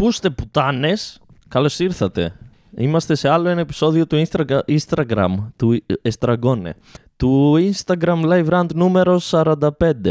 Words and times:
Πούστε 0.00 0.30
πουτάνες, 0.30 1.20
καλώς 1.48 1.78
ήρθατε. 1.78 2.36
Είμαστε 2.76 3.14
σε 3.14 3.28
άλλο 3.28 3.48
ένα 3.48 3.60
επεισόδιο 3.60 4.06
του 4.06 4.22
Instagram, 4.26 4.58
Instagram 4.66 5.34
του 5.56 5.82
Εστραγκόνε. 6.02 6.74
Του 7.16 7.54
Instagram 7.72 8.24
Live 8.24 8.48
Rant 8.48 8.74
νούμερο 8.74 9.20
45. 9.30 9.68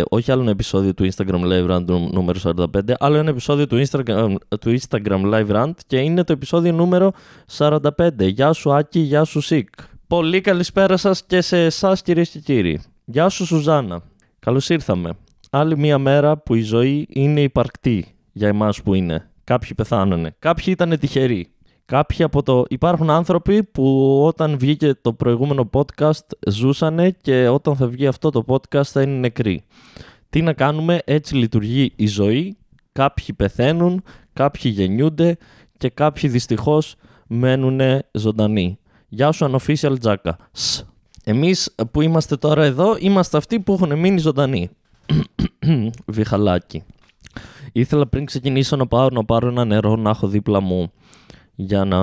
Όχι 0.09 0.31
άλλο 0.31 0.41
ένα 0.41 0.51
επεισόδιο 0.51 0.93
του 0.93 1.09
Instagram 1.11 1.41
Live 1.43 1.69
Rant 1.69 1.85
νούμερο 2.11 2.39
45, 2.43 2.91
άλλο 2.99 3.15
ένα 3.15 3.29
επεισόδιο 3.29 3.67
του 3.67 3.83
Instagram, 3.85 4.35
του 4.59 4.79
Instagram 4.79 5.33
Live 5.33 5.49
Rant 5.51 5.73
και 5.87 5.97
είναι 5.97 6.23
το 6.23 6.33
επεισόδιο 6.33 6.73
νούμερο 6.73 7.11
45. 7.57 7.79
Γεια 8.17 8.53
σου 8.53 8.73
Άκη, 8.73 8.99
γεια 8.99 9.23
σου 9.23 9.41
Σικ. 9.41 9.69
Πολύ 10.07 10.41
καλησπέρα 10.41 10.97
σας 10.97 11.23
και 11.23 11.41
σε 11.41 11.63
εσάς 11.63 12.01
κυρίες 12.01 12.29
και 12.29 12.39
κύριοι. 12.39 12.81
Γεια 13.05 13.29
σου 13.29 13.45
Σουζάνα. 13.45 14.01
Καλώς 14.39 14.69
ήρθαμε. 14.69 15.11
Άλλη 15.49 15.77
μία 15.77 15.97
μέρα 15.97 16.37
που 16.37 16.55
η 16.55 16.61
ζωή 16.61 17.07
είναι 17.09 17.41
υπαρκτή 17.41 18.15
για 18.31 18.47
εμάς 18.47 18.81
που 18.81 18.93
είναι. 18.93 19.28
Κάποιοι 19.49 19.73
πεθάνανε. 19.73 20.35
Κάποιοι 20.39 20.65
ήταν 20.67 20.99
τυχεροί. 20.99 21.47
Κάποιοι 21.85 22.23
από 22.23 22.43
το... 22.43 22.65
Υπάρχουν 22.69 23.09
άνθρωποι 23.09 23.63
που 23.63 24.17
όταν 24.25 24.57
βγήκε 24.57 24.93
το 25.01 25.13
προηγούμενο 25.13 25.69
podcast 25.73 26.25
ζούσανε 26.47 27.09
και 27.21 27.47
όταν 27.47 27.75
θα 27.75 27.87
βγει 27.87 28.07
αυτό 28.07 28.29
το 28.29 28.43
podcast 28.47 28.83
θα 28.83 29.01
είναι 29.01 29.19
νεκροί. 29.19 29.63
Τι 30.29 30.41
να 30.41 30.53
κάνουμε, 30.53 30.99
έτσι 31.05 31.35
λειτουργεί 31.35 31.93
η 31.95 32.07
ζωή. 32.07 32.57
Κάποιοι 32.91 33.33
πεθαίνουν, 33.33 34.03
κάποιοι 34.33 34.71
γεννιούνται 34.75 35.37
και 35.77 35.89
κάποιοι 35.89 36.29
δυστυχώς 36.29 36.95
μένουν 37.27 37.79
ζωντανοί. 38.11 38.79
Γεια 39.07 39.31
σου 39.31 39.51
unofficial 39.51 39.99
Τζάκα. 39.99 40.37
Εμείς 41.23 41.75
που 41.91 42.01
είμαστε 42.01 42.37
τώρα 42.37 42.63
εδώ 42.63 42.95
είμαστε 42.99 43.37
αυτοί 43.37 43.59
που 43.59 43.73
έχουν 43.73 43.99
μείνει 43.99 44.19
ζωντανοί. 44.19 44.69
Βιχαλάκι. 46.05 46.83
Ήθελα 47.71 48.07
πριν 48.07 48.25
ξεκινήσω 48.25 48.75
να 48.75 48.87
πάρω, 48.87 49.09
να 49.11 49.25
πάρω 49.25 49.47
ένα 49.47 49.65
νερό 49.65 49.95
να 49.95 50.09
έχω 50.09 50.27
δίπλα 50.27 50.59
μου 50.59 50.91
για 51.55 51.85
να, 51.85 52.01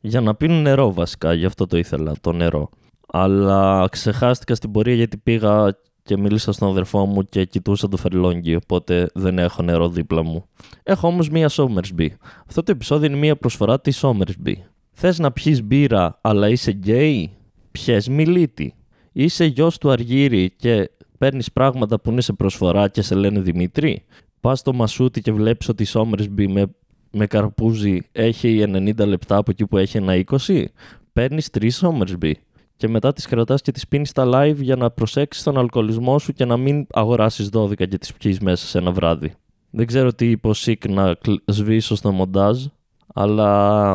για 0.00 0.20
να 0.20 0.34
πίνω 0.34 0.54
νερό 0.54 0.92
βασικά, 0.92 1.32
γι' 1.32 1.44
αυτό 1.44 1.66
το 1.66 1.76
ήθελα, 1.76 2.12
το 2.20 2.32
νερό. 2.32 2.68
Αλλά 3.12 3.88
ξεχάστηκα 3.90 4.54
στην 4.54 4.70
πορεία 4.70 4.94
γιατί 4.94 5.16
πήγα 5.16 5.78
και 6.02 6.16
μίλησα 6.16 6.52
στον 6.52 6.68
αδερφό 6.68 7.06
μου 7.06 7.22
και 7.22 7.44
κοιτούσα 7.44 7.88
το 7.88 7.96
φερλόγγι, 7.96 8.54
οπότε 8.54 9.10
δεν 9.14 9.38
έχω 9.38 9.62
νερό 9.62 9.88
δίπλα 9.88 10.22
μου. 10.22 10.44
Έχω 10.82 11.06
όμως 11.06 11.28
μία 11.28 11.50
Somersby. 11.52 12.08
Αυτό 12.46 12.62
το 12.62 12.72
επεισόδιο 12.72 13.06
είναι 13.08 13.18
μία 13.18 13.36
προσφορά 13.36 13.80
της 13.80 14.04
Somersby. 14.04 14.54
Θες 14.90 15.18
να 15.18 15.32
πιείς 15.32 15.62
μπύρα 15.62 16.18
αλλά 16.20 16.48
είσαι 16.48 16.70
γκέι; 16.70 17.30
Πιες 17.70 18.08
μηλίτη. 18.08 18.74
Είσαι 19.12 19.44
γιος 19.44 19.78
του 19.78 19.90
Αργύρι 19.90 20.50
και 20.56 20.90
παίρνεις 21.18 21.52
πράγματα 21.52 22.00
που 22.00 22.10
είναι 22.10 22.20
σε 22.20 22.32
προσφορά 22.32 22.88
και 22.88 23.02
σε 23.02 23.14
λένε 23.14 23.40
Δημήτρη; 23.40 24.04
Πας 24.40 24.58
στο 24.58 24.72
Μασούτι 24.72 25.20
και 25.20 25.32
βλέπεις 25.32 25.68
ότι 25.68 25.82
η 25.82 25.86
Somersby 25.92 26.46
με, 26.48 26.66
με 27.10 27.26
καρπούζι 27.26 28.00
έχει 28.12 28.64
90 28.66 29.06
λεπτά 29.06 29.36
από 29.36 29.50
εκεί 29.50 29.66
που 29.66 29.76
έχει 29.76 29.96
ένα 29.96 30.24
20. 30.46 30.64
Παίρνεις 31.12 31.50
τρεις 31.50 31.84
Somersby 31.84 32.32
και 32.76 32.88
μετά 32.88 33.12
τις 33.12 33.26
κρατάς 33.26 33.62
και 33.62 33.72
τις 33.72 33.88
πίνεις 33.88 34.08
στα 34.08 34.28
live 34.34 34.56
για 34.56 34.76
να 34.76 34.90
προσέξεις 34.90 35.42
τον 35.42 35.58
αλκοολισμό 35.58 36.18
σου 36.18 36.32
και 36.32 36.44
να 36.44 36.56
μην 36.56 36.86
αγοράσεις 36.92 37.48
12 37.52 37.74
και 37.74 37.98
τις 37.98 38.12
πιείς 38.12 38.40
μέσα 38.40 38.66
σε 38.66 38.78
ένα 38.78 38.92
βράδυ. 38.92 39.34
Δεν 39.70 39.86
ξέρω 39.86 40.12
τι 40.14 40.30
είπε 40.30 40.48
ο 40.48 40.52
Σικ 40.52 40.88
να 40.88 41.16
σβήσω 41.44 41.94
στο 41.94 42.12
μοντάζ, 42.12 42.64
αλλά 43.14 43.90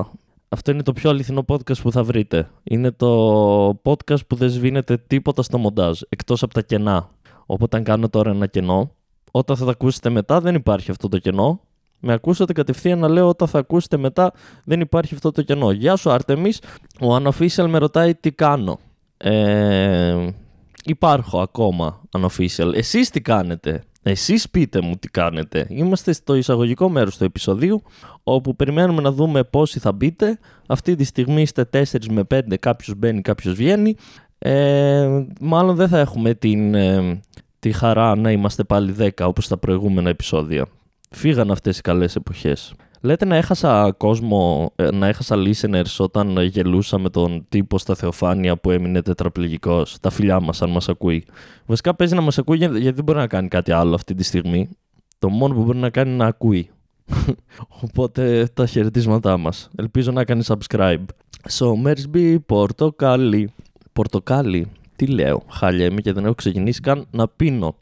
αυτό 0.49 0.71
είναι 0.71 0.83
το 0.83 0.93
πιο 0.93 1.09
αληθινό 1.09 1.45
podcast 1.47 1.81
που 1.81 1.91
θα 1.91 2.03
βρείτε. 2.03 2.49
Είναι 2.63 2.91
το 2.91 3.69
podcast 3.69 4.27
που 4.27 4.35
δεν 4.35 4.49
σβήνεται 4.49 4.97
τίποτα 5.07 5.41
στο 5.41 5.57
μοντάζ, 5.57 5.99
εκτός 6.09 6.43
από 6.43 6.53
τα 6.53 6.61
κενά. 6.61 7.09
Οπότε 7.45 7.77
αν 7.77 7.83
κάνω 7.83 8.09
τώρα 8.09 8.31
ένα 8.31 8.47
κενό, 8.47 8.91
όταν 9.37 9.55
θα 9.55 9.65
τα 9.65 9.71
ακούσετε 9.71 10.09
μετά 10.09 10.41
δεν 10.41 10.55
υπάρχει 10.55 10.91
αυτό 10.91 11.09
το 11.09 11.17
κενό. 11.17 11.61
Με 11.99 12.13
ακούσατε 12.13 12.53
κατευθείαν 12.53 12.99
να 12.99 13.07
λέω 13.07 13.27
όταν 13.27 13.47
θα 13.47 13.59
ακούσετε 13.59 13.97
μετά 13.97 14.33
δεν 14.63 14.79
υπάρχει 14.79 15.13
αυτό 15.13 15.31
το 15.31 15.41
κενό. 15.41 15.71
Γεια 15.71 15.95
σου 15.95 16.11
Άρτεμις, 16.11 16.61
ο 17.01 17.15
Unofficial 17.15 17.65
με 17.67 17.77
ρωτάει 17.77 18.15
τι 18.15 18.31
κάνω. 18.31 18.79
Ε, 19.17 20.27
υπάρχω 20.85 21.39
ακόμα 21.39 22.01
Unofficial. 22.17 22.73
Εσείς 22.73 23.09
τι 23.09 23.21
κάνετε; 23.21 23.83
Εσείς 24.03 24.49
πείτε 24.49 24.81
μου 24.81 24.95
τι 24.95 25.07
κάνετε. 25.07 25.67
Είμαστε 25.69 26.13
στο 26.13 26.35
εισαγωγικό 26.35 26.89
μέρος 26.89 27.17
του 27.17 27.23
επεισοδίου, 27.23 27.81
όπου 28.23 28.55
περιμένουμε 28.55 29.01
να 29.01 29.11
δούμε 29.11 29.43
πόσοι 29.43 29.79
θα 29.79 29.91
μπείτε. 29.91 30.39
Αυτή 30.67 30.95
τη 30.95 31.03
στιγμή 31.03 31.41
είστε 31.41 31.69
4 31.73 31.83
με 32.09 32.23
5, 32.23 32.57
κάποιος 32.59 32.95
μπαίνει, 32.97 33.21
κάποιος 33.21 33.53
βγαίνει. 33.53 33.95
Ε, 34.37 35.25
μάλλον 35.39 35.75
δεν 35.75 35.87
θα 35.87 35.99
έχουμε 35.99 36.33
την, 36.33 36.75
ε, 36.75 37.21
τη 37.65 37.71
χαρά 37.71 38.15
να 38.15 38.31
είμαστε 38.31 38.63
πάλι 38.63 38.95
10 38.99 39.09
όπως 39.19 39.47
τα 39.47 39.57
προηγούμενα 39.57 40.09
επεισόδια. 40.09 40.65
Φύγαν 41.09 41.51
αυτές 41.51 41.77
οι 41.77 41.81
καλές 41.81 42.15
εποχές. 42.15 42.73
Λέτε 43.01 43.25
να 43.25 43.35
έχασα 43.35 43.91
κόσμο, 43.97 44.71
ε, 44.75 44.91
να 44.91 45.07
έχασα 45.07 45.35
listeners 45.37 45.95
όταν 45.97 46.37
γελούσα 46.37 46.97
με 46.97 47.09
τον 47.09 47.45
τύπο 47.49 47.77
στα 47.77 47.95
Θεοφάνεια 47.95 48.57
που 48.57 48.71
έμεινε 48.71 49.01
τετραπληγικός. 49.01 49.97
Τα 49.99 50.09
φιλιά 50.09 50.39
μας 50.39 50.61
αν 50.61 50.69
μας 50.69 50.89
ακούει. 50.89 51.25
Βασικά 51.65 51.95
παίζει 51.95 52.15
να 52.15 52.21
μας 52.21 52.37
ακούει 52.37 52.57
γιατί 52.57 52.91
δεν 52.91 53.03
μπορεί 53.03 53.17
να 53.17 53.27
κάνει 53.27 53.47
κάτι 53.47 53.71
άλλο 53.71 53.95
αυτή 53.95 54.13
τη 54.13 54.23
στιγμή. 54.23 54.69
Το 55.19 55.29
μόνο 55.29 55.53
που 55.53 55.63
μπορεί 55.63 55.77
να 55.77 55.89
κάνει 55.89 56.09
είναι 56.09 56.17
να 56.17 56.27
ακούει. 56.27 56.69
Οπότε 57.83 58.47
τα 58.53 58.65
χαιρετίσματά 58.65 59.37
μας. 59.37 59.69
Ελπίζω 59.75 60.11
να 60.11 60.23
κάνει 60.23 60.43
subscribe. 60.47 61.05
Somersby, 61.51 62.35
πορτοκάλι. 62.45 63.53
Πορτοκάλι. 63.93 64.67
Τι 64.95 65.07
λέω, 65.07 65.43
χάλια 65.49 65.85
είμαι 65.85 66.01
και 66.01 66.13
δεν 66.13 66.25
έχω 66.25 66.35
ξεκινήσει 66.35 66.81
καν 66.81 67.07
να 67.11 67.27
πίνω. 67.27 67.75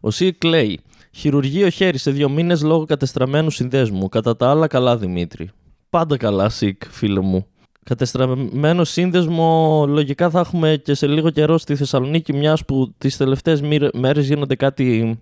Ο 0.00 0.10
Σικ 0.10 0.44
λέει, 0.44 0.80
Χειρουργείο 1.16 1.68
χέρι 1.68 1.98
σε 1.98 2.10
δύο 2.10 2.28
μήνες 2.28 2.62
λόγω 2.62 2.84
κατεστραμμένου 2.84 3.50
συνδέσμου. 3.50 4.08
Κατά 4.08 4.36
τα 4.36 4.50
άλλα, 4.50 4.66
καλά 4.66 4.96
Δημήτρη. 4.96 5.50
Πάντα 5.90 6.16
καλά, 6.16 6.48
Σικ, 6.48 6.82
φίλε 6.90 7.20
μου. 7.20 7.46
Κατεστραμμένο 7.84 8.84
σύνδεσμο, 8.84 9.84
λογικά 9.88 10.30
θα 10.30 10.40
έχουμε 10.40 10.80
και 10.84 10.94
σε 10.94 11.06
λίγο 11.06 11.30
καιρό 11.30 11.58
στη 11.58 11.76
Θεσσαλονίκη, 11.76 12.32
μιας 12.32 12.64
που 12.64 12.94
τις 12.98 13.16
τελευταίες 13.16 13.60
μέρες 13.92 14.26
γίνονται 14.26 14.54
κάτι, 14.54 15.18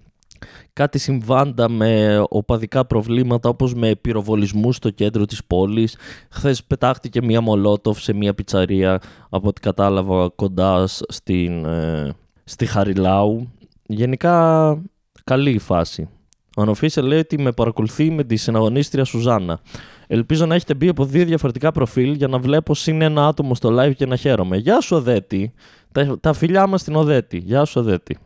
κάτι 0.73 0.99
συμβάντα 0.99 1.69
με 1.69 2.23
οπαδικά 2.29 2.87
προβλήματα 2.87 3.49
όπως 3.49 3.75
με 3.75 3.95
πυροβολισμούς 3.95 4.77
στο 4.77 4.91
κέντρο 4.91 5.25
της 5.25 5.45
πόλης. 5.45 5.97
Χθες 6.31 6.65
πετάχτηκε 6.65 7.23
μια 7.23 7.41
μολότοφ 7.41 8.03
σε 8.03 8.13
μια 8.13 8.35
πιτσαρία 8.35 9.01
από 9.29 9.49
ό,τι 9.49 9.61
κατάλαβα 9.61 10.31
κοντά 10.35 10.87
στην, 10.87 11.65
ε, 11.65 12.13
στη 12.45 12.67
Χαριλάου. 12.67 13.53
Γενικά 13.87 14.77
Καλή 15.25 15.51
η 15.51 15.59
φάση. 15.59 16.09
Ο 16.57 16.63
Ανοφίσελ 16.63 17.07
λέει 17.07 17.19
ότι 17.19 17.41
με 17.41 17.53
παρακολουθεί 17.53 18.11
με 18.11 18.25
τη 18.25 18.37
συναγωνίστρια 18.37 19.05
Σουζάννα. 19.05 19.61
Ελπίζω 20.07 20.47
να 20.47 20.55
έχετε 20.55 20.75
μπει 20.75 20.89
από 20.89 21.05
δύο 21.05 21.25
διαφορετικά 21.25 21.73
προφίλ 21.73 22.13
για 22.15 22.29
να 22.29 22.39
βλέπω 22.39 22.75
συν 22.75 23.03
ένα 23.03 23.27
άτομο 23.27 23.55
στο 23.55 23.77
live 23.79 23.95
και 23.97 24.07
να 24.07 24.17
χαίρομαι. 24.17 24.57
Γεια 24.57 24.81
σου, 24.81 24.97
Οδέτη. 24.97 25.53
Τα, 25.93 26.19
τα 26.21 26.33
φιλιά 26.33 26.67
μας 26.67 26.81
στην 26.81 26.95
Οδέτη. 26.95 27.39
Γεια 27.39 27.65
σου, 27.65 27.81
Οδέτη. 27.81 28.19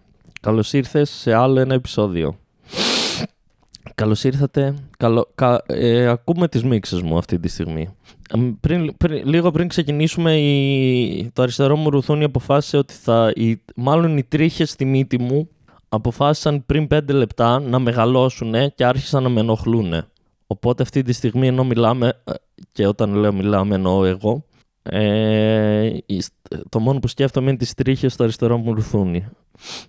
Καλώς 0.47 0.73
ήρθες 0.73 1.11
σε 1.11 1.34
άλλο 1.34 1.61
ένα 1.61 1.75
επεισόδιο. 1.75 2.39
Καλώς 3.95 4.25
ήρθατε. 4.25 4.75
Καλο, 4.99 5.29
κα, 5.34 5.62
ε, 5.67 6.07
ακούμε 6.07 6.49
τις 6.49 6.65
μίξες 6.65 7.03
μου 7.03 7.19
αυτή 7.19 7.39
τη 7.39 7.49
στιγμή. 7.49 7.89
Πριν, 8.61 8.95
λίγο 9.25 9.51
πριν 9.51 9.69
ξεκινήσουμε, 9.69 10.37
η, 10.37 11.31
το 11.33 11.43
αριστερό 11.43 11.77
μου 11.77 11.91
ρουθούνι 11.91 12.25
αποφάσισε 12.25 12.77
ότι 12.77 12.95
θα. 12.95 13.33
Η, 13.35 13.61
μάλλον 13.77 14.17
οι 14.17 14.25
τρίχες 14.25 14.71
στη 14.71 14.85
μύτη 14.85 15.21
μου 15.21 15.49
αποφάσισαν 15.89 16.67
πριν 16.67 16.87
5 16.95 17.01
λεπτά 17.09 17.61
να 17.61 17.79
μεγαλώσουν 17.79 18.55
και 18.75 18.85
άρχισαν 18.85 19.23
να 19.23 19.29
με 19.29 19.41
ενοχλούν. 19.41 20.05
Οπότε 20.47 20.83
αυτή 20.83 21.03
τη 21.03 21.12
στιγμή 21.12 21.47
ενώ 21.47 21.65
μιλάμε, 21.65 22.21
ε, 22.25 22.33
και 22.73 22.87
όταν 22.87 23.15
λέω 23.15 23.33
μιλάμε 23.33 23.75
εννοώ 23.75 24.05
εγώ, 24.05 24.45
ε, 24.89 25.99
το 26.69 26.79
μόνο 26.79 26.99
που 26.99 27.09
σκέφτομαι 27.09 27.49
είναι 27.49 27.59
τις 27.59 27.75
τρίχες 27.75 28.13
στο 28.13 28.23
αριστερό 28.23 28.57
μου 28.59 28.75
ρουθούνι. 28.75 29.29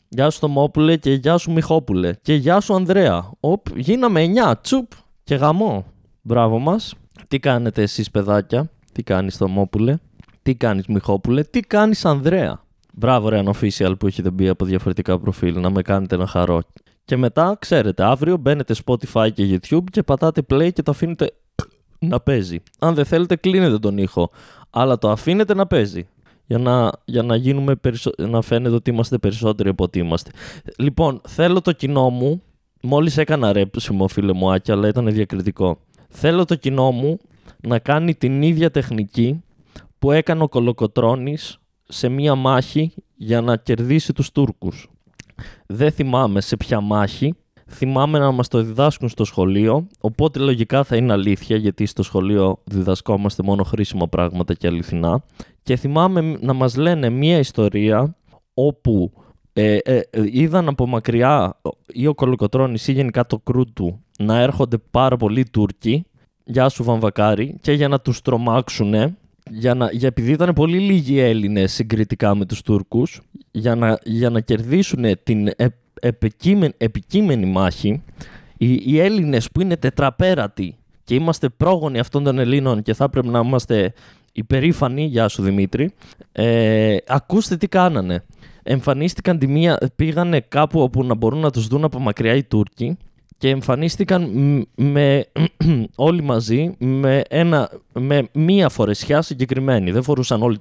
Γεια 0.10 0.30
σου 0.30 0.40
Τομόπουλε 0.40 0.98
και 0.98 1.14
γεια 1.14 1.38
σου 1.38 1.52
Μιχόπουλε 1.52 2.14
και 2.22 2.34
γεια 2.34 2.60
σου 2.60 2.74
Ανδρέα. 2.74 3.32
Οπ, 3.40 3.66
γίναμε 3.76 4.26
9, 4.50 4.54
τσουπ 4.62 4.92
και 5.24 5.36
γαμό. 5.36 5.86
Μπράβο 6.22 6.60
μας. 6.60 6.94
Τι 7.28 7.40
κάνετε 7.40 7.82
εσείς 7.82 8.12
παιδάκια, 8.12 8.70
τι 8.92 9.04
κάνεις 9.04 9.38
Τομόπουλε, 9.38 9.96
τι 10.44 10.56
κάνεις 10.56 10.88
Μιχόπουλε, 10.88 11.44
τι 11.44 11.60
κάνεις 11.60 12.06
Ανδρέα; 12.06 12.62
Μπράβο, 12.94 13.30
ρε, 13.30 13.44
unofficial 13.46 13.94
που 14.00 14.08
έχετε 14.08 14.30
μπει 14.30 14.48
από 14.48 14.66
διαφορετικά 14.66 15.20
προφίλ, 15.20 15.60
να 15.60 15.70
με 15.70 15.82
κάνετε 15.82 16.18
να 16.18 16.28
χαρώ. 16.28 16.62
Και 17.06 17.18
μετά, 17.18 17.56
ξέρετε, 17.60 18.04
αύριο 18.04 18.38
μπαίνετε 18.38 18.76
Spotify 18.86 19.30
και 19.34 19.60
YouTube 19.60 19.84
και 19.92 20.04
πατάτε 20.04 20.42
play 20.50 20.74
και 20.74 20.84
το 20.84 20.92
αφήνετε 20.92 21.32
να 22.00 22.20
παίζει. 22.20 22.60
Αν 22.80 22.94
δεν 22.94 23.06
θέλετε, 23.06 23.36
κλείνετε 23.36 23.80
τον 23.80 23.98
ήχο. 23.98 24.32
Αλλά 24.80 24.98
το 24.98 25.10
αφήνετε 25.10 25.54
να 25.54 25.68
παίζει. 25.68 26.08
Για 26.46 26.58
να, 26.58 26.92
για 27.06 27.24
να, 27.24 27.36
γίνουμε 27.36 27.76
περισσο... 27.76 28.12
να 28.18 28.42
φαίνεται 28.42 28.76
ότι 28.76 28.90
είμαστε 28.90 29.18
περισσότεροι 29.18 29.70
από 29.70 29.84
ότι 29.84 30.00
είμαστε. 30.00 30.32
Λοιπόν, 30.78 31.22
θέλω 31.28 31.62
το 31.62 31.72
κοινό 31.72 32.10
μου. 32.10 32.42
Μόλις 32.82 33.18
έκανα 33.18 33.54
ρέψιμο, 33.54 34.08
φίλε 34.08 34.34
μου, 34.34 34.52
Άκη, 34.52 34.72
αλλά 34.72 34.88
ήταν 34.88 35.12
διακριτικό. 35.12 35.78
Θέλω 36.10 36.46
το 36.46 36.56
κοινό 36.56 36.92
μου 36.92 37.18
να 37.62 37.80
κάνει 37.80 38.16
την 38.16 38.42
ίδια 38.42 38.72
τεχνική 38.72 39.44
που 40.00 40.12
έκανε 40.12 40.44
ο 40.44 40.48
Κολοκοτρώνης 40.48 41.58
σε 41.84 42.10
μία 42.10 42.36
μάχη 42.36 42.94
για 43.16 43.42
να 43.42 43.58
κερδίσει 43.58 44.14
τους 44.14 44.32
Τούρκους. 44.32 44.90
Δεν 45.66 45.92
θυμάμαι 45.92 46.42
σε 46.42 46.58
ποια 46.58 46.82
μάχη, 46.82 47.36
θυμάμαι 47.70 48.20
να 48.20 48.32
μας 48.32 48.48
το 48.48 48.62
διδάσκουν 48.62 49.10
στο 49.10 49.26
σχολείο, 49.26 49.88
οπότε 50.00 50.40
λογικά 50.40 50.84
θα 50.84 50.96
είναι 50.96 51.14
αλήθεια, 51.14 51.58
γιατί 51.58 51.86
στο 51.86 52.04
σχολείο 52.04 52.60
διδασκόμαστε 52.64 53.44
μόνο 53.44 53.64
χρήσιμα 53.64 54.08
πράγματα 54.08 54.54
και 54.54 54.68
αληθινά. 54.68 55.24
Και 55.64 55.76
θυμάμαι 55.76 56.38
να 56.42 56.54
μας 56.54 56.76
λένε 56.76 57.10
μία 57.10 57.38
ιστορία 57.38 58.16
όπου 58.54 59.12
ε, 59.54 59.78
ε, 59.84 60.02
είδαν 60.32 60.68
από 60.68 60.88
μακριά 60.88 61.62
ή 61.88 62.08
ο 62.08 62.14
Κολοκοτρώνης 62.14 62.88
ή 62.88 62.92
γενικά 62.92 63.26
το 63.26 63.40
κρού 63.40 63.74
του 63.74 64.04
να 64.20 64.40
έρχονται 64.40 64.78
πάρα 64.92 65.18
πολλοί 65.18 65.46
Τούρκοι, 65.46 66.06
γεια 66.44 66.70
σου 66.70 66.84
Βαμβακάρη, 66.84 67.58
και 67.62 67.72
για 67.72 67.88
να 67.88 68.00
τους 68.00 68.22
τρομάξουν, 68.22 68.94
για 69.50 69.74
να, 69.74 69.92
για, 69.92 70.08
επειδή 70.08 70.32
ήταν 70.32 70.54
πολύ 70.54 70.80
λίγοι 70.80 71.20
Έλληνες 71.20 71.74
συγκριτικά 71.74 72.36
με 72.36 72.46
τους 72.46 72.62
Τούρκους, 72.62 73.22
για 73.52 73.76
να, 73.76 74.00
για 74.04 74.30
να 74.30 74.40
κερδίσουν 74.40 75.06
την 75.24 75.48
ε, 75.48 75.66
επικείμενη, 76.00 76.74
επικείμενη 76.78 77.46
μάχη, 77.46 78.04
οι, 78.58 78.74
οι 78.86 79.00
Έλληνες 79.00 79.52
που 79.52 79.62
είναι 79.62 79.78
τετραπέρατοι 79.78 80.78
και 81.04 81.16
είμαστε 81.16 81.50
πρόγονοι 81.50 82.00
αυτών 82.00 82.24
των 82.24 82.40
Ελλήνων 82.40 82.82
και 82.82 82.94
θα 82.94 83.10
πρέπει 83.10 83.28
να 83.28 83.40
είμαστε 83.40 83.94
υπερήφανοι, 84.34 85.04
γεια 85.04 85.28
σου 85.28 85.42
Δημήτρη, 85.42 85.92
ε, 86.32 86.98
ακούστε 87.08 87.58
τι 87.58 87.68
κάνανε. 87.68 88.24
Εμφανίστηκαν 88.64 89.38
τη 89.38 89.48
μία, 89.48 89.78
πήγανε 89.96 90.40
κάπου 90.40 90.82
όπου 90.82 91.04
να 91.04 91.16
μπορούν 91.16 91.40
να 91.40 91.52
τους 91.52 91.68
δουν 91.68 91.84
από 91.84 92.00
μακριά 92.00 92.34
οι 92.34 92.44
Τούρκοι 92.44 92.98
και 93.38 93.50
εμφανίστηκαν 93.50 94.32
με, 94.76 95.26
όλοι 95.96 96.22
μαζί 96.22 96.76
με, 96.78 97.22
ένα, 97.30 97.70
με 97.94 98.28
μία 98.34 98.70
φορεσιά 98.70 99.22
συγκεκριμένη. 99.22 99.92
Δεν 99.92 100.04
φορούσαν 100.04 100.42
όλοι 100.42 100.58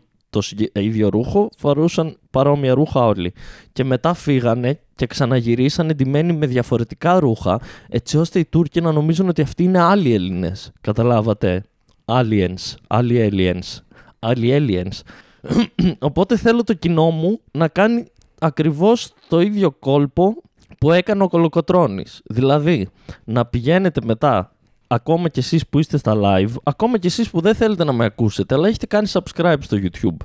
το 0.73 0.81
ίδιο 0.81 1.09
ρούχο, 1.09 1.49
φορούσαν 1.59 2.17
παρόμοια 2.31 2.75
ρούχα 2.75 3.07
όλοι. 3.07 3.33
Και 3.73 3.85
μετά 3.85 4.15
φύγανε 4.15 4.81
και 4.95 5.07
ξαναγυρίσανε 5.07 5.93
ντυμένοι 5.93 6.33
με 6.33 6.47
διαφορετικά 6.47 7.19
ρούχα, 7.21 7.61
έτσι 7.89 8.19
ώστε 8.19 8.39
οι 8.39 8.45
Τούρκοι 8.45 8.81
να 8.81 8.93
νομίζουν 8.93 9.29
ότι 9.29 9.43
αυτοί 9.43 9.63
είναι 9.63 9.81
άλλοι 9.81 10.15
Έλληνες. 10.15 10.73
Καταλάβατε; 10.81 11.65
Aliens. 12.05 12.75
Άλλοι 12.87 13.31
aliens. 13.33 13.83
Άλλοι 14.19 14.57
aliens. 14.59 15.01
Οπότε 15.99 16.37
θέλω 16.37 16.65
το 16.65 16.75
κοινό 16.75 17.11
μου 17.11 17.41
να 17.51 17.69
κάνει 17.69 18.05
ακριβώς 18.39 19.13
το 19.29 19.41
ίδιο 19.41 19.71
κόλπο 19.71 20.35
που 20.79 20.93
έκανε 20.93 21.23
ο 21.23 21.29
Κολοκοτρώνης. 21.29 22.21
Δηλαδή, 22.25 22.89
να 23.25 23.47
πηγαίνετε 23.47 24.01
μετά, 24.05 24.56
ακόμα 24.87 25.29
κι 25.29 25.39
εσείς 25.39 25.67
που 25.67 25.79
είστε 25.79 25.97
στα 25.97 26.15
live, 26.17 26.53
ακόμα 26.63 26.99
κι 26.99 27.07
εσείς 27.07 27.31
που 27.31 27.41
δεν 27.41 27.55
θέλετε 27.55 27.85
να 27.85 27.93
με 27.93 28.05
ακούσετε, 28.05 28.55
αλλά 28.55 28.69
έχετε 28.69 28.87
κάνει 28.87 29.09
subscribe 29.13 29.57
στο 29.61 29.77
YouTube. 29.81 30.17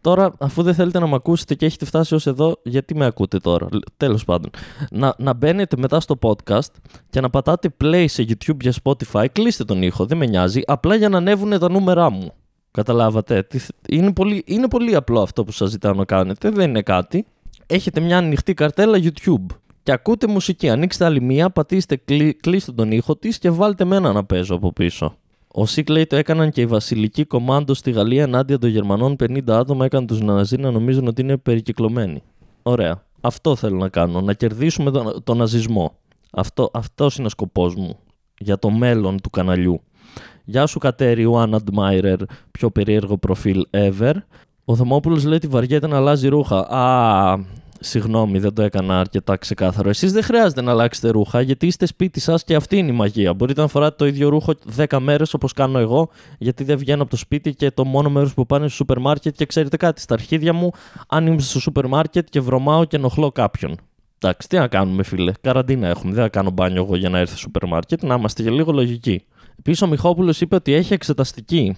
Τώρα, 0.00 0.34
αφού 0.38 0.62
δεν 0.62 0.74
θέλετε 0.74 0.98
να 0.98 1.06
με 1.06 1.14
ακούσετε 1.14 1.54
και 1.54 1.66
έχετε 1.66 1.84
φτάσει 1.84 2.14
ως 2.14 2.26
εδώ, 2.26 2.56
γιατί 2.62 2.96
με 2.96 3.04
ακούτε 3.04 3.38
τώρα; 3.38 3.68
Τέλος 3.96 4.24
πάντων. 4.24 4.50
Να, 4.90 5.14
να 5.18 5.34
μπαίνετε 5.34 5.76
μετά 5.76 6.00
στο 6.00 6.18
podcast 6.22 6.70
και 7.10 7.20
να 7.20 7.30
πατάτε 7.30 7.74
play 7.84 8.04
σε 8.08 8.22
YouTube 8.28 8.60
για 8.60 8.74
Spotify. 8.82 9.26
Κλείστε 9.32 9.64
τον 9.64 9.82
ήχο, 9.82 10.06
δεν 10.06 10.18
με 10.18 10.26
νοιάζει. 10.26 10.60
Απλά 10.66 10.94
για 10.94 11.08
να 11.08 11.16
ανέβουν 11.16 11.58
τα 11.58 11.70
νούμερά 11.70 12.10
μου. 12.10 12.32
Καταλάβατε; 12.70 13.46
Είναι 13.88 14.12
πολύ, 14.12 14.42
είναι 14.46 14.68
πολύ 14.68 14.94
απλό 14.94 15.20
αυτό 15.20 15.44
που 15.44 15.52
σας 15.52 15.70
ζητάω 15.70 15.92
να 15.92 16.04
κάνετε. 16.04 16.50
Δεν 16.50 16.68
είναι 16.68 16.82
κάτι. 16.82 17.26
Έχετε 17.66 18.00
μια 18.00 18.18
ανοιχτή 18.18 18.54
καρτέλα 18.54 18.98
YouTube 19.02 19.46
και 19.82 19.92
ακούτε 19.92 20.26
μουσική. 20.26 20.68
Ανοίξτε 20.68 21.04
άλλη 21.04 21.20
μία, 21.20 21.50
πατήστε, 21.50 22.00
κλείστε 22.40 22.72
τον 22.72 22.92
ήχο 22.92 23.16
της 23.16 23.38
και 23.38 23.50
βάλτε 23.50 23.84
μένα 23.84 24.12
να 24.12 24.24
παίζω 24.24 24.54
από 24.54 24.72
πίσω. 24.72 25.16
Ο 25.48 25.66
Σίκ 25.66 25.88
λέει 25.88 26.06
το 26.06 26.16
έκαναν 26.16 26.50
και 26.50 26.60
οι 26.60 26.66
βασιλικοί 26.66 27.24
κομμάντο 27.24 27.74
στη 27.74 27.90
Γαλλία 27.90 28.22
ενάντια 28.22 28.58
των 28.58 28.70
Γερμανών. 28.70 29.16
50 29.24 29.40
άτομα 29.46 29.84
έκαναν 29.84 30.06
τους 30.06 30.20
Ναζί 30.20 30.56
να 30.56 30.70
νομίζουν 30.70 31.06
ότι 31.06 31.22
είναι 31.22 31.36
περικυκλωμένοι. 31.36 32.22
Ωραία. 32.62 33.04
Αυτό 33.20 33.56
θέλω 33.56 33.76
να 33.76 33.88
κάνω. 33.88 34.20
Να 34.20 34.32
κερδίσουμε 34.32 34.90
τον, 34.90 35.22
τον 35.24 35.36
ναζισμό. 35.36 35.94
Αυτό 36.32 36.70
αυτός 36.72 37.16
είναι 37.16 37.26
ο 37.26 37.30
σκοπός 37.30 37.74
μου 37.74 37.98
για 38.38 38.58
το 38.58 38.70
μέλλον 38.70 39.20
του 39.20 39.30
καναλιού. 39.30 39.80
Γεια 40.44 40.66
σου 40.66 40.78
Κατέρι, 40.78 41.26
One 41.32 41.54
Admirer, 41.54 42.16
πιο 42.50 42.70
περίεργο 42.70 43.18
προφίλ 43.18 43.66
ever. 43.70 44.14
Ο 44.64 44.76
Θωμόπουλο 44.76 45.22
λέει 45.24 45.34
ότι 45.34 45.46
βαριέται 45.46 45.86
να 45.86 45.96
αλλάζει 45.96 46.28
ρούχα. 46.28 46.58
Α, 46.58 47.38
Συγγνώμη, 47.82 48.38
δεν 48.38 48.54
το 48.54 48.62
έκανα 48.62 49.00
αρκετά 49.00 49.36
ξεκάθαρο. 49.36 49.88
Εσείς 49.88 50.12
δεν 50.12 50.22
χρειάζεται 50.22 50.62
να 50.62 50.70
αλλάξετε 50.70 51.08
ρούχα, 51.08 51.40
γιατί 51.40 51.66
είστε 51.66 51.86
σπίτι 51.86 52.20
σας 52.20 52.44
και 52.44 52.54
αυτή 52.54 52.76
είναι 52.76 52.90
η 52.90 52.94
μαγεία. 52.94 53.34
Μπορείτε 53.34 53.60
να 53.60 53.66
φοράτε 53.66 53.94
το 53.98 54.06
ίδιο 54.06 54.28
ρούχο 54.28 54.52
10 54.76 54.98
μέρες 54.98 55.34
όπως 55.34 55.52
κάνω 55.52 55.78
εγώ, 55.78 56.08
γιατί 56.38 56.64
δεν 56.64 56.78
βγαίνω 56.78 57.02
από 57.02 57.10
το 57.10 57.16
σπίτι 57.16 57.54
και 57.54 57.70
το 57.70 57.84
μόνο 57.84 58.10
μέρος 58.10 58.34
που 58.34 58.46
πάνε 58.46 58.66
στο 58.66 58.76
σούπερ 58.76 58.98
μάρκετ 58.98 59.34
και 59.36 59.46
ξέρετε 59.46 59.76
κάτι, 59.76 60.00
στα 60.00 60.14
αρχίδια 60.14 60.52
μου, 60.52 60.70
αν 61.08 61.26
είμαι 61.26 61.40
στο 61.40 61.60
σούπερ 61.60 61.86
μάρκετ 61.86 62.28
και 62.30 62.40
βρωμάω 62.40 62.84
και 62.84 62.96
ενοχλώ 62.96 63.32
κάποιον. 63.32 63.76
Εντάξει, 64.18 64.48
τι 64.48 64.56
να 64.56 64.68
κάνουμε, 64.68 65.02
φίλε. 65.02 65.32
Καραντίνα 65.40 65.88
έχουμε. 65.88 66.12
Δεν 66.12 66.22
θα 66.22 66.28
κάνω 66.28 66.50
μπάνιο 66.50 66.82
εγώ 66.82 66.96
για 66.96 67.08
να 67.08 67.18
έρθει 67.18 67.30
στο 67.30 67.40
σούπερ 67.40 67.66
μάρκετ. 67.66 68.02
Να 68.02 68.14
είμαστε 68.14 68.42
και 68.42 68.50
λίγο 68.50 68.72
λογικοί. 68.72 69.24
Επίσης, 69.58 69.82
ο 69.82 69.86
Μιχόπουλος 69.86 70.40
είπε 70.40 70.54
ότι 70.54 70.72
έχει 70.72 70.92
εξεταστική. 70.92 71.76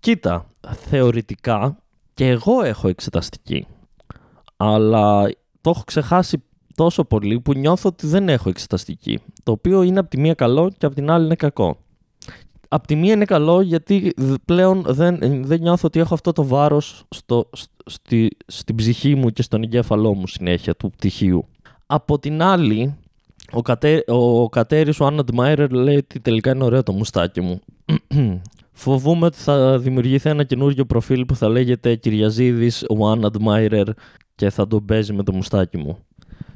Κοίτα, 0.00 0.46
θεωρητικά 0.88 1.76
και 2.14 2.28
εγώ 2.28 2.62
έχω 2.62 2.88
εξεταστική 2.88 3.66
αλλά 4.56 5.24
το 5.60 5.70
έχω 5.70 5.82
ξεχάσει 5.86 6.42
τόσο 6.74 7.04
πολύ 7.04 7.40
που 7.40 7.54
νιώθω 7.54 7.88
ότι 7.88 8.06
δεν 8.06 8.28
έχω 8.28 8.48
εξεταστική. 8.48 9.18
Το 9.42 9.52
οποίο 9.52 9.82
είναι 9.82 9.98
από 9.98 10.10
τη 10.10 10.20
μία 10.20 10.34
καλό 10.34 10.70
και 10.78 10.86
από 10.86 10.94
την 10.94 11.10
άλλη 11.10 11.24
είναι 11.24 11.34
κακό. 11.34 11.76
Απ' 12.68 12.86
τη 12.86 12.94
μία 12.94 13.12
είναι 13.12 13.24
καλό 13.24 13.60
γιατί 13.60 14.14
πλέον 14.44 14.84
δεν, 14.86 15.18
δεν 15.44 15.60
νιώθω 15.60 15.86
ότι 15.86 16.00
έχω 16.00 16.14
αυτό 16.14 16.32
το 16.32 16.46
βάρος 16.46 17.04
στο, 17.08 17.50
στη, 17.86 18.36
στην 18.46 18.74
ψυχή 18.74 19.14
μου 19.14 19.30
και 19.30 19.42
στον 19.42 19.62
εγκέφαλό 19.62 20.14
μου 20.14 20.26
συνέχεια 20.26 20.74
του 20.74 20.90
πτυχίου. 20.90 21.44
Από 21.86 22.18
την 22.18 22.42
άλλη, 22.42 22.96
ο, 23.52 23.62
κατέ, 23.62 24.04
ο 24.06 24.48
Κατέρης, 24.48 25.00
ο 25.00 25.06
Άννα 25.06 25.24
λέει 25.70 25.96
ότι 25.96 26.20
τελικά 26.20 26.50
είναι 26.50 26.64
ωραίο 26.64 26.82
το 26.82 26.92
μουστάκι 26.92 27.40
μου. 27.40 27.60
Φοβούμαι 28.72 29.26
ότι 29.26 29.38
θα 29.38 29.78
δημιουργηθεί 29.78 30.28
ένα 30.28 30.44
καινούργιο 30.44 30.84
προφίλ 30.84 31.24
που 31.24 31.36
θα 31.36 31.48
λέγεται 31.48 31.94
Κυριαζίδης 31.94 32.84
One 32.98 33.20
Admirer 33.20 33.86
και 34.34 34.50
θα 34.50 34.66
τον 34.66 34.84
παίζει 34.84 35.12
με 35.12 35.22
το 35.22 35.32
μουστάκι 35.32 35.76
μου. 35.76 35.98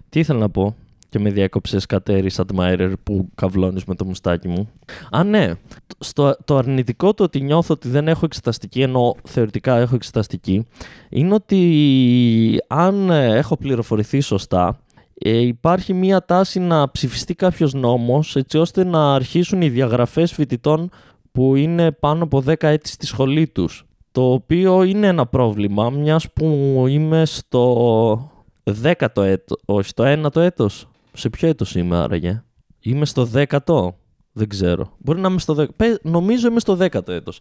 Τι 0.09 0.21
ήθελα 0.21 0.39
να 0.39 0.51
πω; 0.51 0.77
Και 1.09 1.19
με 1.19 1.31
διέκοψες 1.31 1.87
κατέρι 1.87 2.31
Admirer 2.37 2.93
που 3.03 3.29
καυλώνεις 3.35 3.85
με 3.85 3.95
το 3.95 4.05
μουστάκι 4.05 4.49
μου. 4.49 4.69
Α, 5.11 5.25
ναι. 5.25 5.53
Στο, 5.99 6.37
το 6.45 6.57
αρνητικό 6.57 7.15
του 7.15 7.25
ότι 7.25 7.41
νιώθω 7.41 7.75
ότι 7.75 7.89
δεν 7.89 8.09
έχω 8.09 8.25
εξεταστική, 8.25 8.83
ενώ 8.83 9.17
θεωρητικά 9.25 9.77
έχω 9.77 9.95
εξεταστική, 9.95 10.67
είναι 11.09 11.35
ότι 11.35 12.59
αν 12.67 13.11
έχω 13.11 13.57
πληροφορηθεί 13.57 14.21
σωστά, 14.21 14.79
ε, 15.15 15.39
υπάρχει 15.39 15.95
μία 15.95 16.25
τάση 16.25 16.61
να 16.61 16.91
ψηφιστεί 16.91 17.35
κάποιος 17.35 17.75
νόμος 17.75 18.37
έτσι 18.37 18.59
ώστε 18.59 18.85
να 18.85 19.15
αρχίσουν 19.15 19.63
οι 19.63 19.69
διαγραφές 19.69 20.33
φοιτητών 20.33 20.91
που 21.33 21.57
είναι 21.57 21.93
πάνω 21.93 22.25
από 22.25 22.43
10 22.47 22.55
έτη 22.63 22.89
στη 22.89 23.07
σχολή 23.07 23.49
τους 23.49 23.88
το 24.13 24.33
οποίο 24.33 24.83
είναι 24.83 25.07
ένα 25.07 25.27
πρόβλημα, 25.27 25.91
μιας 25.91 26.33
που 26.33 26.47
είμαι 26.89 27.27
στο 27.27 28.31
δέκατο 28.63 29.23
έτος, 29.23 29.63
όχι 29.65 29.89
στο 29.89 30.05
ένατο 30.05 30.41
έτος. 30.41 30.89
Σε 31.13 31.29
ποιο 31.29 31.49
έτος 31.49 31.75
είμαι 31.75 31.97
άραγε; 31.97 32.43
Είμαι 32.81 33.05
στο 33.05 33.25
δέκατο; 33.25 33.97
Δεν 34.33 34.49
ξέρω. 34.49 34.93
Μπορεί 34.99 35.21
να 35.21 35.29
είμαι 35.29 35.39
στο 35.39 35.55
δέκατο. 35.55 35.97
Νομίζω 36.03 36.49
είμαι 36.49 36.61
στο 36.61 36.75
δέκατο 36.75 37.13
έτος. 37.13 37.41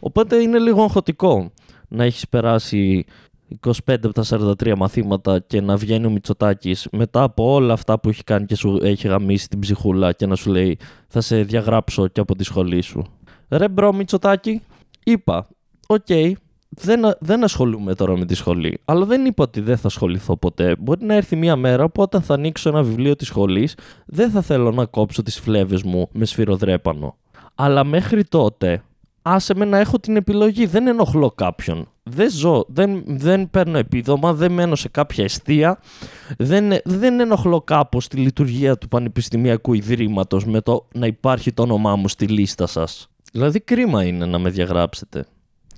Οπότε 0.00 0.36
είναι 0.36 0.58
λίγο 0.58 0.82
αγχωτικό 0.82 1.50
να 1.88 2.04
έχεις 2.04 2.28
περάσει 2.28 3.04
25 3.66 3.70
από 3.86 4.12
τα 4.12 4.24
43 4.28 4.74
μαθήματα 4.76 5.38
και 5.38 5.60
να 5.60 5.76
βγαίνει 5.76 6.06
ο 6.06 6.10
Μητσοτάκης 6.10 6.88
μετά 6.92 7.22
από 7.22 7.52
όλα 7.52 7.72
αυτά 7.72 8.00
που 8.00 8.08
έχει 8.08 8.24
κάνει 8.24 8.46
και 8.46 8.54
σου 8.54 8.78
έχει 8.82 9.08
γαμήσει 9.08 9.48
την 9.48 9.58
ψυχούλα 9.58 10.12
και 10.12 10.26
να 10.26 10.34
σου 10.34 10.50
λέει 10.50 10.78
θα 11.08 11.20
σε 11.20 11.42
διαγράψω 11.42 12.08
και 12.08 12.20
από 12.20 12.36
τη 12.36 12.44
σχολή 12.44 12.80
σου. 12.80 13.04
Ρε 13.48 13.68
bro 13.68 13.92
Μητσοτάκη, 13.92 14.62
είπα 15.04 15.48
OK, 15.92 16.04
okay, 16.08 16.32
δεν, 16.68 17.00
δεν 17.20 17.44
ασχολούμαι 17.44 17.94
τώρα 17.94 18.16
με 18.16 18.24
τη 18.24 18.34
σχολή. 18.34 18.80
Αλλά 18.84 19.04
δεν 19.04 19.24
είπα 19.24 19.44
ότι 19.44 19.60
δεν 19.60 19.76
θα 19.76 19.86
ασχοληθώ 19.86 20.36
ποτέ. 20.36 20.76
Μπορεί 20.78 21.04
να 21.04 21.14
έρθει 21.14 21.36
μια 21.36 21.56
μέρα 21.56 21.88
που 21.88 22.02
όταν 22.02 22.22
θα 22.22 22.34
ανοίξω 22.34 22.68
ένα 22.68 22.82
βιβλίο 22.82 23.16
της 23.16 23.26
σχολής, 23.26 23.74
δεν 24.06 24.30
θα 24.30 24.42
θέλω 24.42 24.70
να 24.70 24.84
κόψω 24.84 25.22
τις 25.22 25.40
φλέβες 25.40 25.82
μου 25.82 26.08
με 26.12 26.24
σφυροδρέπανο. 26.24 27.16
Αλλά 27.54 27.84
μέχρι 27.84 28.24
τότε, 28.24 28.82
άσε 29.22 29.54
με 29.54 29.64
να 29.64 29.78
έχω 29.78 29.98
την 29.98 30.16
επιλογή. 30.16 30.66
Δεν 30.66 30.86
ενοχλώ 30.86 31.30
κάποιον. 31.30 31.88
Δεν 32.02 32.30
ζω, 32.30 32.64
δεν, 32.68 33.02
δεν 33.06 33.50
παίρνω 33.50 33.78
επίδομα, 33.78 34.34
δεν 34.34 34.52
μένω 34.52 34.74
σε 34.74 34.88
κάποια 34.88 35.24
αιστεία, 35.24 35.80
δεν, 36.38 36.72
δεν 36.84 37.20
ενοχλώ 37.20 37.60
κάπως 37.60 38.08
τη 38.08 38.16
λειτουργία 38.16 38.78
του 38.78 38.88
Πανεπιστημιακού 38.88 39.72
Ιδρύματος 39.72 40.44
με 40.44 40.60
το 40.60 40.88
να 40.94 41.06
υπάρχει 41.06 41.52
το 41.52 41.62
όνομά 41.62 41.96
μου 41.96 42.08
στη 42.08 42.26
λίστα 42.26 42.66
σας. 42.66 43.08
Δηλαδή 43.32 43.60
κρίμα 43.60 44.04
είναι 44.04 44.26
να 44.26 44.38
με 44.38 44.50
διαγράψετε. 44.50 45.26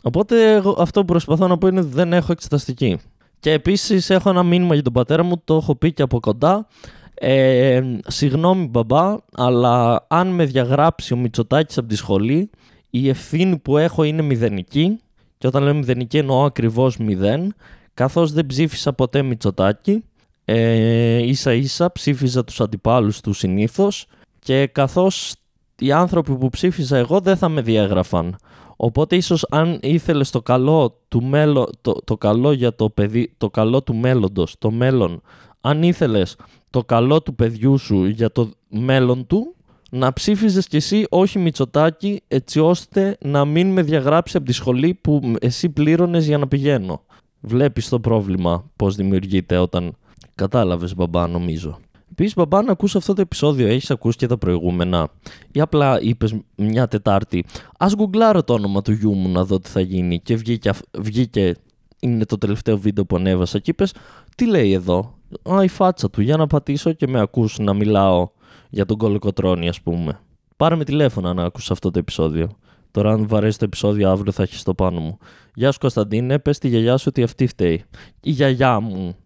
Οπότε 0.02 0.52
εγώ, 0.54 0.76
αυτό 0.78 1.00
που 1.00 1.06
προσπαθώ 1.06 1.46
να 1.46 1.58
πω 1.58 1.66
είναι 1.66 1.80
ότι 1.80 1.88
δεν 1.88 2.12
έχω 2.12 2.32
εξεταστική. 2.32 2.98
Και 3.40 3.52
επίσης 3.52 4.10
έχω 4.10 4.30
ένα 4.30 4.42
μήνυμα 4.42 4.74
για 4.74 4.82
τον 4.82 4.92
πατέρα 4.92 5.22
μου, 5.22 5.40
το 5.44 5.54
έχω 5.54 5.74
πει 5.74 5.92
και 5.92 6.02
από 6.02 6.20
κοντά. 6.20 6.66
Ε, 7.14 7.82
συγγνώμη 8.06 8.66
μπαμπά, 8.66 9.16
αλλά 9.36 10.06
αν 10.08 10.28
με 10.28 10.44
διαγράψει 10.44 11.12
ο 11.12 11.16
Μητσοτάκης 11.16 11.78
από 11.78 11.88
τη 11.88 11.96
σχολή, 11.96 12.50
η 12.90 13.08
ευθύνη 13.08 13.58
που 13.58 13.78
έχω 13.78 14.02
είναι 14.02 14.22
μηδενική. 14.22 14.98
Και 15.38 15.46
όταν 15.46 15.62
λέω 15.62 15.74
μηδενική 15.74 16.18
εννοώ 16.18 16.44
ακριβώς 16.44 16.96
μηδέν, 16.96 17.54
καθώς 17.94 18.32
δεν 18.32 18.46
ψήφισα 18.46 18.92
ποτέ 18.92 19.22
Μητσοτάκη. 19.22 20.04
ε, 20.44 21.26
ίσα 21.26 21.52
ίσα 21.52 21.92
ψήφιζα 21.92 22.44
τους 22.44 22.60
αντιπάλους 22.60 23.20
του 23.20 23.32
συνήθως 23.32 24.06
και 24.38 24.66
καθώς 24.66 25.34
οι 25.78 25.92
άνθρωποι 25.92 26.36
που 26.36 26.48
ψήφιζα 26.48 26.96
εγώ 26.96 27.20
δεν 27.20 27.36
θα 27.36 27.48
με 27.48 27.60
διέγραφαν. 27.60 28.36
Οπότε 28.84 29.16
ίσως 29.16 29.46
αν 29.50 29.78
ήθελες 29.82 30.30
το 30.30 30.42
καλό, 30.42 30.98
του 31.08 31.22
μέλλον, 31.22 31.66
το, 31.80 31.92
το 32.04 32.16
καλό 32.16 32.52
για 32.52 32.74
το 32.74 32.90
παιδί, 32.90 33.34
το 33.38 33.50
καλό 33.50 33.82
του 33.82 33.94
μέλλοντος, 33.94 34.54
το 34.58 34.70
μέλλον, 34.70 35.20
αν 35.60 35.82
ήθελες 35.82 36.36
το 36.70 36.84
καλό 36.84 37.22
του 37.22 37.34
παιδιού 37.34 37.78
σου 37.78 38.04
για 38.04 38.30
το 38.30 38.50
μέλλον 38.68 39.26
του, 39.26 39.54
να 39.90 40.12
ψήφιζες 40.12 40.66
κι 40.66 40.76
εσύ 40.76 41.06
όχι 41.08 41.38
Μητσοτάκη 41.38 42.22
έτσι 42.28 42.60
ώστε 42.60 43.16
να 43.20 43.44
μην 43.44 43.72
με 43.72 43.82
διαγράψει 43.82 44.36
από 44.36 44.46
τη 44.46 44.52
σχολή 44.52 44.94
που 44.94 45.34
εσύ 45.40 45.68
πλήρωνες 45.68 46.26
για 46.26 46.38
να 46.38 46.48
πηγαίνω. 46.48 47.02
Βλέπεις 47.40 47.88
το 47.88 48.00
πρόβλημα 48.00 48.70
πώς 48.76 48.94
δημιουργείται 48.94 49.58
όταν 49.58 49.96
κατάλαβες 50.34 50.94
μπαμπά 50.94 51.26
νομίζω. 51.26 51.78
Επίσης, 52.12 52.34
μπαμπά, 52.34 52.62
να 52.62 52.72
ακούσει 52.72 52.96
αυτό 52.96 53.12
το 53.12 53.20
επεισόδιο, 53.20 53.66
έχεις 53.66 53.90
ακούσει 53.90 54.16
και 54.16 54.26
τα 54.26 54.38
προηγούμενα; 54.38 55.08
Ή 55.52 55.60
απλά 55.60 56.00
είπες 56.00 56.34
μια 56.56 56.88
Τετάρτη, 56.88 57.44
Α 57.78 57.86
γκουγκλάρω 57.94 58.42
το 58.42 58.52
όνομα 58.52 58.82
του 58.82 58.92
γιού 58.92 59.14
μου 59.14 59.28
να 59.28 59.44
δω 59.44 59.58
τι 59.58 59.68
θα 59.68 59.80
γίνει. 59.80 60.20
Και 60.20 60.36
βγήκε, 60.36 60.70
βγήκε 60.98 61.54
είναι 62.00 62.24
το 62.24 62.38
τελευταίο 62.38 62.78
βίντεο 62.78 63.04
που 63.04 63.16
ανέβασα 63.16 63.58
και 63.58 63.70
είπες, 63.70 63.94
Τι 64.36 64.46
λέει 64.46 64.72
εδώ; 64.72 65.14
Α, 65.42 65.64
η 65.64 65.68
φάτσα 65.68 66.10
του, 66.10 66.20
για 66.20 66.36
να 66.36 66.46
πατήσω 66.46 66.92
και 66.92 67.06
με 67.06 67.20
ακούσει 67.20 67.62
να 67.62 67.74
μιλάω 67.74 68.28
για 68.70 68.84
τον 68.86 68.96
κολοκοτρόνη, 68.96 69.68
ας 69.68 69.80
πούμε. 69.80 70.20
Πάρε 70.56 70.76
με 70.76 70.84
τηλέφωνα 70.84 71.34
να 71.34 71.44
ακούσει 71.44 71.68
αυτό 71.72 71.90
το 71.90 71.98
επεισόδιο. 71.98 72.48
Τώρα, 72.90 73.12
αν 73.12 73.26
βαρέσεις 73.28 73.56
το 73.56 73.64
επεισόδιο, 73.64 74.10
αύριο 74.10 74.32
θα 74.32 74.42
έχεις 74.42 74.62
το 74.62 74.74
πάνω 74.74 75.00
μου. 75.00 75.18
Γεια 75.54 75.72
σου, 75.72 75.78
Κωνσταντίνε, 75.78 76.38
πες 76.38 76.58
τη 76.58 76.68
γιαγιά 76.68 76.96
σου 76.96 77.04
ότι 77.08 77.22
αυτή 77.22 77.46
φταίει. 77.46 77.84
Η 78.20 78.30
γιαγιά 78.30 78.80
μου 78.80 79.16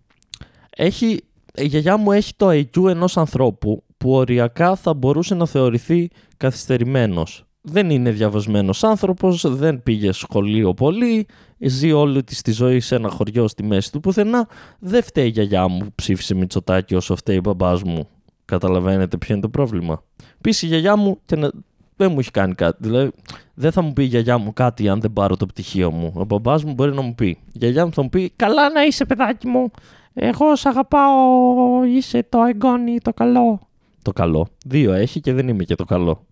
έχει 0.77 1.21
η 1.57 1.67
γιαγιά 1.67 1.97
μου 1.97 2.13
έχει 2.13 2.33
το 2.37 2.49
IQ 2.51 2.89
ενός 2.89 3.17
ανθρώπου 3.17 3.85
που 3.97 4.13
οριακά 4.13 4.75
θα 4.75 4.95
μπορούσε 4.95 5.35
να 5.35 5.47
θεωρηθεί 5.47 6.11
καθυστερημένος. 6.37 7.47
Δεν 7.61 7.91
είναι 7.91 8.11
διαβασμένος 8.11 8.85
άνθρωπος, 8.85 9.57
δεν 9.57 9.83
πήγε 9.83 10.13
σχολείο 10.13 10.75
πολύ, 10.75 11.27
ζει 11.59 11.93
όλη 11.93 12.25
της 12.25 12.43
τη 12.43 12.53
ζωή 12.53 12.81
σε 12.81 12.95
ένα 12.95 13.09
χωριό 13.09 13.49
στη 13.49 13.63
μέση 13.63 13.93
του 13.93 14.01
πουθενά. 14.01 14.49
Δεν 14.79 15.03
φταίει 15.03 15.27
η 15.27 15.29
γιαγιά 15.29 15.69
μου 15.69 15.79
που 15.79 15.93
ψήφισε 15.95 16.35
Μητσοτάκη 16.35 16.95
όσο 16.95 17.17
φταίει 17.17 17.37
η 17.37 17.41
μπαμπάς 17.43 17.83
μου. 17.83 18.09
Καταλαβαίνετε 18.45 19.17
ποιο 19.17 19.35
είναι 19.35 19.43
το 19.43 19.49
πρόβλημα. 19.49 20.03
Επίση 20.37 20.65
η 20.67 20.69
γιαγιά 20.69 20.97
μου 20.97 21.19
και 21.27 21.37
να... 21.37 21.51
δεν 21.97 22.11
μου 22.13 22.19
έχει 22.19 22.31
κάνει 22.31 22.55
κάτι. 22.55 22.77
Δηλαδή 22.81 23.11
δεν 23.55 23.73
θα 23.73 23.83
μου 23.83 23.93
πει 23.93 24.03
η 24.03 24.07
γιαγιά 24.07 24.39
μου 24.39 24.53
κάτι 24.53 24.89
αν 24.89 25.01
δεν 25.01 25.13
πάρω 25.13 25.37
το 25.37 25.47
πτυχίο 25.47 25.91
μου. 25.91 26.13
Ο 26.15 26.25
μπαμπάς 26.25 26.65
μου 26.65 26.73
μπορεί 26.73 26.95
να 26.95 27.03
μου 27.03 27.15
πει. 27.15 27.27
Η 27.27 27.39
γιαγιά 27.53 27.87
μου 27.87 27.93
θα 27.93 28.03
μου 28.03 28.09
πει 28.09 28.33
Καλά 28.37 28.71
να 28.71 28.83
είσαι 28.83 29.05
παιδάκι 29.05 29.47
μου. 29.47 29.71
Εγώ 30.19 30.57
σ' 30.57 30.67
αγαπάω, 30.67 31.85
είσαι 31.85 32.27
το 32.29 32.39
εγγόνι, 32.43 32.99
το 32.99 33.13
καλό. 33.13 33.61
Το 34.03 34.13
καλό. 34.13 34.47
Δύο 34.67 34.93
έχει 34.93 35.21
και 35.21 35.33
δεν 35.33 35.49
είμαι 35.49 35.65
και 35.65 35.75
το 35.75 35.85
καλό. 35.85 36.25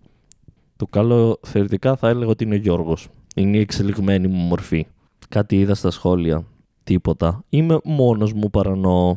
Το 0.77 0.87
καλό 0.87 1.39
θεωρητικά 1.43 1.97
θα 1.97 2.09
έλεγα 2.09 2.31
ότι 2.31 2.45
είναι 2.45 2.55
ο 2.55 2.59
Γιώργος. 2.59 3.09
Είναι 3.35 3.57
η 3.57 3.61
εξελιγμένη 3.61 4.27
μου 4.27 4.43
μορφή. 4.43 4.87
Κάτι 5.29 5.59
είδα 5.59 5.75
στα 5.75 5.91
σχόλια. 5.91 6.45
Τίποτα. 6.85 7.45
Είμαι 7.49 7.79
μόνος 7.85 8.33
μου 8.33 8.51
παρανοώ. 8.51 9.17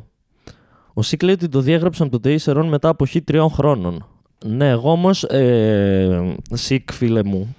Ο 0.93 1.01
Σίκ 1.01 1.23
λέει 1.23 1.33
ότι 1.33 1.49
το 1.49 1.59
διέγραψαν 1.59 2.09
το 2.09 2.19
Τέισερον 2.19 2.67
μετά 2.67 2.89
από 2.89 3.05
χ 3.05 3.15
τριών 3.23 3.49
χρόνων. 3.49 4.05
Ναι, 4.45 4.69
εγώ 4.69 4.91
όμως, 4.91 5.23
ε, 5.23 6.35
Σίκ 6.51 6.91
φίλε 6.91 7.23
μου, 7.23 7.55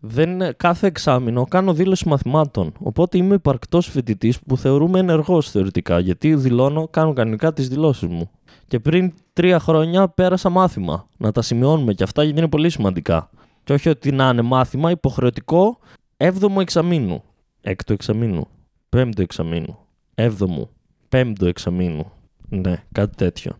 δεν, 0.00 0.56
κάθε 0.56 0.86
εξάμεινο 0.86 1.44
κάνω 1.44 1.74
δήλωση 1.74 2.08
μαθημάτων. 2.08 2.72
Οπότε 2.78 3.18
είμαι 3.18 3.34
υπαρκτός 3.34 3.86
φοιτητής 3.86 4.40
που 4.40 4.56
θεωρούμε 4.56 4.98
ενεργός 4.98 5.50
θεωρητικά, 5.50 5.98
γιατί 5.98 6.34
δηλώνω, 6.34 6.88
κάνω 6.88 7.12
κανονικά 7.12 7.52
τις 7.52 7.68
δηλώσεις 7.68 8.08
μου. 8.08 8.30
Και 8.66 8.80
πριν 8.80 9.12
τρία 9.32 9.58
χρόνια 9.58 10.08
πέρασα 10.08 10.48
μάθημα. 10.48 11.08
Να 11.16 11.32
τα 11.32 11.42
σημειώνουμε 11.42 11.92
και 11.92 12.02
αυτά 12.02 12.22
γιατί 12.24 12.38
είναι 12.38 12.48
πολύ 12.48 12.70
σημαντικά. 12.70 13.30
Και 13.64 13.72
όχι 13.72 13.88
ότι 13.88 14.12
να 14.12 14.28
είναι 14.28 14.42
μάθημα 14.42 14.90
υποχρεωτικό 14.90 15.78
7ο 16.16 16.60
εξαμήνου. 16.60 17.22
6ο 17.64 17.90
εξαμήνου. 17.90 18.48
5ο 18.96 19.18
εξαμήνου. 19.18 19.78
7ο. 20.14 20.68
5ο 21.08 21.46
εξαμήνου. 21.46 22.12
Ναι, 22.48 22.84
κάτι 22.92 23.16
τέτοιο. 23.16 23.58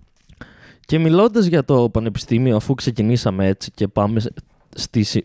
Και 0.81 0.99
μιλώντας 0.99 1.47
για 1.47 1.65
το 1.65 1.89
πανεπιστήμιο, 1.89 2.57
αφού 2.57 2.75
ξεκινήσαμε 2.75 3.47
έτσι 3.47 3.71
και 3.71 3.89
πάμε 3.89 4.21
στη 4.75 5.25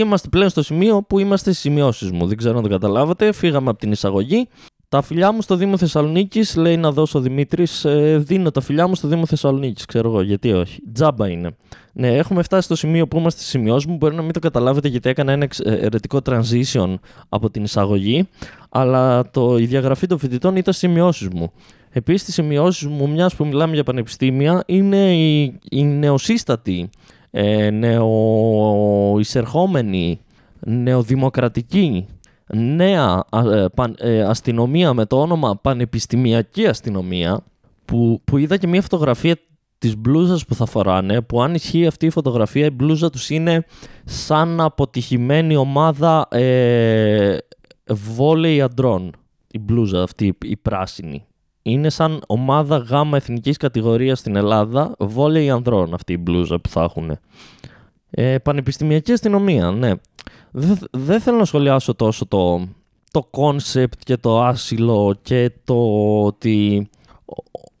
είμαστε 0.00 0.28
πλέον 0.28 0.48
στο 0.48 0.62
σημείο 0.62 1.02
που 1.02 1.18
είμαστε 1.18 1.50
στις 1.50 1.62
σημειώσεις 1.62 2.10
μου. 2.10 2.26
Δεν 2.26 2.36
ξέρω 2.36 2.56
αν 2.56 2.62
το 2.62 2.68
καταλάβατε. 2.68 3.32
Φύγαμε 3.32 3.70
από 3.70 3.78
την 3.78 3.92
εισαγωγή. 3.92 4.48
Τα 4.88 5.02
φιλιά 5.02 5.32
μου 5.32 5.42
στο 5.42 5.56
Δήμο 5.56 5.76
Θεσσαλονίκης, 5.76 6.56
λέει 6.56 6.76
να 6.76 6.92
δώσω 6.92 7.18
ο 7.18 7.22
Δημήτρης. 7.22 7.84
Ε, 7.84 8.16
δίνω 8.18 8.50
τα 8.50 8.60
φιλιά 8.60 8.86
μου 8.86 8.94
στο 8.94 9.08
Δήμο 9.08 9.26
Θεσσαλονίκης. 9.26 9.84
Ξέρω 9.84 10.08
εγώ, 10.08 10.20
γιατί 10.20 10.52
όχι. 10.52 10.82
Τζάμπα 10.92 11.28
είναι. 11.28 11.56
Ναι, 11.92 12.16
έχουμε 12.16 12.42
φτάσει 12.42 12.62
στο 12.62 12.74
σημείο 12.74 13.08
που 13.08 13.18
είμαστε 13.18 13.40
στις 13.40 13.50
σημειώσεις 13.50 13.86
μου. 13.90 13.96
Μπορεί 13.96 14.14
να 14.14 14.22
μην 14.22 14.32
το 14.32 14.38
καταλάβετε 14.38 14.88
γιατί 14.88 15.08
έκανα 15.08 15.32
ένα 15.32 15.48
ερετικό 15.64 16.18
transition 16.24 16.94
από 17.28 17.50
την 17.50 17.64
εισαγωγή. 17.64 18.28
Αλλά 18.68 19.30
το, 19.30 19.58
η 19.58 19.66
διαγραφή 19.66 20.06
των 20.06 20.18
φοιτητών 20.18 20.56
ήταν 20.56 20.74
στις 20.74 20.88
σημειώσεις 20.88 21.28
μου. 21.28 21.52
Επίσης, 21.90 22.22
στις 22.22 22.34
σημειώσεις 22.34 22.86
μου, 22.86 23.08
μιας 23.08 23.34
που 23.34 23.46
μιλάμε 23.46 23.74
για 23.74 23.82
πανεπιστήμια, 23.82 24.62
είναι 24.66 25.16
η, 25.16 25.58
η 25.70 25.84
νεοσύστατη 25.84 26.90
ε, 27.38 27.70
νεοεισερχόμενη, 27.70 30.20
νεοδημοκρατική, 30.60 32.06
νέα 32.54 33.24
ε, 33.32 33.66
ε, 33.96 34.22
αστυνομία 34.22 34.94
με 34.94 35.06
το 35.06 35.20
όνομα 35.20 35.56
Πανεπιστημιακή 35.56 36.66
Αστυνομία, 36.66 37.44
που, 37.84 38.20
που 38.24 38.36
είδα 38.36 38.56
και 38.56 38.66
μια 38.66 38.82
φωτογραφία 38.82 39.36
της 39.78 39.96
μπλούζας 39.96 40.44
που 40.44 40.54
θα 40.54 40.66
φοράνε, 40.66 41.20
που 41.20 41.42
αν 41.42 41.54
ισχύει 41.54 41.86
αυτή 41.86 42.06
η 42.06 42.10
φωτογραφία, 42.10 42.66
η 42.66 42.70
μπλούζα 42.70 43.10
τους 43.10 43.30
είναι 43.30 43.64
σαν 44.04 44.60
αποτυχημένη 44.60 45.56
ομάδα 45.56 46.28
ε, 46.30 47.36
βόλεϊ 47.86 48.60
αντρών. 48.60 49.12
Η 49.50 49.58
μπλούζα 49.58 50.02
αυτή, 50.02 50.36
η 50.42 50.56
πράσινη 50.56 51.26
είναι 51.70 51.90
σαν 51.90 52.22
ομάδα 52.26 52.76
γάμα 52.76 53.16
εθνικής 53.16 53.56
κατηγορίας 53.56 54.18
στην 54.18 54.36
Ελλάδα, 54.36 54.94
βόλεϊ 54.98 55.50
ανδρών 55.50 55.94
αυτή 55.94 56.12
η 56.12 56.18
μπλούζα 56.20 56.60
που 56.60 56.68
θα 56.68 56.82
έχουν. 56.82 57.18
Ε, 58.10 58.38
πανεπιστημιακή 58.38 59.12
αστυνομία, 59.12 59.70
ναι. 59.70 59.92
Δεν 60.90 61.20
θέλω 61.20 61.36
να 61.36 61.44
σχολιάσω 61.44 61.94
τόσο 61.94 62.26
το, 62.26 62.68
το 63.10 63.30
concept 63.30 63.98
και 63.98 64.16
το 64.16 64.42
άσυλο 64.42 65.18
και 65.22 65.50
το 65.64 65.74
ότι 66.24 66.88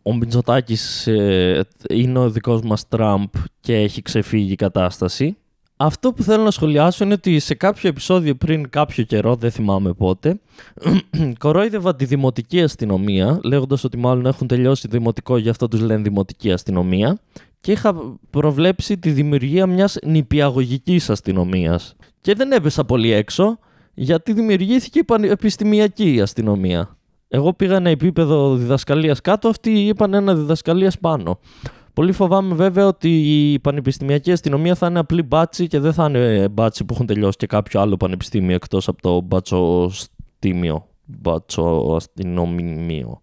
ο 0.02 0.14
Μητσοτάκης 0.14 1.06
ε, 1.06 1.64
είναι 1.88 2.18
ο 2.18 2.30
δικός 2.30 2.62
μας 2.62 2.88
Τραμπ 2.88 3.28
και 3.60 3.76
έχει 3.76 4.02
ξεφύγει 4.02 4.52
η 4.52 4.56
κατάσταση. 4.56 5.36
Αυτό 5.76 6.12
που 6.12 6.22
θέλω 6.22 6.42
να 6.42 6.50
σχολιάσω 6.50 7.04
είναι 7.04 7.12
ότι 7.12 7.38
σε 7.38 7.54
κάποιο 7.54 7.88
επεισόδιο 7.88 8.34
πριν 8.34 8.70
κάποιο 8.70 9.04
καιρό, 9.04 9.36
δεν 9.36 9.50
θυμάμαι 9.50 9.92
πότε, 9.92 10.40
κορόιδευα 11.38 11.96
τη 11.96 12.04
δημοτική 12.04 12.62
αστυνομία, 12.62 13.40
λέγοντας 13.44 13.84
ότι 13.84 13.96
μάλλον 13.96 14.26
έχουν 14.26 14.46
τελειώσει 14.46 14.88
δημοτικό, 14.88 15.36
γι' 15.36 15.48
αυτό 15.48 15.68
τους 15.68 15.80
λένε 15.80 16.02
δημοτική 16.02 16.52
αστυνομία, 16.52 17.18
και 17.60 17.72
είχα 17.72 18.18
προβλέψει 18.30 18.98
τη 18.98 19.10
δημιουργία 19.10 19.66
μιας 19.66 19.96
νηπιαγωγικής 20.04 21.10
αστυνομίας. 21.10 21.94
Και 22.20 22.34
δεν 22.34 22.52
έπεσα 22.52 22.84
πολύ 22.84 23.12
έξω, 23.12 23.58
γιατί 23.94 24.32
δημιουργήθηκε 24.32 24.98
η 24.98 25.04
πανεπιστημιακή 25.04 26.20
αστυνομία. 26.20 26.96
Εγώ 27.28 27.52
πήγα 27.52 27.76
ένα 27.76 27.90
επίπεδο 27.90 28.54
διδασκαλίας 28.54 29.20
κάτω, 29.20 29.48
αυτοί 29.48 29.70
είπαν 29.70 30.14
ένα 30.14 30.34
διδασκαλίας 30.34 30.98
πάνω. 30.98 31.38
Πολύ 31.96 32.12
φοβάμαι 32.12 32.54
βέβαια 32.54 32.86
ότι 32.86 33.08
η 33.52 33.58
πανεπιστημιακή 33.58 34.32
αστυνομία 34.32 34.74
θα 34.74 34.86
είναι 34.86 34.98
απλή 34.98 35.22
μπάτσι 35.22 35.66
και 35.66 35.80
δεν 35.80 35.92
θα 35.92 36.04
είναι 36.04 36.48
μπάτσι 36.48 36.84
που 36.84 36.94
έχουν 36.94 37.06
τελειώσει 37.06 37.36
και 37.36 37.46
κάποιο 37.46 37.80
άλλο 37.80 37.96
πανεπιστήμιο 37.96 38.54
εκτός 38.54 38.88
από 38.88 39.02
το 39.02 39.20
μπατσοστήμιο, 39.20 40.88
μπατσοαστυνομίο. 41.04 43.22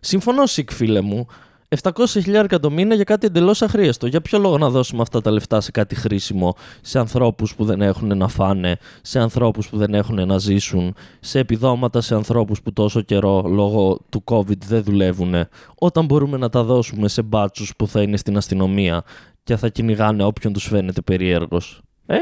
Συμφωνώ, 0.00 0.46
Σικ, 0.46 0.72
φίλε 0.72 1.00
μου. 1.00 1.26
700.000 1.68 2.60
το 2.60 2.70
μήνα 2.70 2.94
για 2.94 3.04
κάτι 3.04 3.26
εντελώς 3.26 3.62
αχρίαστο. 3.62 4.06
Για 4.06 4.20
ποιο 4.20 4.38
λόγο 4.38 4.58
να 4.58 4.70
δώσουμε 4.70 5.02
αυτά 5.02 5.20
τα 5.20 5.30
λεφτά 5.30 5.60
σε 5.60 5.70
κάτι 5.70 5.94
χρήσιμο, 5.94 6.54
σε 6.80 6.98
ανθρώπους 6.98 7.54
που 7.54 7.64
δεν 7.64 7.82
έχουν 7.82 8.16
να 8.16 8.28
φάνε, 8.28 8.78
σε 9.02 9.20
ανθρώπους 9.20 9.68
που 9.68 9.76
δεν 9.76 9.94
έχουν 9.94 10.26
να 10.26 10.38
ζήσουν, 10.38 10.94
σε 11.20 11.38
επιδόματα 11.38 12.00
σε 12.00 12.14
ανθρώπους 12.14 12.62
που 12.62 12.72
τόσο 12.72 13.00
καιρό 13.00 13.42
λόγω 13.46 13.98
του 14.08 14.24
COVID 14.24 14.58
δεν 14.66 14.82
δουλεύουν, 14.82 15.34
όταν 15.78 16.04
μπορούμε 16.04 16.36
να 16.36 16.48
τα 16.48 16.62
δώσουμε 16.62 17.08
σε 17.08 17.22
μπάτσους 17.22 17.76
που 17.76 17.86
θα 17.88 18.02
είναι 18.02 18.16
στην 18.16 18.36
αστυνομία 18.36 19.02
και 19.44 19.56
θα 19.56 19.68
κυνηγάνε 19.68 20.24
όποιον 20.24 20.52
τους 20.52 20.66
φαίνεται 20.66 21.00
περίεργος. 21.00 21.80
Ε, 22.06 22.16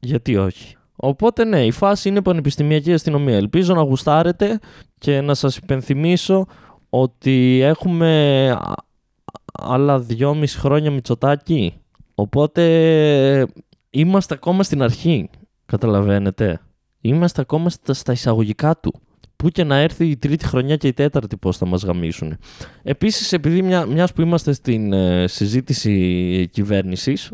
γιατί 0.00 0.36
όχι. 0.36 0.76
Οπότε 0.96 1.44
ναι, 1.44 1.64
η 1.64 1.70
φάση 1.70 2.08
είναι 2.08 2.22
πανεπιστημιακή 2.22 2.92
αστυνομία. 2.92 3.36
Ελπίζω 3.36 3.74
να 3.74 3.82
γουστάρετε 3.82 4.58
και 4.98 5.20
να 5.20 5.34
σας 5.34 5.56
υπενθυμίσω 5.56 6.46
ότι 6.90 7.60
έχουμε 7.62 8.50
άλλα 9.52 9.98
δυόμιση 9.98 10.58
χρόνια 10.58 10.90
Μητσοτάκη. 10.90 11.74
Οπότε 12.14 13.46
είμαστε 13.90 14.34
ακόμα 14.34 14.62
στην 14.62 14.82
αρχή. 14.82 15.30
Καταλαβαίνετε. 15.66 16.60
Είμαστε 17.00 17.40
ακόμα 17.40 17.70
στα, 17.70 17.94
στα 17.94 18.12
εισαγωγικά 18.12 18.76
του. 18.76 18.92
Πού 19.36 19.48
και 19.48 19.64
να 19.64 19.76
έρθει 19.76 20.06
η 20.06 20.16
τρίτη 20.16 20.46
χρονιά 20.46 20.76
και 20.76 20.86
η 20.86 20.92
τέταρτη 20.92 21.36
πώς 21.36 21.56
θα 21.56 21.66
μας 21.66 21.82
γαμίσουν. 21.82 22.36
Επίσης, 22.82 23.32
επειδή 23.32 23.62
μια, 23.62 23.86
μιας 23.86 24.12
που 24.12 24.20
είμαστε 24.20 24.52
στην 24.52 24.92
ε, 24.92 25.26
συζήτηση 25.26 26.48
κυβέρνησης, 26.52 27.30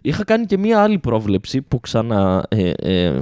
είχα 0.00 0.24
κάνει 0.24 0.46
και 0.46 0.58
μια 0.58 0.82
άλλη 0.82 0.98
πρόβλεψη 0.98 1.62
που 1.62 1.80
ξανα, 1.80 2.46
ε, 2.48 2.70
ε, 2.70 3.20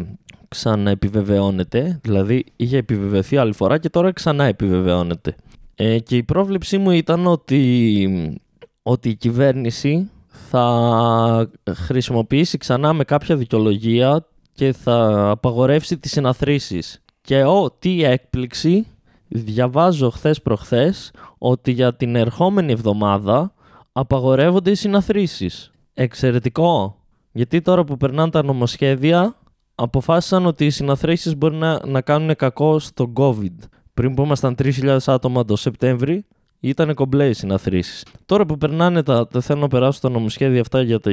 ξαναεπιβεβαιώνεται. 0.49 2.01
Δηλαδή, 2.03 2.45
είχε 2.57 2.77
επιβεβαιωθεί 2.77 3.37
άλλη 3.37 3.53
φορά 3.53 3.79
και 3.79 3.89
τώρα 3.89 4.13
ξανά 4.13 4.45
επιβεβαιώνεται. 4.45 5.35
Ε, 5.81 5.99
και 5.99 6.17
η 6.17 6.23
πρόβλεψή 6.23 6.79
μου 6.79 6.91
ήταν 6.91 7.27
ότι, 7.27 8.41
ότι 8.83 9.09
η 9.09 9.15
κυβέρνηση 9.15 10.11
θα 10.27 11.51
χρησιμοποιήσει 11.71 12.59
ξανά 12.59 12.93
με 12.93 13.05
κάποια 13.05 13.37
δικαιολογία 13.37 14.27
και 14.53 14.73
θα 14.73 15.29
απαγορεύσει 15.31 15.99
τις 15.99 16.11
συναθρήσεις. 16.11 17.03
Και 17.21 17.45
ο, 17.45 17.71
τι 17.79 18.03
έκπληξη, 18.03 18.87
διαβάζω 19.29 20.11
χθες 20.11 20.43
προχθές 20.43 21.13
ότι 21.39 21.71
για 21.71 21.95
την 21.95 22.17
ερχόμενη 22.17 22.73
εβδομάδα 22.73 23.53
απαγορεύονται 23.93 24.71
οι 24.71 24.75
συναθρήσεις. 24.75 25.71
Εξαιρετικό. 25.95 26.97
Γιατί 27.33 27.61
τώρα 27.61 27.85
που 27.85 27.97
περνάνε 27.97 28.31
τα 28.31 28.45
νομοσχέδια 28.45 29.37
αποφάσισαν 29.75 30.47
ότι 30.47 30.67
οι 30.67 30.71
συναθρήσεις 30.71 31.37
μπορεί 31.37 31.57
να, 31.57 31.87
να 31.87 32.01
κάνουν 32.01 32.37
κακό 32.37 32.79
στο 32.79 33.13
COVID. 33.17 33.55
Πριν 33.99 34.15
που 34.15 34.23
ήμασταν 34.23 34.55
3.000 34.59 34.99
άτομα 35.07 35.45
το 35.45 35.57
Σεπτέμβρη, 35.57 36.25
ήταν 36.61 36.95
κομπλέ 36.95 37.29
οι 37.29 37.33
συναθρήσει. 37.33 38.07
Τώρα 38.27 38.47
που 38.47 38.59
περνάνε 38.59 39.03
τα, 39.03 39.27
τα 39.27 39.41
θέλω 39.41 39.61
να 39.61 39.69
περάσω 39.69 40.01
τα 40.01 40.11
νομοσχέδια 40.11 40.61
αυτά 40.61 40.83
για 40.83 41.01
τα 41.01 41.11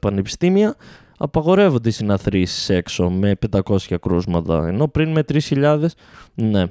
πανεπιστήμια, 0.00 0.76
απαγορεύονται 1.18 1.88
οι 1.88 1.92
συναθρήσει 1.92 2.74
έξω 2.74 3.10
με 3.10 3.38
500 3.50 3.76
κρούσματα. 4.00 4.66
Ενώ 4.66 4.88
πριν 4.88 5.10
με 5.10 5.24
3.000, 5.28 5.86
ναι. 6.34 6.64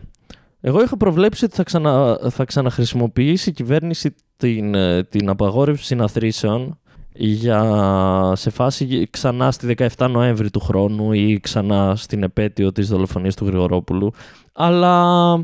Εγώ 0.62 0.82
είχα 0.84 0.98
προβλέψει 0.98 1.46
ότι 1.46 1.56
θα, 1.56 1.64
ξανα, 1.64 2.20
θα 2.30 2.46
ξαναχρησιμοποιήσει 2.46 3.50
η 3.50 3.54
κυβέρνηση 3.54 4.16
την, 4.38 4.76
ε, 4.76 5.04
την 5.04 5.30
απαγόρευση 5.30 5.86
συναθρήσεων 5.86 6.80
για 7.18 8.32
σε 8.36 8.50
φάση 8.50 9.08
ξανά 9.10 9.52
στη 9.52 9.76
17 9.98 10.10
Νοέμβρη 10.10 10.50
του 10.50 10.60
χρόνου 10.60 11.12
ή 11.12 11.40
ξανά 11.40 11.96
στην 11.96 12.24
επέτειο 12.24 12.72
της 12.72 12.88
δολοφονίας 12.88 13.36
του 13.36 13.46
Γρηγορόπουλου. 13.46 14.12
Αλλά 14.54 15.36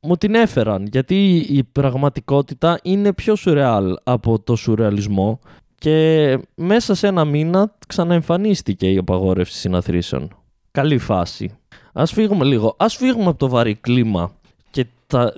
μου 0.00 0.16
την 0.18 0.34
έφεραν 0.34 0.86
γιατί 0.86 1.46
η 1.48 1.64
πραγματικότητα 1.64 2.78
είναι 2.82 3.12
πιο 3.12 3.36
σουρεάλ 3.36 3.96
από 4.02 4.38
το 4.38 4.56
σουρεαλισμό 4.56 5.40
και 5.78 6.38
μέσα 6.54 6.94
σε 6.94 7.06
ένα 7.06 7.24
μήνα 7.24 7.74
ξαναεμφανίστηκε 7.86 8.90
η 8.90 8.96
απαγόρευση 8.96 9.58
συναθρήσεων. 9.58 10.28
Καλή 10.70 10.98
φάση. 10.98 11.58
Ας 11.92 12.12
φύγουμε 12.12 12.44
λίγο. 12.44 12.74
Ας 12.78 12.96
φύγουμε 12.96 13.28
από 13.28 13.38
το 13.38 13.48
βαρύ 13.48 13.74
κλίμα 13.74 14.32
και 14.70 14.86
τα, 15.06 15.32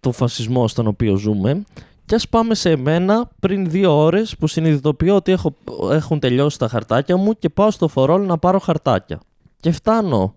το 0.00 0.12
φασισμό 0.12 0.68
στον 0.68 0.86
οποίο 0.86 1.16
ζούμε 1.16 1.62
και 2.12 2.18
ας 2.18 2.28
πάμε 2.28 2.54
σε 2.54 2.70
εμένα 2.70 3.30
πριν 3.40 3.70
δύο 3.70 3.96
ώρες 3.96 4.36
που 4.36 4.46
συνειδητοποιώ 4.46 5.16
ότι 5.16 5.32
έχω, 5.32 5.54
έχουν 5.90 6.18
τελειώσει 6.18 6.58
τα 6.58 6.68
χαρτάκια 6.68 7.16
μου 7.16 7.32
και 7.38 7.48
πάω 7.48 7.70
στο 7.70 7.88
φορόλ 7.88 8.26
να 8.26 8.38
πάρω 8.38 8.58
χαρτάκια. 8.58 9.20
Και 9.60 9.70
φτάνω 9.70 10.34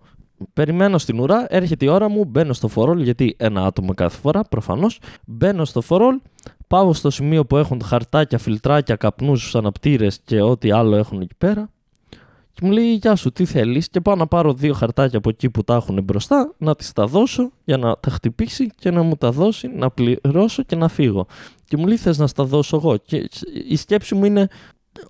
Περιμένω 0.52 0.98
στην 0.98 1.20
ουρά, 1.20 1.46
έρχεται 1.48 1.84
η 1.84 1.88
ώρα 1.88 2.08
μου, 2.08 2.24
μπαίνω 2.24 2.52
στο 2.52 2.68
φορόλ, 2.68 3.00
γιατί 3.02 3.34
ένα 3.38 3.64
άτομο 3.64 3.94
κάθε 3.94 4.18
φορά, 4.18 4.42
προφανώς. 4.42 5.00
Μπαίνω 5.26 5.64
στο 5.64 5.80
φορόλ, 5.80 6.20
πάω 6.66 6.92
στο 6.92 7.10
σημείο 7.10 7.46
που 7.46 7.56
έχουν 7.56 7.82
χαρτάκια, 7.82 8.38
φιλτράκια, 8.38 8.96
καπνούς, 8.96 9.54
αναπτήρες 9.54 10.20
και 10.24 10.40
ό,τι 10.40 10.70
άλλο 10.70 10.96
έχουν 10.96 11.20
εκεί 11.20 11.34
πέρα. 11.38 11.70
Και 12.56 12.66
μου 12.66 12.70
λέει: 12.70 12.92
Γεια 12.92 13.16
σου, 13.16 13.32
τι 13.32 13.44
θέλεις. 13.44 13.88
Και 13.88 14.00
πάω 14.00 14.14
να 14.14 14.26
πάρω 14.26 14.52
δύο 14.52 14.74
χαρτάκια 14.74 15.18
από 15.18 15.28
εκεί 15.28 15.50
που 15.50 15.64
τα 15.64 15.74
έχουν 15.74 16.02
μπροστά, 16.02 16.54
να 16.58 16.76
τις 16.76 16.92
τα 16.92 17.06
δώσω 17.06 17.50
για 17.64 17.76
να 17.76 17.98
τα 17.98 18.10
χτυπήσει 18.10 18.70
και 18.78 18.90
να 18.90 19.02
μου 19.02 19.16
τα 19.16 19.30
δώσει, 19.30 19.68
να 19.68 19.90
πληρώσω 19.90 20.62
και 20.62 20.76
να 20.76 20.88
φύγω. 20.88 21.26
Και 21.64 21.76
μου 21.76 21.86
λέει: 21.86 21.96
Θες 21.96 22.18
να 22.18 22.26
στα 22.26 22.44
δώσω 22.44 22.76
εγώ; 22.76 22.96
Και 22.96 23.28
η 23.68 23.76
σκέψη 23.76 24.14
μου 24.14 24.24
είναι: 24.24 24.48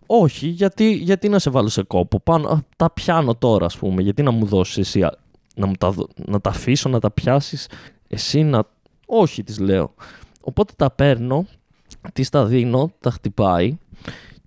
όχι, 0.07 0.47
γιατί, 0.47 0.93
γιατί 0.93 1.29
να 1.29 1.39
σε 1.39 1.51
βάλω 1.51 1.69
σε 1.69 1.83
κόπο; 1.83 2.21
Πάνω, 2.21 2.65
τα 2.77 2.91
πιάνω 2.91 3.35
τώρα, 3.35 3.67
ας 3.67 3.77
πούμε. 3.77 4.03
Γιατί 4.03 4.23
να 4.23 4.31
μου 4.31 4.47
δώσεις 4.47 4.77
εσύ 4.77 5.07
να, 5.55 5.67
μου 5.67 5.75
τα, 5.79 5.95
να 6.27 6.41
τα 6.41 6.51
αφήσω, 6.51 6.89
να 6.89 7.01
τα 7.01 7.11
πιάσεις, 7.11 7.69
εσύ 8.09 8.43
να. 8.43 8.65
Όχι, 9.07 9.43
τη 9.43 9.63
λέω. 9.63 9.95
Οπότε 10.41 10.73
τα 10.77 10.91
παίρνω, 10.91 11.47
τη 12.13 12.29
τα 12.29 12.45
δίνω, 12.45 12.93
τα 13.01 13.11
χτυπάει 13.11 13.77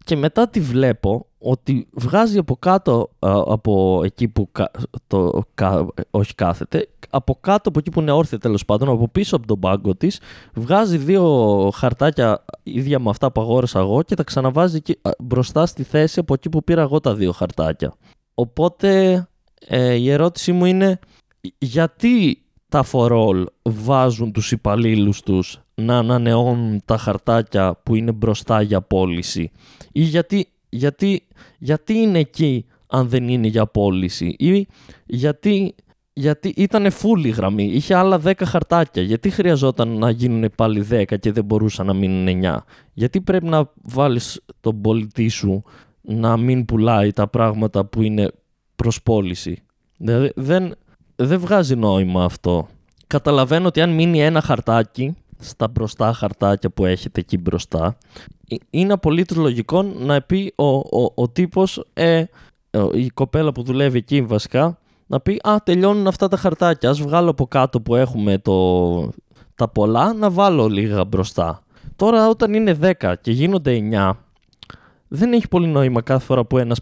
και 0.10 0.16
μετά 0.16 0.48
τη 0.48 0.60
βλέπω 0.60 1.26
ότι 1.38 1.88
βγάζει 1.92 2.38
από 2.38 2.56
κάτω 2.56 3.10
από 3.20 4.02
εκεί 4.04 4.28
που 4.28 4.52
το, 5.08 5.44
όχι 6.10 6.36
κάθεται, 6.36 6.88
από 7.10 7.38
κάτω 7.42 7.70
από 7.70 7.80
εκεί 7.80 7.90
που 7.90 8.00
είναι 8.00 8.12
όρθια 8.12 8.38
τέλος 8.38 8.66
πάντων, 8.66 8.90
από 8.90 9.08
πίσω 9.08 9.36
από 9.36 9.48
τον 9.48 9.60
πάγκο 9.60 9.96
της, 9.96 10.20
βγάζει 10.54 10.98
δύο 10.98 11.24
χαρτάκια 11.74 12.46
ίδια 12.64 13.00
με 13.00 13.10
αυτά 13.10 13.32
που 13.32 13.42
αγόρασα 13.42 13.80
εγώ 13.80 14.04
και 14.04 14.16
τα 14.16 14.24
ξαναβάζει 14.24 14.76
εκεί, 14.76 15.00
μπροστά 15.20 15.66
στη 15.66 15.84
θέση 15.84 16.20
από 16.20 16.34
εκεί 16.34 16.50
που 16.50 16.64
πήρα 16.64 16.82
εγώ 16.82 17.00
τα 17.00 17.16
δύο 17.16 17.32
χαρτάκια. 17.32 17.94
Οπότε 18.34 19.28
ε, 19.68 19.94
η 19.94 20.12
ερώτησή 20.12 20.52
μου 20.52 20.66
είναι 20.66 21.00
γιατί 21.58 22.42
τα 22.70 22.84
φορόλ 22.84 23.46
βάζουν 23.62 24.32
τους 24.32 24.52
υπαλλήλους 24.52 25.22
τους 25.22 25.62
να 25.76 25.98
ανανεώνουν 25.98 26.82
τα 26.86 26.98
χαρτάκια 26.98 27.80
που 27.84 27.96
είναι 27.96 28.12
μπροστά 28.12 28.62
για 28.62 28.82
πώληση; 28.82 29.52
Ή 29.92 30.02
γιατί, 30.02 30.48
γιατί, 30.70 31.28
γιατί 31.60 31.94
είναι 31.94 32.20
εκεί 32.20 32.66
αν 32.88 33.10
δεν 33.10 33.28
είναι 33.28 33.48
για 33.48 33.66
πώληση; 33.66 34.36
Ή 34.40 34.68
γιατί, 35.06 35.76
γιατί 36.14 36.54
ήταν 36.56 36.92
φούλη 36.92 37.30
γραμμή, 37.30 37.64
είχε 37.64 37.96
άλλα 37.96 38.22
10 38.26 38.34
χαρτάκια. 38.46 39.02
Γιατί 39.02 39.30
χρειαζόταν 39.30 39.98
να 39.98 40.10
γίνουν 40.10 40.50
πάλι 40.56 40.86
10 40.92 41.20
και 41.20 41.32
δεν 41.32 41.46
μπορούσαν 41.46 41.86
να 41.86 41.94
μείνουν 41.94 42.42
9. 42.44 42.58
Γιατί 42.94 43.22
πρέπει 43.22 43.46
να 43.46 43.72
βάλεις 43.76 44.42
τον 44.60 44.82
πολιτή 44.82 45.28
σου 45.28 45.64
να 46.02 46.38
μην 46.38 46.66
πουλάει 46.66 47.12
τα 47.12 47.28
πράγματα 47.28 47.86
που 47.86 48.02
είναι 48.02 48.32
προς 48.76 49.02
πώληση; 49.02 49.64
Δηλαδή 49.98 50.32
δεν, 50.36 50.76
δεν 51.20 51.40
βγάζει 51.40 51.76
νόημα 51.76 52.24
αυτό. 52.24 52.68
Καταλαβαίνω 53.08 53.68
ότι 53.68 53.82
αν 53.82 53.90
μείνει 53.90 54.22
ένα 54.22 54.42
χαρτάκι 54.42 55.16
στα 55.40 55.68
μπροστά 55.68 56.14
χαρτάκια 56.14 56.70
που 56.70 56.86
έχετε 56.86 57.20
εκεί 57.20 57.38
μπροστά, 57.38 57.98
ε, 58.48 58.56
είναι 58.70 58.94
απολύτως 58.94 59.38
λογικό 59.38 59.82
να 59.82 60.22
πει 60.22 60.54
ο, 60.56 60.66
ο, 60.66 61.12
ο 61.16 61.30
τύπος, 61.30 61.86
ε, 61.94 62.24
η 62.94 63.08
κοπέλα 63.08 63.52
που 63.52 63.64
δουλεύει 63.64 63.98
εκεί 63.98 64.22
βασικά, 64.22 64.78
να 65.08 65.20
πει 65.20 65.40
«Α, 65.44 65.56
τελειώνουν 65.64 66.08
αυτά 66.08 66.28
τα 66.28 66.38
χαρτάκια, 66.38 66.90
ας 66.90 67.02
βγάλω 67.02 67.30
από 67.30 67.48
κάτω 67.48 67.82
που 67.82 67.96
έχουμε 67.96 68.38
το, 68.38 69.10
τα 69.56 69.68
πολλά, 69.68 70.14
να 70.14 70.30
βάλω 70.30 70.68
λίγα 70.68 71.06
μπροστά». 71.06 71.64
Τώρα 71.96 72.28
όταν 72.30 72.54
είναι 72.54 72.78
10 73.02 73.14
και 73.22 73.32
γίνονται 73.32 73.90
9, 73.92 74.12
δεν 75.12 75.34
έχει 75.34 75.48
πολύ 75.48 75.68
νόημα 75.68 76.02
κάθε 76.02 76.26
φορά 76.26 76.46
που 76.46 76.58
ένας 76.58 76.80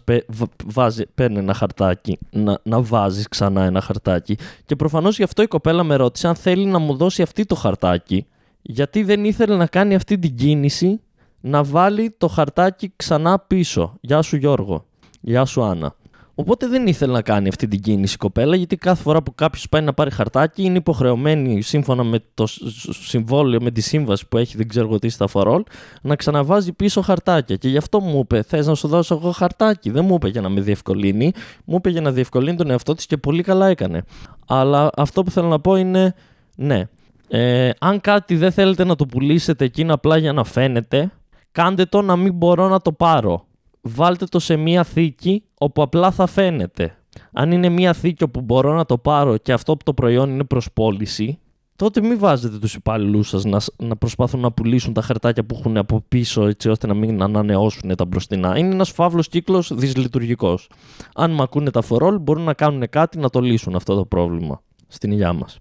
παίρνει 1.14 1.38
ένα 1.38 1.54
χαρτάκι 1.54 2.18
να, 2.30 2.58
να 2.62 2.82
βάζει 2.82 3.22
ξανά 3.28 3.64
ένα 3.64 3.80
χαρτάκι. 3.80 4.38
Και 4.66 4.76
προφανώς 4.76 5.16
γι' 5.16 5.22
αυτό 5.22 5.42
η 5.42 5.46
κοπέλα 5.46 5.82
με 5.82 5.96
ρώτησε 5.96 6.28
αν 6.28 6.34
θέλει 6.34 6.64
να 6.64 6.78
μου 6.78 6.96
δώσει 6.96 7.22
αυτή 7.22 7.44
το 7.44 7.54
χαρτάκι, 7.54 8.26
γιατί 8.62 9.02
δεν 9.02 9.24
ήθελε 9.24 9.56
να 9.56 9.66
κάνει 9.66 9.94
αυτή 9.94 10.18
την 10.18 10.36
κίνηση 10.36 11.00
να 11.40 11.64
βάλει 11.64 12.14
το 12.18 12.28
χαρτάκι 12.28 12.92
ξανά 12.96 13.38
πίσω. 13.38 13.96
Γεια 14.00 14.22
σου 14.22 14.36
Γιώργο. 14.36 14.84
Γεια 15.20 15.44
σου 15.44 15.62
Άννα. 15.62 15.94
Οπότε 16.40 16.66
δεν 16.66 16.86
ήθελε 16.86 17.12
να 17.12 17.22
κάνει 17.22 17.48
αυτή 17.48 17.68
την 17.68 17.80
κίνηση 17.80 18.14
η 18.14 18.16
κοπέλα, 18.16 18.56
γιατί 18.56 18.76
κάθε 18.76 19.02
φορά 19.02 19.22
που 19.22 19.34
κάποιος 19.34 19.68
πάει 19.68 19.82
να 19.82 19.92
πάρει 19.92 20.10
χαρτάκι 20.10 20.62
είναι 20.62 20.78
υποχρεωμένη 20.78 21.62
σύμφωνα 21.62 22.04
με 22.04 22.20
το 22.34 22.46
συμβόλαιο, 22.90 23.60
με 23.62 23.70
τη 23.70 23.80
σύμβαση 23.80 24.28
που 24.28 24.36
έχει, 24.36 24.56
δεν 24.56 24.68
ξέρω 24.68 24.98
τι 24.98 25.08
στα 25.08 25.26
φορόλ, 25.26 25.62
να 26.02 26.16
ξαναβάζει 26.16 26.72
πίσω 26.72 27.00
χαρτάκια. 27.00 27.56
Και 27.56 27.68
γι' 27.68 27.76
αυτό 27.76 28.00
μου 28.00 28.18
είπε: 28.18 28.42
Θες 28.42 28.66
να 28.66 28.74
σου 28.74 28.88
δώσω 28.88 29.14
εγώ 29.14 29.30
χαρτάκι; 29.30 29.90
Δεν 29.90 30.04
μου 30.04 30.14
είπε 30.14 30.28
για 30.28 30.40
να 30.40 30.48
με 30.48 30.60
διευκολύνει, 30.60 31.32
μου 31.64 31.76
είπε 31.76 31.90
για 31.90 32.00
να 32.00 32.12
διευκολύνει 32.12 32.56
τον 32.56 32.70
εαυτό 32.70 32.94
της 32.94 33.06
και 33.06 33.16
πολύ 33.16 33.42
καλά 33.42 33.68
έκανε. 33.68 34.04
Αλλά 34.46 34.90
αυτό 34.96 35.22
που 35.22 35.30
θέλω 35.30 35.48
να 35.48 35.60
πω 35.60 35.76
είναι 35.76 36.14
ναι. 36.56 36.88
Ε, 37.28 37.70
αν 37.78 38.00
κάτι 38.00 38.36
δεν 38.36 38.52
θέλετε 38.52 38.84
να 38.84 38.96
το 38.96 39.06
πουλήσετε 39.06 39.64
εκείνο 39.64 39.94
απλά 39.94 40.16
για 40.16 40.32
να 40.32 40.44
φαίνεται, 40.44 41.10
κάντε 41.52 41.84
το 41.84 42.02
να 42.02 42.16
μην 42.16 42.34
μπορώ 42.34 42.68
να 42.68 42.80
το 42.80 42.92
πάρω 42.92 43.47
βάλτε 43.80 44.24
το 44.24 44.38
σε 44.38 44.56
μία 44.56 44.84
θήκη 44.84 45.44
όπου 45.58 45.82
απλά 45.82 46.10
θα 46.10 46.26
φαίνεται. 46.26 46.96
Αν 47.32 47.52
είναι 47.52 47.68
μία 47.68 47.92
θήκη 47.92 48.22
όπου 48.22 48.40
μπορώ 48.40 48.74
να 48.74 48.84
το 48.84 48.98
πάρω 48.98 49.36
και 49.36 49.52
αυτό 49.52 49.76
που 49.76 49.84
το 49.84 49.94
προϊόν 49.94 50.30
είναι 50.30 50.44
προς 50.44 50.72
πώληση, 50.72 51.38
τότε 51.76 52.00
μην 52.00 52.18
βάζετε 52.18 52.58
τους 52.58 52.74
υπάλληλού 52.74 53.22
σας 53.22 53.44
να, 53.44 53.60
να 53.76 53.96
προσπαθούν 53.96 54.40
να 54.40 54.52
πουλήσουν 54.52 54.92
τα 54.92 55.02
χαρτάκια 55.02 55.44
που 55.44 55.56
έχουν 55.58 55.76
από 55.76 56.04
πίσω 56.08 56.46
έτσι 56.46 56.68
ώστε 56.68 56.86
να 56.86 56.94
μην 56.94 57.22
ανανεώσουν 57.22 57.96
τα 57.96 58.04
μπροστινά. 58.04 58.58
Είναι 58.58 58.74
ένας 58.74 58.90
φαύλος 58.90 59.28
κύκλος 59.28 59.74
δυσλειτουργικός. 59.74 60.70
Αν 61.14 61.30
με 61.30 61.42
ακούνε 61.42 61.70
τα 61.70 61.82
φορόλ 61.82 62.18
μπορούν 62.18 62.42
να 62.42 62.54
κάνουν 62.54 62.88
κάτι 62.90 63.18
να 63.18 63.30
το 63.30 63.40
λύσουν 63.40 63.74
αυτό 63.74 63.94
το 63.94 64.04
πρόβλημα 64.04 64.62
στην 64.88 65.10
υγειά 65.10 65.32
μας. 65.32 65.58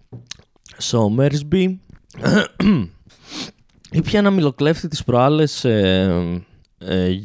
So, 0.81 0.99
Mersby, 1.19 1.75
ήπια 3.91 4.19
ένα 4.19 4.31
μιλοκλέφτη 4.31 4.87
τις 4.87 5.03
προάλλες 5.03 5.65
ε, 5.65 6.43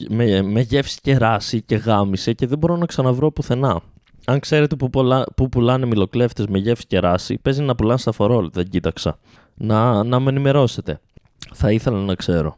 με, 0.08 0.42
με 0.42 0.60
γεύση 0.60 0.98
και 1.02 1.16
ράση 1.16 1.62
και 1.62 1.76
γάμισε 1.76 2.32
και 2.32 2.46
δεν 2.46 2.58
μπορώ 2.58 2.76
να 2.76 2.86
ξαναβρω 2.86 3.32
πουθενά. 3.32 3.80
Αν 4.24 4.40
ξέρετε 4.40 4.76
που, 4.76 4.90
πολλά, 4.90 5.24
που 5.36 5.48
πουλάνε 5.48 5.86
μιλοκλέφτες 5.86 6.46
με 6.46 6.58
γεύση 6.58 6.86
και 6.86 6.98
ράση, 6.98 7.38
παίζει 7.38 7.62
να 7.62 7.74
πουλάνε 7.74 7.98
στα 7.98 8.12
φορόλ, 8.12 8.50
δεν 8.52 8.68
κοίταξα. 8.68 9.18
Να, 9.54 10.04
να 10.04 10.20
με 10.20 10.30
ενημερώσετε. 10.30 11.00
Θα 11.52 11.72
ήθελα 11.72 11.98
να 11.98 12.14
ξέρω. 12.14 12.56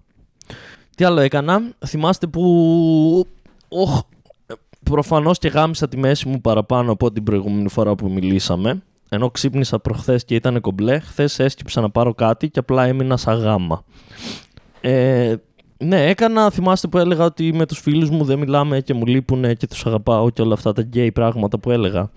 Τι 0.96 1.04
άλλο 1.04 1.20
έκανα, 1.20 1.60
θυμάστε 1.86 2.26
που... 2.26 3.26
Οχ, 3.68 4.00
προφανώς 4.82 5.38
και 5.38 5.48
γάμισα 5.48 5.88
τη 5.88 5.96
μέση 5.96 6.28
μου 6.28 6.40
παραπάνω 6.40 6.92
από 6.92 7.12
την 7.12 7.22
προηγούμενη 7.22 7.68
φορά 7.68 7.94
που 7.94 8.10
μιλήσαμε. 8.10 8.82
Ενώ 9.08 9.30
ξύπνησα 9.30 9.78
προχθές 9.78 10.24
και 10.24 10.34
ήταν 10.34 10.60
κομπλέ, 10.60 10.98
χθες 10.98 11.38
έσκυψα 11.38 11.80
να 11.80 11.90
πάρω 11.90 12.14
κάτι 12.14 12.48
και 12.50 12.58
απλά 12.58 12.84
έμεινα 12.84 13.16
σαν 13.16 13.38
γάμα. 13.38 13.84
Ε, 14.80 15.34
ναι, 15.78 16.06
έκανα, 16.06 16.50
θυμάστε 16.50 16.88
που 16.88 16.98
έλεγα 16.98 17.24
ότι 17.24 17.52
με 17.52 17.66
τους 17.66 17.78
φίλους 17.78 18.10
μου 18.10 18.24
δεν 18.24 18.38
μιλάμε 18.38 18.80
και 18.80 18.94
μου 18.94 19.06
λείπουν 19.06 19.56
και 19.56 19.66
τους 19.66 19.86
αγαπάω 19.86 20.30
και 20.30 20.42
όλα 20.42 20.54
αυτά 20.54 20.72
τα 20.72 20.82
γκέι 20.82 21.12
πράγματα 21.12 21.58
που 21.58 21.70
έλεγα. 21.70 22.10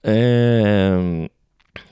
Ε, 0.00 0.98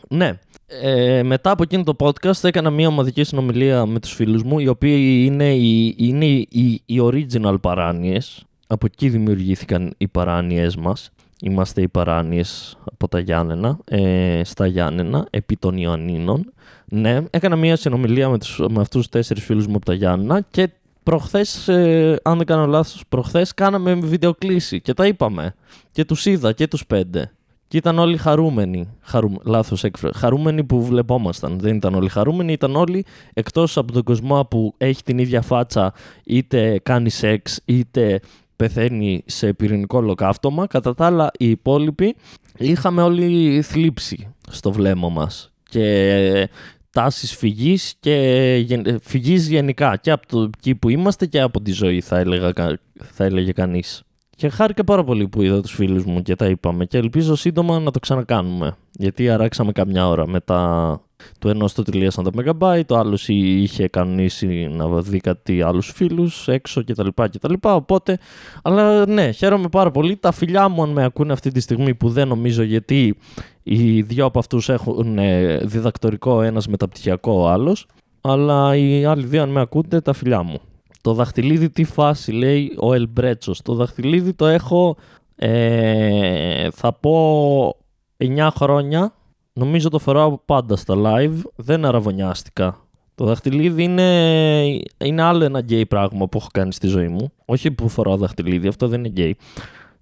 ναι, 0.08 0.38
ε, 0.66 1.22
μετά 1.22 1.50
από 1.50 1.62
εκείνο 1.62 1.82
το 1.82 1.96
podcast 1.98 2.44
έκανα 2.44 2.70
μια 2.70 2.88
ομαδική 2.88 3.24
συνομιλία 3.24 3.86
με 3.86 4.00
τους 4.00 4.12
φίλους 4.12 4.42
μου 4.42 4.58
οι 4.58 4.68
οποίοι 4.68 5.22
είναι 5.26 5.54
οι, 5.54 5.94
είναι 5.98 6.26
οι, 6.26 6.82
οι 6.86 7.00
original 7.02 7.56
παράνοιες. 7.60 8.44
Από 8.66 8.86
εκεί 8.86 9.08
δημιουργήθηκαν 9.08 9.94
οι 9.98 10.08
παράνοιες 10.08 10.76
μας. 10.76 11.10
Είμαστε 11.44 11.83
οι 11.83 11.88
παράνοιες 11.88 12.78
από 12.92 13.09
τα 13.09 13.18
Γιάννενα, 13.18 13.78
ε, 13.85 14.40
στα 14.44 14.66
Γιάννενα, 14.66 15.26
επί 15.31 15.57
των 15.57 15.76
Ιωαννίνων. 15.76 16.52
Ναι, 16.85 17.20
έκανα 17.31 17.57
μια 17.57 17.76
συνομιλία 17.76 18.28
με, 18.28 18.38
τους, 18.38 18.59
με 18.59 18.81
αυτούς 18.81 19.00
τους 19.00 19.09
τέσσερις 19.09 19.44
φίλους 19.44 19.66
μου 19.66 19.76
από 19.76 19.85
τα 19.85 19.94
Γιάννενα 19.94 20.40
και 20.50 20.68
προχθές, 21.02 21.68
ε, 21.68 22.20
αν 22.22 22.37
δεν 22.37 22.46
κάνω 22.46 22.66
λάθος, 22.66 23.02
προχθές 23.09 23.55
κάναμε 23.55 23.94
βιντεοκλήση 23.94 24.81
και 24.81 24.94
τα 24.94 25.07
είπαμε. 25.07 25.55
Και 25.90 26.05
τους 26.05 26.26
είδα 26.26 26.52
και 26.52 26.68
τους 26.68 26.87
πέντε. 26.87 27.31
Και 27.68 27.76
ήταν 27.76 27.98
όλοι 27.98 28.16
χαρούμενοι. 28.16 28.88
Χαρού, 29.00 29.28
λάθος 29.44 29.85
έκφραση. 29.85 30.18
Χαρούμενοι 30.18 30.64
που 30.64 30.85
βλεπόμασταν. 30.85 31.59
Δεν 31.61 31.76
ήταν 31.76 31.94
όλοι 31.94 32.09
χαρούμενοι, 32.09 32.52
ήταν 32.52 32.76
όλοι 32.76 33.05
εκτός 33.33 33.76
από 33.76 33.92
τον 33.92 34.02
κοσμό 34.02 34.44
που 34.44 34.74
έχει 34.76 35.02
την 35.02 35.18
ίδια 35.18 35.42
φάτσα, 35.42 35.92
είτε 36.24 36.81
κάνει 36.83 37.11
σεξ, 37.11 37.61
είτε 37.64 38.20
πεθαίνει 38.56 39.22
σε 39.26 39.52
πυρηνικό 39.52 39.98
ολοκαύτωμα. 39.98 40.66
Κατά 40.66 40.94
τα 40.94 41.06
άλλα, 41.06 41.30
οι 41.38 41.50
υπόλοιποι 41.50 42.16
είχαμε 42.58 43.02
όλοι 43.02 43.62
θλίψη 43.62 44.34
στο 44.50 44.72
βλέμμα 44.72 45.08
μας. 45.08 45.52
Και 45.68 46.48
τάσεις 46.90 47.36
φυγής 47.36 47.94
και 48.00 48.66
φυγής 49.02 49.48
γενικά 49.48 49.96
και 49.96 50.10
από 50.10 50.26
το 50.26 50.50
εκεί 50.56 50.74
που 50.74 50.88
είμαστε 50.88 51.26
και 51.26 51.40
από 51.40 51.60
τη 51.60 51.72
ζωή 51.72 52.00
θα, 52.00 52.18
έλεγα, 52.18 52.52
θα 53.00 53.24
έλεγε 53.24 53.52
κανείς. 53.52 54.02
Και 54.36 54.48
χάρηκα 54.48 54.84
πάρα 54.84 55.04
πολύ 55.04 55.28
που 55.28 55.42
είδα 55.42 55.60
τους 55.60 55.72
φίλους 55.72 56.04
μου 56.04 56.22
και 56.22 56.36
τα 56.36 56.46
είπαμε 56.46 56.84
και 56.84 56.98
ελπίζω 56.98 57.36
σύντομα 57.36 57.78
να 57.78 57.90
το 57.90 57.98
ξανακάνουμε. 57.98 58.76
Γιατί 58.92 59.30
αράξαμε 59.30 59.72
καμιά 59.72 60.08
ώρα 60.08 60.26
μετά 60.26 61.00
το 61.38 61.48
ενός 61.48 61.72
το 61.72 61.82
τελείωσαν 61.82 62.24
τα 62.24 62.30
MB, 62.61 62.80
το 62.87 62.96
άλλος 62.96 63.28
είχε 63.28 63.88
κανονίσει 63.88 64.70
να 64.72 65.00
δει 65.00 65.18
κάτι 65.18 65.62
άλλους 65.62 65.90
φίλους 65.94 66.48
έξω 66.48 66.85
κτλ. 66.85 67.08
κτλ. 67.14 67.52
Οπότε, 67.61 68.18
αλλά 68.62 69.06
ναι, 69.06 69.30
χαίρομαι 69.30 69.68
πάρα 69.68 69.90
πολύ. 69.90 70.16
Τα 70.16 70.32
φιλιά 70.32 70.68
μου, 70.68 70.82
αν 70.82 70.90
με 70.90 71.04
ακούνε 71.04 71.32
αυτή 71.32 71.50
τη 71.50 71.61
στιγμή, 71.61 71.94
που 71.94 72.08
δεν 72.08 72.28
νομίζω 72.28 72.62
γιατί 72.62 73.16
οι 73.62 74.02
δύο 74.02 74.24
από 74.24 74.38
αυτούς 74.38 74.68
έχουν 74.68 75.18
ε, 75.18 75.56
διδακτορικό, 75.56 76.42
ένας 76.42 76.68
μεταπτυχιακό 76.68 77.32
ο 77.32 77.48
άλλος. 77.48 77.87
Αλλά 78.20 78.76
οι 78.76 79.04
άλλοι 79.04 79.26
δύο, 79.26 79.42
αν 79.42 79.48
με 79.48 79.61
ακούτε, 79.61 80.00
τα 80.00 80.12
φιλιά 80.12 80.42
μου. 80.42 80.61
Το 81.00 81.14
δαχτυλίδι 81.14 81.70
τι 81.70 81.85
φάση 81.85 82.32
λέει 82.32 82.76
ο 82.80 82.94
Ελμπρέτσος. 82.94 83.62
Το 83.62 83.74
δαχτυλίδι 83.74 84.32
το 84.32 84.46
έχω 84.46 84.96
ε, 85.37 86.70
θα 86.70 86.92
πω 86.92 87.76
9 88.18 88.48
χρόνια. 88.54 89.14
Νομίζω 89.54 89.88
το 89.88 89.98
φοράω 89.98 90.38
πάντα 90.38 90.76
στα 90.76 90.94
live. 90.96 91.40
Δεν 91.56 91.84
αρραβωνιάστηκα. 91.85 92.78
Το 93.14 93.24
δαχτυλίδι 93.24 93.82
είναι, 93.82 94.80
είναι 94.98 95.22
άλλο 95.22 95.44
ένα 95.44 95.60
γκέι 95.60 95.86
πράγμα 95.86 96.28
που 96.28 96.38
έχω 96.38 96.48
κάνει 96.52 96.72
στη 96.72 96.86
ζωή 96.86 97.08
μου. 97.08 97.32
Όχι 97.44 97.70
που 97.70 97.88
φοράω 97.88 98.16
δαχτυλίδι, 98.16 98.68
αυτό 98.68 98.88
δεν 98.88 98.98
είναι 98.98 99.08
γκέι. 99.08 99.36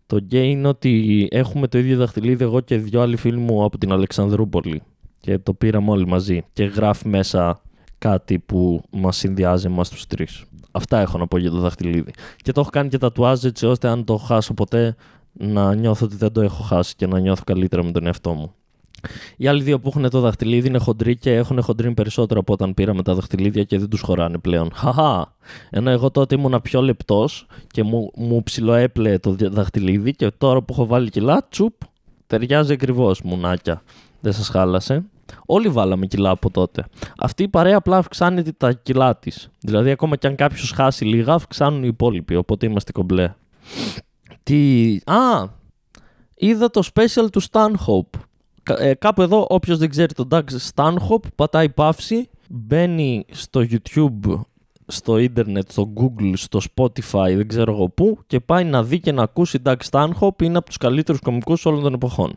Το 0.07 0.17
γκέι 0.17 0.51
είναι 0.51 0.69
ότι 0.69 1.29
έχουμε 1.31 1.69
το 1.69 1.79
ίδιο 1.79 1.97
δαχτυλίδι 1.97 2.45
εγώ 2.45 2.61
και 2.61 2.77
δυο 2.77 3.01
άλλοι 3.01 3.17
φίλοι 3.17 3.39
μου 3.39 3.65
από 3.65 3.79
την 3.79 3.93
Αλεξανδρούπολη. 3.93 4.83
Και 5.21 5.39
το 5.39 5.55
πήραμε 5.55 5.91
όλοι 5.91 6.07
μαζί. 6.07 6.45
Και 6.53 6.65
γράφει 6.65 7.09
μέσα 7.09 7.61
κάτι 7.99 8.39
που 8.39 8.83
μας 8.91 9.17
συνδυάζει 9.17 9.67
εμάς 9.67 9.89
τους 9.89 10.07
τρεις. 10.07 10.45
Αυτά 10.71 10.99
έχω 11.01 11.19
να 11.19 11.27
πω 11.27 11.39
για 11.39 11.51
το 11.51 11.59
δαχτυλίδι. 11.59 12.13
Και 12.37 12.53
το 12.53 12.61
έχω 12.61 12.71
κάνει 12.71 12.89
και 12.89 12.99
τατουάζ 12.99 13.45
έτσι 13.45 13.67
ώστε 13.67 13.89
αν 13.89 14.05
το 14.05 14.17
χάσω 14.17 14.55
ποτέ 14.55 14.97
να 15.33 15.75
νιώθω 15.75 16.05
ότι 16.07 16.17
δεν 16.17 16.33
το 16.33 16.41
έχω 16.41 16.63
χάσει 16.63 16.95
και 16.97 17.07
να 17.07 17.19
νιώθω 17.19 17.43
καλύτερα 17.47 17.85
με 17.85 17.91
τον 17.91 18.07
εαυτό 18.07 18.33
μου. 18.33 18.55
Οι 19.37 19.47
άλλοι 19.47 19.63
δύο 19.63 19.81
που 19.81 19.89
έχουν 19.89 20.11
το 20.11 20.21
δαχτυλίδι 20.21 20.69
είναι 20.69 20.79
χοντροί 20.79 21.17
και 21.17 21.35
έχουν 21.35 21.63
χοντρίνει 21.63 21.95
περισσότερο 21.95 22.41
από 22.41 22.53
όταν 22.53 22.75
πήραμε 22.75 23.03
τα 23.03 23.15
δαχτυλίδια 23.15 23.65
και 23.65 23.79
δεν 23.79 23.89
τους 23.89 24.01
χωράνε 24.01 24.39
πλέον. 24.39 24.71
Χαχά! 24.75 25.35
Ενώ 25.71 25.91
εγώ 25.91 26.11
τότε 26.11 26.35
ήμουν 26.35 26.61
πιο 26.63 26.83
λεπτός 26.83 27.47
και 27.67 27.83
μου, 27.83 28.11
μου 28.15 28.43
ψιλοέπλεε 28.43 29.19
το 29.19 29.37
δαχτυλίδι 29.41 30.13
και 30.15 30.31
τώρα 30.39 30.63
που 30.63 30.73
έχω 30.73 30.87
βάλει 30.87 31.11
κιλά, 31.11 31.47
τσουπ, 31.49 31.75
ταιριάζει 32.27 32.73
ακριβώς 32.73 33.23
μουνάκια. 33.23 33.83
Δεν 34.21 34.33
σας 34.33 34.49
χάλασε. 34.49 35.05
Όλοι 35.47 35.69
βάλαμε 35.69 36.07
κιλά 36.07 36.31
από 36.31 36.51
τότε. 36.51 36.85
Αυτή 37.19 37.43
η 37.43 37.49
παρέα 37.49 37.77
απλά 37.77 37.97
αυξάνει 37.97 38.53
τα 38.53 38.73
κιλά 38.73 39.17
της. 39.17 39.51
Δηλαδή, 39.61 39.91
ακόμα 39.91 40.17
και 40.17 40.27
αν 40.27 40.35
κάποιος 40.35 40.73
χάσει 40.73 41.05
λίγα, 41.05 41.33
αυξάνουν 41.33 41.83
οι 41.83 41.89
υπόλοιποι. 41.89 42.37
Οπότε 42.37 42.67
είμαστε 42.67 42.93
κομπλέ. 42.93 43.35
Τι. 44.43 44.97
Α! 45.05 45.59
Είδα 46.37 46.71
το 46.71 46.83
special 46.95 47.31
του 47.33 47.43
Stanhope. 47.43 48.21
Ε, 48.79 48.95
κάπου 48.95 49.23
εδώ, 49.23 49.47
όποιος 49.49 49.79
δεν 49.79 49.91
ξέρει 49.91 50.15
τον 50.15 50.29
Doug 50.31 50.45
Stanhope, 50.75 51.29
πατάει 51.35 51.69
παύση, 51.69 52.29
μπαίνει 52.49 53.25
στο 53.31 53.67
YouTube, 53.71 54.41
στο 54.87 55.19
ίντερνετ, 55.19 55.71
στο 55.71 55.93
Google, 55.97 56.33
στο 56.35 56.61
Spotify, 56.75 57.33
δεν 57.37 57.49
ξέρω 57.49 57.73
εγώ 57.73 57.89
πού, 57.89 58.19
και 58.27 58.41
πάει 58.41 58.65
να 58.65 58.83
δει 58.85 59.01
και 59.01 59.13
να 59.13 59.23
ακούσει 59.23 59.59
Doug 59.65 59.77
Stanhope. 59.91 60.43
Είναι 60.43 60.59
από 60.59 60.67
τους 60.67 60.77
καλύτερους 60.77 61.21
κομικούς 61.21 61.67
όλων 61.67 61.83
των 61.83 61.95
εποχών. 61.95 62.33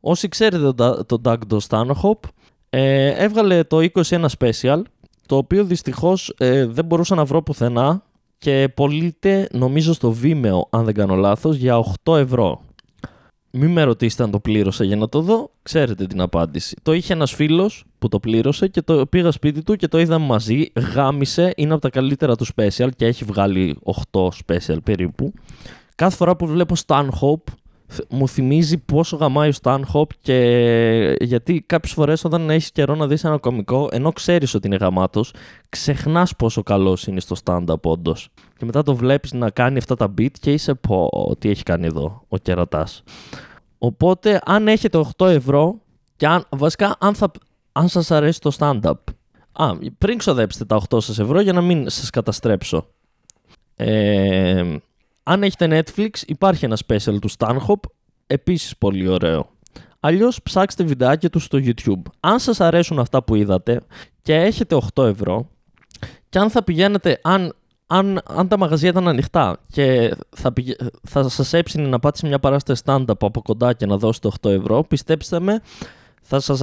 Όσοι 0.00 0.28
ξέρετε 0.28 0.72
τον 1.06 1.20
Doug 1.24 1.58
Stanhope, 1.68 2.28
ε, 2.70 3.08
έβγαλε 3.08 3.64
το 3.64 3.80
21 3.80 4.26
Special, 4.38 4.82
το 5.26 5.36
οποίο 5.36 5.64
δυστυχώς 5.64 6.34
ε, 6.38 6.66
δεν 6.66 6.84
μπορούσα 6.84 7.14
να 7.14 7.24
βρω 7.24 7.42
πουθενά 7.42 8.02
και 8.38 8.68
πωλείται 8.74 9.48
νομίζω 9.52 9.92
στο 9.92 10.14
Vimeo, 10.22 10.60
αν 10.70 10.84
δεν 10.84 10.94
κάνω 10.94 11.14
λάθος, 11.14 11.56
για 11.56 11.84
8 12.04 12.16
ευρώ. 12.16 12.60
Μην 13.56 13.70
με 13.70 13.82
ρωτήσετε 13.82 14.22
αν 14.22 14.30
το 14.30 14.40
πλήρωσα 14.40 14.84
για 14.84 14.96
να 14.96 15.08
το 15.08 15.20
δω, 15.20 15.50
ξέρετε 15.62 16.06
την 16.06 16.20
απάντηση. 16.20 16.76
Το 16.82 16.92
είχε 16.92 17.12
ένας 17.12 17.34
φίλος 17.34 17.84
που 17.98 18.08
το 18.08 18.20
πλήρωσε 18.20 18.68
και 18.68 18.82
το 18.82 19.06
πήγα 19.06 19.30
σπίτι 19.30 19.62
του 19.62 19.76
και 19.76 19.88
το 19.88 19.98
είδαμε 19.98 20.26
μαζί, 20.26 20.66
γάμισε, 20.94 21.52
είναι 21.56 21.72
από 21.72 21.82
τα 21.82 21.90
καλύτερα 21.90 22.36
του 22.36 22.46
special 22.56 22.88
και 22.96 23.06
έχει 23.06 23.24
βγάλει 23.24 23.78
8 24.12 24.28
special 24.46 24.76
περίπου. 24.84 25.32
Κάθε 25.94 26.16
φορά 26.16 26.36
που 26.36 26.46
βλέπω 26.46 26.74
Stanhope 26.86 27.52
μου 28.08 28.28
θυμίζει 28.28 28.78
πόσο 28.78 29.16
γαμάει 29.16 29.48
ο 29.48 29.52
Stanhope 29.62 30.14
και 30.20 31.16
γιατί 31.20 31.64
κάποιες 31.66 31.92
φορές 31.92 32.24
όταν 32.24 32.50
έχεις 32.50 32.72
καιρό 32.72 32.94
να 32.94 33.06
δεις 33.06 33.24
ένα 33.24 33.38
κωμικό, 33.38 33.88
ενώ 33.92 34.12
ξέρεις 34.12 34.54
ότι 34.54 34.66
είναι 34.66 34.76
γαμάτος, 34.76 35.32
ξεχνάς 35.68 36.36
πόσο 36.36 36.62
καλός 36.62 37.06
είναι 37.06 37.20
στο 37.20 37.36
stand-up 37.44 37.80
όντως. 37.82 38.28
Και 38.56 38.64
μετά 38.64 38.82
το 38.82 38.96
βλέπεις 38.96 39.32
να 39.32 39.50
κάνει 39.50 39.78
αυτά 39.78 39.96
τα 39.96 40.14
beat 40.18 40.30
και 40.40 40.52
είσαι 40.52 40.74
πω 40.74 41.08
τι 41.38 41.50
έχει 41.50 41.62
κάνει 41.62 41.86
εδώ 41.86 42.24
ο 42.28 42.36
κερατάς. 42.36 43.02
Οπότε, 43.78 44.40
αν 44.44 44.68
έχετε 44.68 45.04
8 45.16 45.26
ευρώ 45.26 45.80
και 46.16 46.26
αν, 46.26 46.44
βασικά, 46.48 46.96
αν, 47.00 47.14
θα, 47.14 47.30
αν 47.72 47.88
σας 47.88 48.10
αρέσει 48.10 48.40
το 48.40 48.56
stand-up, 48.58 48.94
α, 49.52 49.70
πριν 49.98 50.18
ξοδέψετε 50.18 50.64
τα 50.64 50.82
8 50.90 51.02
σας 51.02 51.18
ευρώ 51.18 51.40
για 51.40 51.52
να 51.52 51.60
μην 51.60 51.88
σας 51.90 52.10
καταστρέψω. 52.10 52.86
Ε, 53.76 54.76
αν 55.22 55.42
έχετε 55.42 55.82
Netflix, 55.82 56.10
υπάρχει 56.26 56.64
ένα 56.64 56.78
special 56.86 57.18
του 57.20 57.30
Stanhope, 57.38 57.88
επίσης 58.26 58.76
πολύ 58.76 59.08
ωραίο. 59.08 59.48
Αλλιώς 60.00 60.42
ψάξτε 60.42 60.84
βιντεάκια 60.84 61.30
του 61.30 61.38
στο 61.38 61.58
YouTube. 61.62 62.02
Αν 62.20 62.38
σας 62.38 62.60
αρέσουν 62.60 62.98
αυτά 62.98 63.22
που 63.22 63.34
είδατε 63.34 63.80
και 64.22 64.34
έχετε 64.34 64.78
8 64.94 65.04
ευρώ 65.04 65.48
και 66.28 66.38
αν 66.38 66.50
θα 66.50 66.64
πηγαίνετε, 66.64 67.20
αν, 67.22 67.54
αν, 67.86 68.20
αν 68.24 68.48
τα 68.48 68.58
μαγαζιά 68.58 68.88
ήταν 68.88 69.08
ανοιχτά 69.08 69.58
και 69.72 70.16
θα, 70.30 70.52
πηγα... 70.52 70.74
θα 71.02 71.28
σας 71.28 71.52
έψινε 71.52 71.88
να 71.88 71.98
πάτε 71.98 72.16
σε 72.16 72.26
μια 72.26 72.38
παράσταση 72.38 72.82
stand-up 72.84 73.20
από 73.20 73.42
κοντά 73.42 73.72
και 73.72 73.86
να 73.86 73.96
δώσετε 73.96 74.28
8 74.40 74.50
ευρώ, 74.50 74.84
πιστέψτε 74.84 75.40
με, 75.40 75.60
θα, 76.22 76.40
σας 76.40 76.62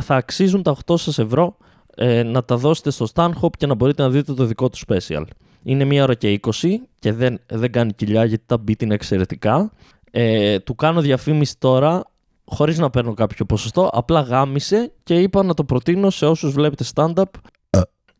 θα 0.00 0.14
αξίζουν 0.14 0.62
τα 0.62 0.76
8 0.86 0.98
σας 0.98 1.18
ευρώ 1.18 1.56
ε, 1.94 2.22
να 2.22 2.44
τα 2.44 2.56
δώσετε 2.56 2.90
στο 2.90 3.06
Stanhope 3.14 3.56
και 3.58 3.66
να 3.66 3.74
μπορείτε 3.74 4.02
να 4.02 4.10
δείτε 4.10 4.34
το 4.34 4.44
δικό 4.44 4.68
του 4.68 4.78
special. 4.86 5.22
Είναι 5.62 5.84
μία 5.84 6.02
ώρα 6.02 6.14
και 6.14 6.40
20 6.42 6.50
και 6.98 7.12
δεν, 7.12 7.40
δεν 7.46 7.72
κάνει 7.72 7.92
κοιλιά 7.92 8.24
γιατί 8.24 8.44
τα 8.46 8.56
beat 8.68 8.82
είναι 8.82 8.94
εξαιρετικά. 8.94 9.72
Ε, 10.10 10.58
του 10.58 10.74
κάνω 10.74 11.00
διαφήμιση 11.00 11.58
τώρα 11.58 12.02
χωρίς 12.44 12.78
να 12.78 12.90
παίρνω 12.90 13.14
κάποιο 13.14 13.44
ποσοστό. 13.44 13.90
Απλά 13.92 14.20
γάμισε 14.20 14.92
και 15.02 15.20
είπα 15.20 15.42
να 15.42 15.54
το 15.54 15.64
προτείνω 15.64 16.10
σε 16.10 16.26
όσους 16.26 16.52
βλέπετε 16.52 16.84
stand-up 16.94 17.24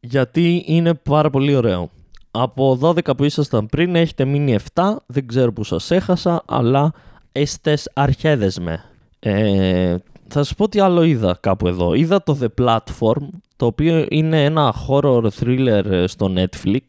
γιατί 0.01 0.65
είναι 0.67 0.95
πάρα 0.95 1.31
πολύ 1.31 1.55
ωραίο. 1.55 1.91
Από 2.39 2.79
12 2.83 3.17
που 3.17 3.25
ήσασταν 3.25 3.67
πριν 3.67 3.95
έχετε 3.95 4.25
μείνει 4.25 4.57
7, 4.75 4.97
δεν 5.07 5.27
ξέρω 5.27 5.53
που 5.53 5.65
σας 5.65 5.91
έχασα, 5.91 6.43
αλλά 6.47 6.93
έστες 7.33 7.91
αρχέδες 7.95 8.59
με. 8.59 8.85
Ε, 9.19 9.97
θα 10.29 10.43
σας 10.43 10.55
πω 10.55 10.69
τι 10.69 10.79
άλλο 10.81 11.03
είδα 11.03 11.39
κάπου 11.41 11.69
εδώ. 11.69 11.95
Είδα 11.95 12.23
το 12.23 12.39
The 12.41 12.65
Platform, 12.65 13.29
το 13.57 13.67
οποίο 13.67 14.07
είναι 14.11 14.45
ένα 14.45 14.75
horror 14.89 15.29
thriller 15.41 15.85
ε, 15.85 16.07
στο 16.07 16.33
Netflix. 16.37 16.81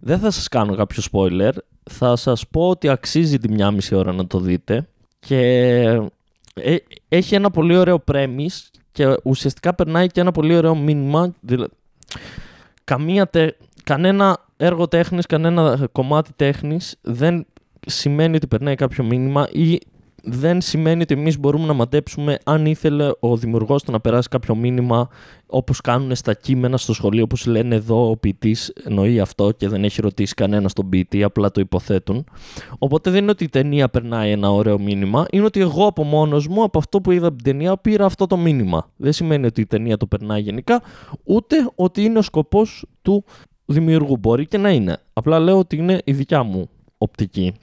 Δεν 0.00 0.18
θα 0.18 0.30
σας 0.30 0.48
κάνω 0.48 0.74
κάποιο 0.74 1.02
spoiler. 1.12 1.52
Θα 1.90 2.16
σας 2.16 2.46
πω 2.48 2.68
ότι 2.68 2.88
αξίζει 2.88 3.38
τη 3.38 3.48
μια 3.48 3.70
μισή 3.70 3.94
ώρα 3.94 4.12
να 4.12 4.26
το 4.26 4.38
δείτε. 4.38 4.88
Και 5.18 5.38
ε, 6.54 6.76
έχει 7.08 7.34
ένα 7.34 7.50
πολύ 7.50 7.76
ωραίο 7.76 8.04
premise 8.12 8.68
και 8.92 9.16
ουσιαστικά 9.24 9.74
περνάει 9.74 10.06
και 10.06 10.20
ένα 10.20 10.32
πολύ 10.32 10.56
ωραίο 10.56 10.74
μήνυμα. 10.74 11.34
Καμία 12.84 13.30
Κανένα 13.90 14.38
έργο 14.56 14.88
τέχνης, 14.88 15.26
κανένα 15.26 15.88
κομμάτι 15.92 16.30
τέχνης 16.36 16.96
δεν 17.00 17.46
σημαίνει 17.86 18.36
ότι 18.36 18.46
περνάει 18.46 18.74
κάποιο 18.74 19.04
μήνυμα 19.04 19.48
ή 19.52 19.78
δεν 20.22 20.60
σημαίνει 20.60 21.02
ότι 21.02 21.14
εμείς 21.14 21.38
μπορούμε 21.38 21.66
να 21.66 21.72
μαντέψουμε 21.72 22.38
αν 22.44 22.66
ήθελε 22.66 23.10
ο 23.20 23.36
δημιουργός 23.36 23.82
του 23.82 23.92
να 23.92 24.00
περάσει 24.00 24.28
κάποιο 24.28 24.54
μήνυμα 24.54 25.08
όπως 25.46 25.80
κάνουν 25.80 26.14
στα 26.14 26.34
κείμενα 26.34 26.76
στο 26.76 26.92
σχολείο, 26.92 27.22
όπως 27.22 27.46
λένε 27.46 27.74
εδώ 27.74 28.10
ο 28.10 28.16
ποιητής 28.16 28.72
εννοεί 28.84 29.20
αυτό 29.20 29.50
και 29.50 29.68
δεν 29.68 29.84
έχει 29.84 30.00
ρωτήσει 30.00 30.34
κανένα 30.34 30.70
τον 30.74 30.88
ποιητή, 30.88 31.22
απλά 31.22 31.50
το 31.50 31.60
υποθέτουν. 31.60 32.24
Οπότε 32.78 33.10
δεν 33.10 33.22
είναι 33.22 33.30
ότι 33.30 33.44
η 33.44 33.48
ταινία 33.48 33.88
περνάει 33.88 34.30
ένα 34.30 34.50
ωραίο 34.50 34.78
μήνυμα, 34.78 35.26
είναι 35.30 35.44
ότι 35.44 35.60
εγώ 35.60 35.86
από 35.86 36.04
μόνος 36.04 36.48
μου, 36.48 36.62
από 36.62 36.78
αυτό 36.78 37.00
που 37.00 37.10
είδα 37.10 37.26
από 37.26 37.36
την 37.36 37.44
ταινία, 37.44 37.76
πήρα 37.76 38.04
αυτό 38.04 38.26
το 38.26 38.36
μήνυμα. 38.36 38.90
Δεν 38.96 39.12
σημαίνει 39.12 39.46
ότι 39.46 39.60
η 39.60 39.66
ταινία 39.66 39.96
το 39.96 40.06
περνάει 40.06 40.40
γενικά, 40.40 40.82
ούτε 41.24 41.70
ότι 41.74 42.02
είναι 42.02 42.18
ο 42.18 42.22
σκοπός 42.22 42.84
του 43.02 43.24
δημιουργού. 43.72 44.16
Μπορεί 44.16 44.46
και 44.46 44.58
να 44.58 44.70
είναι. 44.70 44.96
Απλά 45.12 45.38
λέω 45.38 45.58
ότι 45.58 45.76
είναι 45.76 46.00
η 46.04 46.12
δικιά 46.12 46.42
μου 46.42 46.68
οπτική. 46.98 47.54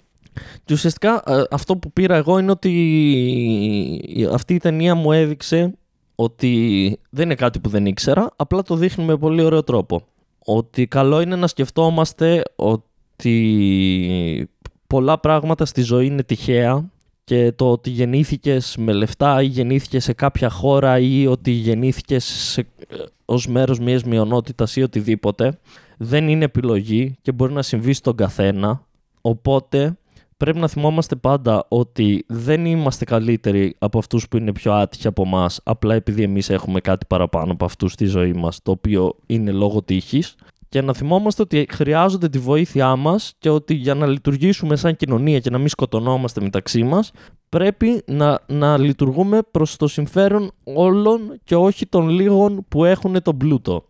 Και 0.65 0.73
ουσιαστικά 0.73 1.23
ε, 1.25 1.43
αυτό 1.51 1.77
που 1.77 1.91
πήρα 1.91 2.15
εγώ 2.15 2.39
είναι 2.39 2.51
ότι 2.51 4.27
αυτή 4.33 4.53
η 4.53 4.57
ταινία 4.57 4.95
μου 4.95 5.11
έδειξε 5.11 5.73
ότι 6.15 6.99
δεν 7.09 7.25
είναι 7.25 7.35
κάτι 7.35 7.59
που 7.59 7.69
δεν 7.69 7.85
ήξερα, 7.85 8.31
απλά 8.35 8.61
το 8.61 8.75
δείχνει 8.75 9.05
με 9.05 9.17
πολύ 9.17 9.41
ωραίο 9.41 9.63
τρόπο. 9.63 10.01
Ότι 10.39 10.87
καλό 10.87 11.21
είναι 11.21 11.35
να 11.35 11.47
σκεφτόμαστε 11.47 12.43
ότι 12.55 14.49
πολλά 14.87 15.19
πράγματα 15.19 15.65
στη 15.65 15.81
ζωή 15.81 16.05
είναι 16.05 16.23
τυχαία 16.23 16.89
και 17.27 17.51
το 17.51 17.71
ότι 17.71 17.89
γεννήθηκες 17.89 18.75
με 18.77 18.91
λεφτά 18.91 19.41
ή 19.41 19.45
γεννήθηκες 19.45 20.03
σε 20.03 20.13
κάποια 20.13 20.49
χώρα 20.49 20.99
ή 20.99 21.27
ότι 21.27 21.51
γεννήθηκες 21.51 22.23
σε, 22.23 22.61
ε, 22.61 22.95
ως 23.25 23.47
μέρος 23.47 23.79
μιας 23.79 24.03
μειονότητας 24.03 24.75
ή 24.75 24.81
οτιδήποτε 24.81 25.59
δεν 25.97 26.27
είναι 26.27 26.45
επιλογή 26.45 27.15
και 27.21 27.31
μπορεί 27.31 27.53
να 27.53 27.61
συμβεί 27.61 27.93
στον 27.93 28.15
καθένα. 28.15 28.81
Οπότε 29.21 29.97
πρέπει 30.37 30.59
να 30.59 30.67
θυμόμαστε 30.67 31.15
πάντα 31.15 31.65
ότι 31.67 32.25
δεν 32.27 32.65
είμαστε 32.65 33.05
καλύτεροι 33.05 33.75
από 33.79 33.97
αυτούς 33.97 34.27
που 34.27 34.37
είναι 34.37 34.51
πιο 34.51 34.73
άτυχοι 34.73 35.07
από 35.07 35.23
εμάς, 35.25 35.59
απλά 35.63 35.95
επειδή 35.95 36.23
εμείς 36.23 36.49
έχουμε 36.49 36.79
κάτι 36.79 37.05
παραπάνω 37.05 37.51
από 37.51 37.65
αυτούς 37.65 37.91
στη 37.91 38.05
ζωή 38.05 38.33
μας, 38.33 38.61
το 38.63 38.71
οποίο 38.71 39.15
είναι 39.25 39.51
λόγω 39.51 39.81
τύχης. 39.81 40.35
Και 40.69 40.81
να 40.81 40.93
θυμόμαστε 40.93 41.41
ότι 41.41 41.67
χρειάζονται 41.71 42.29
τη 42.29 42.39
βοήθειά 42.39 42.95
μας 42.95 43.33
και 43.39 43.49
ότι 43.49 43.73
για 43.73 43.93
να 43.93 44.07
λειτουργήσουμε 44.07 44.75
σαν 44.75 44.95
κοινωνία 44.95 45.39
και 45.39 45.49
να 45.49 45.57
μην 45.57 45.67
σκοτωνόμαστε 45.67 46.41
μεταξύ 46.41 46.83
μας, 46.83 47.11
πρέπει 47.49 48.03
να, 48.05 48.39
να 48.47 48.77
λειτουργούμε 48.77 49.39
προς 49.51 49.75
το 49.75 49.87
συμφέρον 49.87 50.51
όλων 50.63 51.39
και 51.43 51.55
όχι 51.55 51.85
των 51.85 52.09
λίγων 52.09 52.65
που 52.67 52.85
έχουν 52.85 53.21
τον 53.21 53.37
πλούτο. 53.37 53.83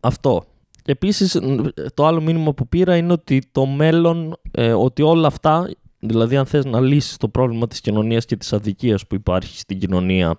Αυτό. 0.00 0.44
Επίσης 0.84 1.40
το 1.94 2.06
άλλο 2.06 2.20
μήνυμα 2.20 2.54
που 2.54 2.68
πήρα 2.68 2.96
είναι 2.96 3.12
ότι 3.12 3.42
το 3.52 3.66
μέλλον, 3.66 4.36
ε, 4.50 4.72
ότι 4.72 5.02
όλα 5.02 5.26
αυτά, 5.26 5.70
δηλαδή 5.98 6.36
αν 6.36 6.46
θες 6.46 6.64
να 6.64 6.80
λύσεις 6.80 7.16
το 7.16 7.28
πρόβλημα 7.28 7.66
της 7.66 7.80
κοινωνίας 7.80 8.24
και 8.24 8.36
της 8.36 8.52
αδικίας 8.52 9.06
που 9.06 9.14
υπάρχει 9.14 9.58
στην 9.58 9.78
κοινωνία 9.78 10.38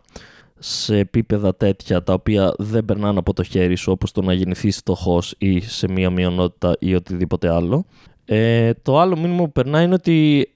σε 0.59 0.97
επίπεδα 0.97 1.55
τέτοια 1.55 2.03
τα 2.03 2.13
οποία 2.13 2.53
δεν 2.57 2.85
περνάνε 2.85 3.19
από 3.19 3.33
το 3.33 3.43
χέρι 3.43 3.75
σου 3.75 3.91
όπως 3.91 4.11
το 4.11 4.21
να 4.21 4.33
γεννηθείς 4.33 4.77
φτωχός 4.77 5.35
ή 5.37 5.59
σε 5.59 5.91
μία 5.91 6.09
μειονότητα 6.09 6.75
ή 6.79 6.95
οτιδήποτε 6.95 7.53
άλλο. 7.53 7.85
Ε, 8.25 8.73
το 8.81 8.99
άλλο 8.99 9.17
μήνυμα 9.17 9.43
που 9.43 9.51
περνάει 9.51 9.83
είναι 9.85 9.93
ότι 9.93 10.49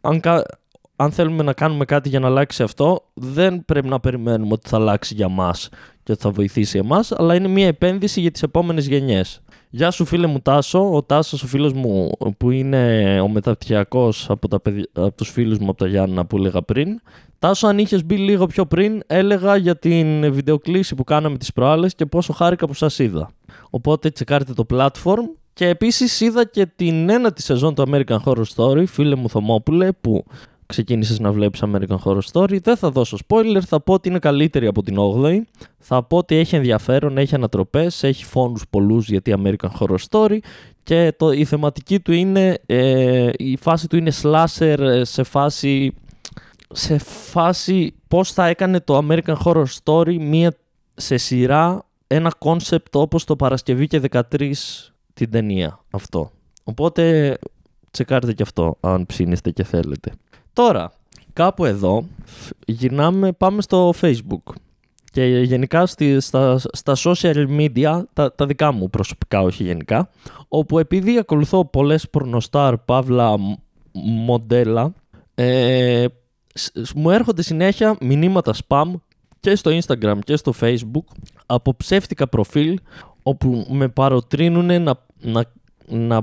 αν, 0.00 0.20
αν 0.96 1.10
θέλουμε 1.10 1.42
να 1.42 1.52
κάνουμε 1.52 1.84
κάτι 1.84 2.08
για 2.08 2.20
να 2.20 2.26
αλλάξει 2.26 2.62
αυτό, 2.62 3.04
δεν 3.14 3.64
πρέπει 3.64 3.88
να 3.88 4.00
περιμένουμε 4.00 4.52
ότι 4.52 4.68
θα 4.68 4.76
αλλάξει 4.76 5.14
για 5.14 5.28
μας 5.28 5.68
και 6.02 6.12
ότι 6.12 6.20
θα 6.20 6.30
βοηθήσει 6.30 6.78
εμάς, 6.78 7.12
αλλά 7.12 7.34
είναι 7.34 7.48
μια 7.48 7.66
επένδυση 7.66 8.20
για 8.20 8.30
τις 8.30 8.42
επόμενες 8.42 8.86
γενιές. 8.86 9.40
Γεια 9.72 9.90
σου 9.90 10.04
φίλε 10.04 10.26
μου 10.26 10.40
Τάσο, 10.40 10.94
ο 10.94 11.02
Τάσος 11.02 11.42
ο 11.42 11.46
φίλος 11.46 11.72
μου 11.72 12.10
που 12.38 12.50
είναι 12.50 13.20
ο 13.20 13.28
μεταπτυχιακός 13.28 14.30
από, 14.30 14.48
τα 14.48 14.60
από 14.92 15.12
τους 15.16 15.30
φίλους 15.30 15.58
μου 15.58 15.68
από 15.68 15.78
τα 15.78 15.86
Γιάννα 15.86 16.26
που 16.26 16.36
έλεγα 16.36 16.62
πριν. 16.62 17.00
Τάσο 17.38 17.66
αν 17.66 17.78
είχες 17.78 18.04
μπει 18.04 18.16
λίγο 18.16 18.46
πιο 18.46 18.66
πριν 18.66 19.02
έλεγα 19.06 19.56
για 19.56 19.76
την 19.76 20.32
βιντεοκλήση 20.32 20.94
που 20.94 21.04
κάναμε 21.04 21.38
τις 21.38 21.52
προάλλες 21.52 21.94
και 21.94 22.06
πόσο 22.06 22.32
χάρηκα 22.32 22.66
που 22.66 22.74
σας 22.74 22.98
είδα. 22.98 23.30
Οπότε 23.70 24.10
τσεκάρετε 24.10 24.52
το 24.52 24.66
platform 24.70 25.22
και 25.52 25.68
επίσης 25.68 26.20
είδα 26.20 26.44
και 26.44 26.66
την 26.66 27.08
ένατη 27.08 27.42
σεζόν 27.42 27.74
του 27.74 27.84
American 27.90 28.18
Horror 28.24 28.44
Story, 28.56 28.84
φίλε 28.86 29.14
μου 29.14 29.28
Θωμόπουλε, 29.28 29.92
που 29.92 30.24
ξεκίνησες 30.70 31.18
να 31.18 31.32
βλέπεις 31.32 31.62
American 31.64 31.96
Horror 32.04 32.20
Story. 32.32 32.62
Δεν 32.62 32.76
θα 32.76 32.90
δώσω 32.90 33.18
spoiler, 33.28 33.60
θα 33.66 33.80
πω 33.80 33.92
ότι 33.92 34.08
είναι 34.08 34.18
καλύτερη 34.18 34.66
από 34.66 34.82
την 34.82 34.96
8η. 34.98 35.40
Θα 35.78 36.02
πω 36.02 36.16
ότι 36.16 36.34
έχει 36.34 36.56
ενδιαφέρον, 36.56 37.18
έχει 37.18 37.34
ανατροπές, 37.34 38.02
έχει 38.02 38.24
φόνους 38.24 38.62
πολλούς 38.70 39.08
γιατί 39.08 39.34
American 39.44 39.68
Horror 39.78 39.96
Story 40.10 40.38
και 40.82 41.14
το, 41.16 41.32
η 41.32 41.44
θεματική 41.44 42.00
του 42.00 42.12
είναι, 42.12 42.58
ε, 42.66 43.30
η 43.36 43.56
φάση 43.56 43.88
του 43.88 43.96
είναι 43.96 44.12
slasher 44.22 44.78
ε, 44.78 45.04
σε 45.04 45.22
φάση, 45.22 45.94
σε 46.72 46.98
φάση 46.98 47.94
πώς 48.08 48.32
θα 48.32 48.46
έκανε 48.46 48.80
το 48.80 49.06
American 49.08 49.34
Horror 49.44 49.64
Story 49.84 50.16
μία 50.18 50.54
σε 50.94 51.16
σειρά 51.16 51.84
ένα 52.06 52.32
concept 52.38 52.96
όπως 52.96 53.24
το 53.24 53.36
Παρασκευή 53.36 53.86
και 53.86 54.00
13 54.10 54.52
την 55.14 55.30
ταινία 55.30 55.80
αυτό. 55.90 56.30
Οπότε 56.64 57.34
τσεκάρτε 57.90 58.32
και 58.32 58.42
αυτό 58.42 58.76
αν 58.80 59.06
ψήνεστε 59.06 59.50
και 59.50 59.64
θέλετε. 59.64 60.12
Τώρα, 60.52 60.92
κάπου 61.32 61.64
εδώ 61.64 62.04
γυρνάμε, 62.66 63.32
πάμε 63.32 63.62
στο 63.62 63.92
Facebook. 64.00 64.54
Και 65.12 65.24
γενικά 65.24 65.86
στη, 65.86 66.20
στα, 66.20 66.58
στα 66.58 66.96
social 66.96 67.46
media, 67.58 68.02
τα, 68.12 68.34
τα 68.34 68.46
δικά 68.46 68.72
μου 68.72 68.90
προσωπικά 68.90 69.42
όχι 69.42 69.62
γενικά, 69.64 70.10
όπου 70.48 70.78
επειδή 70.78 71.18
ακολουθώ 71.18 71.64
πολλές 71.64 72.10
πορνοστάρ, 72.10 72.78
παύλα, 72.78 73.36
μοντέλα, 73.92 74.92
ε, 75.34 76.04
μου 76.94 77.10
έρχονται 77.10 77.42
συνέχεια 77.42 77.96
μηνύματα 78.00 78.54
spam 78.66 78.92
και 79.40 79.54
στο 79.54 79.78
Instagram 79.78 80.18
και 80.24 80.36
στο 80.36 80.52
Facebook 80.60 81.04
από 81.46 81.76
ψεύτικα 81.76 82.28
προφίλ 82.28 82.78
όπου 83.22 83.66
με 83.70 83.88
παροτρύνουν 83.88 84.82
να, 84.82 84.94
να, 85.20 85.44
να 85.86 86.20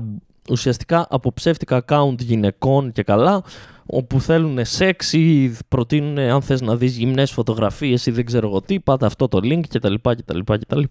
ουσιαστικά 0.50 1.06
από 1.10 1.32
ψεύτικα 1.32 1.84
account 1.86 2.18
γυναικών 2.18 2.92
και 2.92 3.02
καλά 3.02 3.42
όπου 3.86 4.20
θέλουν 4.20 4.64
σεξ 4.64 5.12
ή 5.12 5.56
προτείνουν 5.68 6.18
αν 6.18 6.42
θες 6.42 6.60
να 6.60 6.76
δεις 6.76 6.96
γυμνές 6.96 7.30
φωτογραφίες 7.30 8.06
ή 8.06 8.10
δεν 8.10 8.24
ξέρω 8.24 8.48
εγώ 8.48 8.60
τι, 8.60 8.80
πάτε 8.80 9.06
αυτό 9.06 9.28
το 9.28 9.38
link 9.42 9.60
κτλ. 9.68 9.94
κτλ, 10.02 10.38
κτλ. 10.44 10.82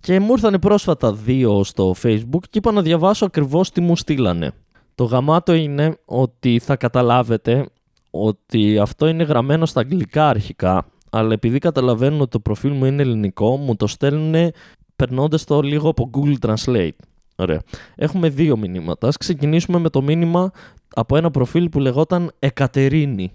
Και 0.00 0.20
μου 0.20 0.32
ήρθαν 0.32 0.58
πρόσφατα 0.60 1.12
δύο 1.12 1.64
στο 1.64 1.94
facebook 2.02 2.42
και 2.50 2.58
είπα 2.58 2.72
να 2.72 2.82
διαβάσω 2.82 3.24
ακριβώς 3.24 3.70
τι 3.70 3.80
μου 3.80 3.96
στείλανε. 3.96 4.52
Το 4.94 5.04
γαμάτο 5.04 5.52
είναι 5.52 5.96
ότι 6.04 6.58
θα 6.58 6.76
καταλάβετε 6.76 7.68
ότι 8.10 8.78
αυτό 8.78 9.06
είναι 9.06 9.22
γραμμένο 9.22 9.66
στα 9.66 9.80
αγγλικά 9.80 10.28
αρχικά, 10.28 10.86
αλλά 11.10 11.32
επειδή 11.32 11.58
καταλαβαίνουν 11.58 12.20
ότι 12.20 12.30
το 12.30 12.40
προφίλ 12.40 12.72
μου 12.72 12.84
είναι 12.84 13.02
ελληνικό, 13.02 13.56
μου 13.56 13.76
το 13.76 13.86
στέλνουν 13.86 14.52
περνώντας 14.96 15.44
το 15.44 15.60
λίγο 15.60 15.88
από 15.88 16.10
Google 16.14 16.34
Translate. 16.46 16.96
Ωραία. 17.40 17.62
Έχουμε 17.96 18.28
δύο 18.28 18.56
μηνύματα. 18.56 19.08
Ας 19.08 19.16
ξεκινήσουμε 19.16 19.78
με 19.78 19.88
το 19.88 20.02
μήνυμα 20.02 20.50
από 20.94 21.16
ένα 21.16 21.30
προφίλ 21.30 21.68
που 21.68 21.80
λεγόταν 21.80 22.32
Εκατερίνη. 22.38 23.32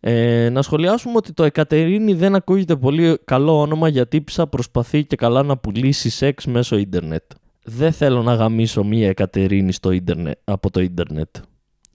Ε, 0.00 0.48
να 0.52 0.62
σχολιάσουμε 0.62 1.14
ότι 1.16 1.32
το 1.32 1.44
Εκατερίνη 1.44 2.14
δεν 2.14 2.34
ακούγεται 2.34 2.76
πολύ 2.76 3.18
καλό 3.24 3.60
όνομα 3.60 3.88
γιατί 3.88 4.22
ψα 4.22 4.46
προσπαθεί 4.46 5.04
και 5.04 5.16
καλά 5.16 5.42
να 5.42 5.56
πουλήσει 5.56 6.10
σεξ 6.10 6.46
μέσω 6.46 6.76
ίντερνετ. 6.76 7.22
Δεν 7.64 7.92
θέλω 7.92 8.22
να 8.22 8.34
γαμίσω 8.34 8.84
μία 8.84 9.08
Εκατερίνη 9.08 9.72
στο 9.72 9.90
ίντερνετ, 9.90 10.38
από 10.44 10.70
το 10.70 10.80
ίντερνετ. 10.80 11.36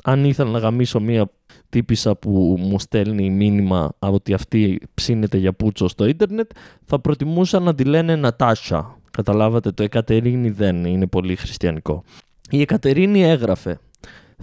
Αν 0.03 0.25
ήθελα 0.25 0.49
να 0.49 0.59
γαμίσω 0.59 0.99
μία 0.99 1.31
τύπησα 1.69 2.15
που 2.15 2.55
μου 2.59 2.79
στέλνει 2.79 3.29
μήνυμα 3.29 3.91
ότι 3.99 4.33
αυτή 4.33 4.79
ψήνεται 4.93 5.37
για 5.37 5.53
πούτσο 5.53 5.87
στο 5.87 6.05
ίντερνετ, 6.05 6.51
θα 6.85 6.99
προτιμούσα 6.99 7.59
να 7.59 7.75
τη 7.75 7.83
λένε 7.83 8.15
Νατάσα. 8.15 9.00
Καταλάβατε, 9.11 9.71
το 9.71 9.83
Εκατερίνη 9.83 10.49
δεν 10.49 10.85
είναι 10.85 11.07
πολύ 11.07 11.35
χριστιανικό. 11.35 12.03
Η 12.49 12.61
Εκατερίνη 12.61 13.23
έγραφε 13.23 13.79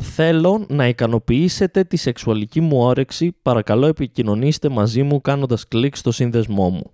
Θέλω 0.00 0.66
να 0.68 0.88
ικανοποιήσετε 0.88 1.84
τη 1.84 1.96
σεξουαλική 1.96 2.60
μου 2.60 2.78
όρεξη, 2.78 3.36
παρακαλώ 3.42 3.86
επικοινωνήστε 3.86 4.68
μαζί 4.68 5.02
μου 5.02 5.20
κάνοντας 5.20 5.68
κλικ 5.68 5.96
στο 5.96 6.12
σύνδεσμό 6.12 6.68
μου. 6.70 6.90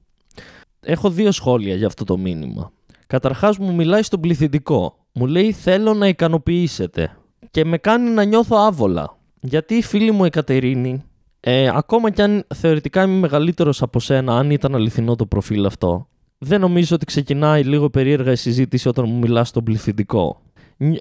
Έχω 0.81 1.11
δύο 1.11 1.33
σχόλια 1.33 1.75
για 1.75 1.87
αυτό 1.87 2.05
το 2.05 2.17
μήνυμα. 2.17 2.73
Καταρχάς 3.07 3.59
μου 3.59 3.75
μιλάει 3.75 4.03
στον 4.03 4.21
πληθυντικό. 4.21 4.97
Μου 5.13 5.27
λέει 5.27 5.53
θέλω 5.53 5.95
να 5.95 6.09
ικανοποιήσετε 6.09 7.17
και 7.51 7.65
με 7.65 7.79
κάνει 7.79 8.11
να 8.11 8.25
νιώθω 8.25 8.57
άβολα. 8.57 9.17
Γιατί 9.41 9.75
η 9.75 9.83
φίλη 9.83 10.11
μου 10.11 10.25
η 10.25 10.31
Κατερίνη, 10.31 11.03
ε, 11.41 11.71
ακόμα 11.75 12.11
κι 12.11 12.23
αν 12.23 12.45
θεωρητικά 12.55 13.03
είμαι 13.03 13.19
μεγαλύτερος 13.19 13.83
από 13.83 14.01
σένα, 14.01 14.39
αν 14.39 14.51
ήταν 14.51 14.75
αληθινό 14.75 15.17
το 15.17 15.27
προφίλ 15.27 15.67
αυτό, 15.67 16.09
δεν 16.45 16.61
νομίζω 16.61 16.95
ότι 16.95 17.05
ξεκινάει 17.05 17.63
λίγο 17.63 17.91
περίεργα 17.91 18.33
η 18.33 18.37
συζήτηση 18.37 18.89
όταν 18.89 19.05
μου 19.09 19.19
μιλάς 19.19 19.49
στον 19.49 19.65
πληθυντικό. 19.65 20.41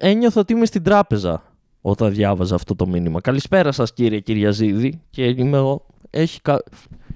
Ένιωθα 0.00 0.40
ότι 0.40 0.52
είμαι 0.52 0.66
στην 0.66 0.82
τράπεζα 0.82 1.42
όταν 1.80 2.12
διάβαζα 2.12 2.54
αυτό 2.54 2.74
το 2.74 2.86
μήνυμα. 2.86 3.20
Καλησπέρα 3.20 3.72
σας, 3.72 3.92
κύριε 3.92 4.20
Κυριαζίδη. 4.20 5.00
Και 5.10 5.24
είμαι 5.24 5.56
εγώ. 5.56 5.86
Έχει 6.10 6.40
κα... 6.40 6.62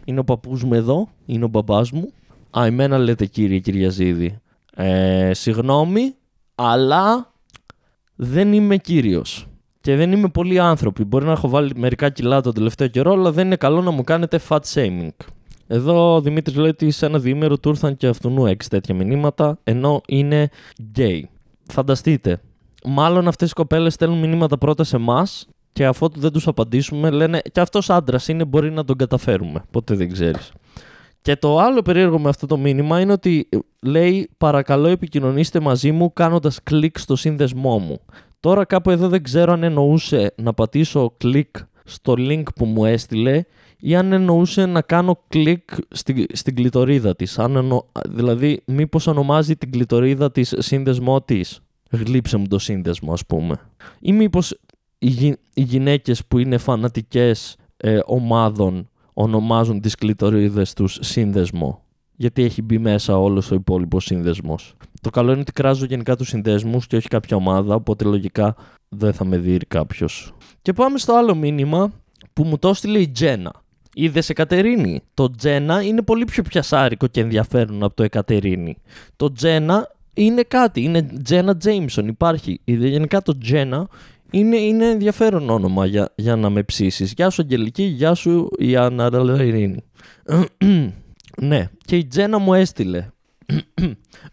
Είναι 0.04 0.20
ο 0.20 0.24
παππούς 0.24 0.64
μου 0.64 0.74
εδώ, 0.74 1.08
είναι 1.26 1.44
ο 1.44 1.48
μπαμπάς 1.48 1.90
μου. 1.90 2.12
Α, 2.58 2.66
εμένα 2.66 2.98
λέτε 2.98 3.26
κύριε 3.26 3.58
Κυριαζίδη. 3.58 4.38
Ε, 4.74 5.30
συγγνώμη, 5.34 6.14
αλλά 6.54 7.32
δεν 8.14 8.52
είμαι 8.52 8.76
κύριος. 8.76 9.48
Και 9.80 9.96
δεν 9.96 10.12
είμαι 10.12 10.28
πολύ 10.28 10.58
άνθρωποι. 10.58 11.04
Μπορεί 11.04 11.24
να 11.24 11.32
έχω 11.32 11.48
βάλει 11.48 11.72
μερικά 11.76 12.10
κιλά 12.10 12.40
το 12.40 12.52
τελευταίο 12.52 12.88
καιρό, 12.88 13.12
αλλά 13.12 13.32
δεν 13.32 13.46
είναι 13.46 13.56
καλό 13.56 13.82
να 13.82 13.90
μου 13.90 14.04
κάνετε 14.04 14.40
fat 14.48 14.60
shaming. 14.74 15.08
Εδώ 15.70 16.14
ο 16.14 16.20
Δημήτρης 16.20 16.56
λέει 16.56 16.68
ότι 16.68 16.90
σε 16.90 17.06
ένα 17.06 17.18
διήμερο 17.18 17.58
του 17.58 17.68
ήρθαν 17.68 17.96
και 17.96 18.06
αυτού 18.06 18.46
έξι 18.46 18.68
τέτοια 18.68 18.94
μηνύματα, 18.94 19.58
ενώ 19.64 20.00
είναι 20.06 20.48
gay. 20.96 21.20
Φανταστείτε. 21.70 22.40
Μάλλον 22.84 23.28
αυτές 23.28 23.50
οι 23.50 23.54
κοπέλες 23.54 23.94
στέλνουν 23.94 24.18
μηνύματα 24.18 24.58
πρώτα 24.58 24.84
σε 24.84 24.96
εμάς 24.96 25.48
και 25.72 25.86
αφού 25.86 26.08
δεν 26.16 26.32
τους 26.32 26.46
απαντήσουμε, 26.46 27.10
λένε 27.10 27.40
και 27.52 27.60
αυτός 27.60 27.90
άντρας 27.90 28.28
είναι, 28.28 28.44
μπορεί 28.44 28.70
να 28.70 28.84
τον 28.84 28.96
καταφέρουμε. 28.96 29.64
Ποτέ 29.70 29.94
δεν 29.94 30.12
ξέρεις. 30.12 30.52
Και 31.22 31.36
το 31.36 31.58
άλλο 31.58 31.82
περίεργο 31.82 32.18
με 32.18 32.28
αυτό 32.28 32.46
το 32.46 32.56
μήνυμα 32.56 33.00
είναι 33.00 33.12
ότι 33.12 33.48
λέει 33.82 34.28
παρακαλώ 34.38 34.88
επικοινωνήστε 34.88 35.60
μαζί 35.60 35.92
μου 35.92 36.12
κάνοντας 36.12 36.62
κλικ 36.62 36.98
στο 36.98 37.16
σύνδεσμό 37.16 37.78
μου. 37.78 38.00
Τώρα 38.40 38.64
κάπου 38.64 38.90
εδώ 38.90 39.08
δεν 39.08 39.22
ξέρω 39.22 39.52
αν 39.52 39.62
εννοούσε 39.62 40.34
να 40.36 40.54
πατήσω 40.54 41.14
κλικ 41.16 41.56
στο 41.84 42.14
link 42.16 42.42
που 42.54 42.64
μου 42.64 42.84
έστειλε 42.84 43.44
ή 43.80 43.96
αν 43.96 44.12
εννοούσε 44.12 44.66
να 44.66 44.82
κάνω 44.82 45.24
κλικ 45.28 45.70
στη, 45.88 46.26
στην 46.32 46.54
κλητορίδα 46.54 47.16
της. 47.16 47.38
Αν 47.38 47.56
εννο, 47.56 47.86
δηλαδή 48.08 48.62
μήπως 48.64 49.06
ονομάζει 49.06 49.56
την 49.56 49.70
κλητορίδα 49.70 50.32
της 50.32 50.54
σύνδεσμό 50.58 51.22
της. 51.22 51.60
Γλύψε 51.90 52.36
μου 52.36 52.46
το 52.46 52.58
σύνδεσμο 52.58 53.12
ας 53.12 53.26
πούμε. 53.26 53.60
Ή 54.00 54.12
μήπως 54.12 54.58
οι, 54.98 55.26
οι 55.54 55.62
γυναίκες 55.62 56.24
που 56.26 56.38
είναι 56.38 56.58
φανατικές 56.58 57.56
ε, 57.76 57.98
ομάδων 58.06 58.88
ονομάζουν 59.12 59.80
τις 59.80 59.94
κλειτορίδες 59.94 60.72
τους 60.72 60.98
σύνδεσμο. 61.00 61.82
Γιατί 62.16 62.42
έχει 62.42 62.62
μπει 62.62 62.78
μέσα 62.78 63.18
όλος 63.18 63.50
ο 63.50 63.54
υπόλοιπος 63.54 64.04
σύνδεσμος. 64.04 64.74
Το 65.00 65.10
καλό 65.10 65.30
είναι 65.30 65.40
ότι 65.40 65.52
κράζω 65.52 65.84
γενικά 65.84 66.16
τους 66.16 66.28
συνδέσμους 66.28 66.86
και 66.86 66.96
όχι 66.96 67.08
κάποια 67.08 67.36
ομάδα, 67.36 67.74
οπότε 67.74 68.04
λογικά 68.04 68.56
δεν 68.88 69.12
θα 69.12 69.24
με 69.24 69.38
δει 69.38 69.58
κάποιος. 69.68 70.32
Και 70.62 70.72
πάμε 70.72 70.98
στο 70.98 71.12
άλλο 71.12 71.34
μήνυμα 71.34 71.92
που 72.32 72.44
μου 72.44 72.58
το 72.58 72.68
έστειλε 72.68 72.98
η 72.98 73.08
Τζένα. 73.08 73.52
Είδες 74.00 74.28
Εκατερίνη; 74.28 75.00
Το 75.14 75.30
Τζένα 75.30 75.82
είναι 75.82 76.02
πολύ 76.02 76.24
πιο 76.24 76.42
πιασάρικο 76.42 77.06
και 77.06 77.20
ενδιαφέρον 77.20 77.82
από 77.82 77.94
το 77.94 78.02
Εκατερίνη. 78.02 78.76
Το 79.16 79.32
Τζένα 79.32 79.94
είναι 80.14 80.42
κάτι. 80.42 80.82
Είναι 80.82 81.02
Τζένα 81.22 81.56
Τζέιμσον. 81.56 82.08
Υπάρχει. 82.08 82.60
Γενικά 82.64 83.22
το 83.22 83.38
Τζένα 83.38 83.88
είναι, 84.30 84.56
είναι 84.56 84.86
ενδιαφέρον 84.86 85.50
όνομα 85.50 85.86
για, 85.86 86.12
για 86.14 86.36
να 86.36 86.50
με 86.50 86.62
ψήσεις. 86.62 87.12
Γεια 87.12 87.30
σου 87.30 87.42
Αγγελική, 87.42 87.82
γεια 87.82 88.14
σου 88.14 88.50
η 88.58 88.70
Ειρήνη. 88.70 89.84
ναι, 91.40 91.70
και 91.84 91.96
η 91.96 92.06
Τζένα 92.06 92.38
μου 92.38 92.54
έστειλε. 92.54 93.08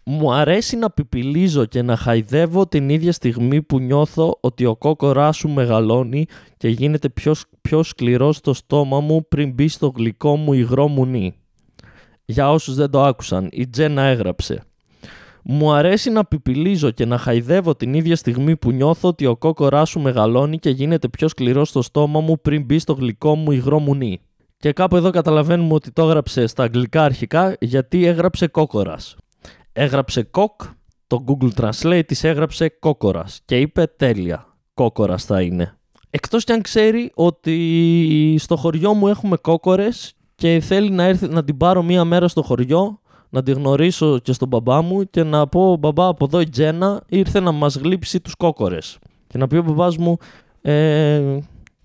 Μου 0.04 0.32
αρέσει 0.32 0.76
να 0.76 0.90
πιπιλίζω 0.90 1.64
και 1.64 1.82
να 1.82 1.96
χαϊδεύω 1.96 2.66
την 2.66 2.88
ίδια 2.88 3.12
στιγμή 3.12 3.62
που 3.62 3.78
νιώθω 3.78 4.38
ότι 4.40 4.64
ο 4.64 4.76
κόκοράς 4.76 5.36
σου 5.36 5.48
μεγαλώνει 5.48 6.26
και 6.56 6.68
γίνεται 6.68 7.08
πιο, 7.08 7.34
πιο 7.60 7.82
σκληρό 7.82 8.32
στο 8.32 8.54
στόμα 8.54 9.00
μου 9.00 9.28
πριν 9.28 9.52
μπει 9.52 9.68
στο 9.68 9.92
γλυκό 9.96 10.36
μου 10.36 10.52
υγρό 10.52 10.88
μουνί. 10.88 11.34
Για 12.24 12.50
όσους 12.50 12.74
δεν 12.74 12.90
το 12.90 13.02
άκουσαν, 13.02 13.48
η 13.52 13.68
Τζένα 13.68 14.02
έγραψε. 14.02 14.62
Μου 15.48 15.72
αρέσει 15.72 16.10
να 16.10 16.24
πιπιλίζω 16.24 16.90
και 16.90 17.04
να 17.04 17.18
χαϊδεύω 17.18 17.74
την 17.74 17.94
ίδια 17.94 18.16
στιγμή 18.16 18.56
που 18.56 18.70
νιώθω 18.70 19.08
ότι 19.08 19.26
ο 19.26 19.36
κόκοράς 19.36 19.88
σου 19.88 20.00
μεγαλώνει 20.00 20.58
και 20.58 20.70
γίνεται 20.70 21.08
πιο 21.08 21.28
σκληρό 21.28 21.64
στο 21.64 21.82
στόμα 21.82 22.20
μου 22.20 22.40
πριν 22.40 22.64
μπει 22.64 22.78
στο 22.78 22.92
γλυκό 22.92 23.34
μου 23.34 23.52
υγρό 23.52 23.78
μουνί. 23.78 24.20
Και 24.58 24.72
κάπου 24.72 24.96
εδώ 24.96 25.10
καταλαβαίνουμε 25.10 25.74
ότι 25.74 25.92
το 25.92 26.02
έγραψε 26.02 26.46
στα 26.46 26.62
αγγλικά 26.62 27.02
αρχικά 27.02 27.56
γιατί 27.60 28.06
έγραψε 28.06 28.46
κόκορας. 28.46 29.16
Έγραψε 29.72 30.22
κοκ, 30.22 30.60
το 31.06 31.24
Google 31.26 31.50
Translate 31.60 32.02
της 32.06 32.24
έγραψε 32.24 32.68
κόκορας 32.68 33.40
και 33.44 33.60
είπε 33.60 33.86
τέλεια, 33.86 34.46
κόκορας 34.74 35.24
θα 35.24 35.42
είναι. 35.42 35.76
Εκτός 36.10 36.44
κι 36.44 36.52
αν 36.52 36.62
ξέρει 36.62 37.10
ότι 37.14 38.36
στο 38.38 38.56
χωριό 38.56 38.94
μου 38.94 39.08
έχουμε 39.08 39.36
κόκορες 39.36 40.14
και 40.34 40.60
θέλει 40.60 40.90
να 40.90 41.02
έρθει 41.04 41.28
να 41.28 41.44
την 41.44 41.56
πάρω 41.56 41.82
μία 41.82 42.04
μέρα 42.04 42.28
στο 42.28 42.42
χωριό 42.42 43.00
να 43.28 43.42
τη 43.42 43.52
γνωρίσω 43.52 44.18
και 44.18 44.32
στον 44.32 44.48
μπαμπά 44.48 44.82
μου 44.82 45.10
και 45.10 45.22
να 45.22 45.46
πω 45.46 45.76
μπαμπά 45.76 46.06
από 46.06 46.24
εδώ 46.24 46.40
η 46.40 46.48
Τζένα 46.48 47.02
ήρθε 47.08 47.40
να 47.40 47.52
μας 47.52 47.76
γλύψει 47.76 48.20
τους 48.20 48.34
κόκορες. 48.34 48.98
Και 49.26 49.38
να 49.38 49.46
πει 49.46 49.56
ο 49.56 49.62
μπαμπάς 49.62 49.96
μου 49.96 50.16
ε, 50.62 51.38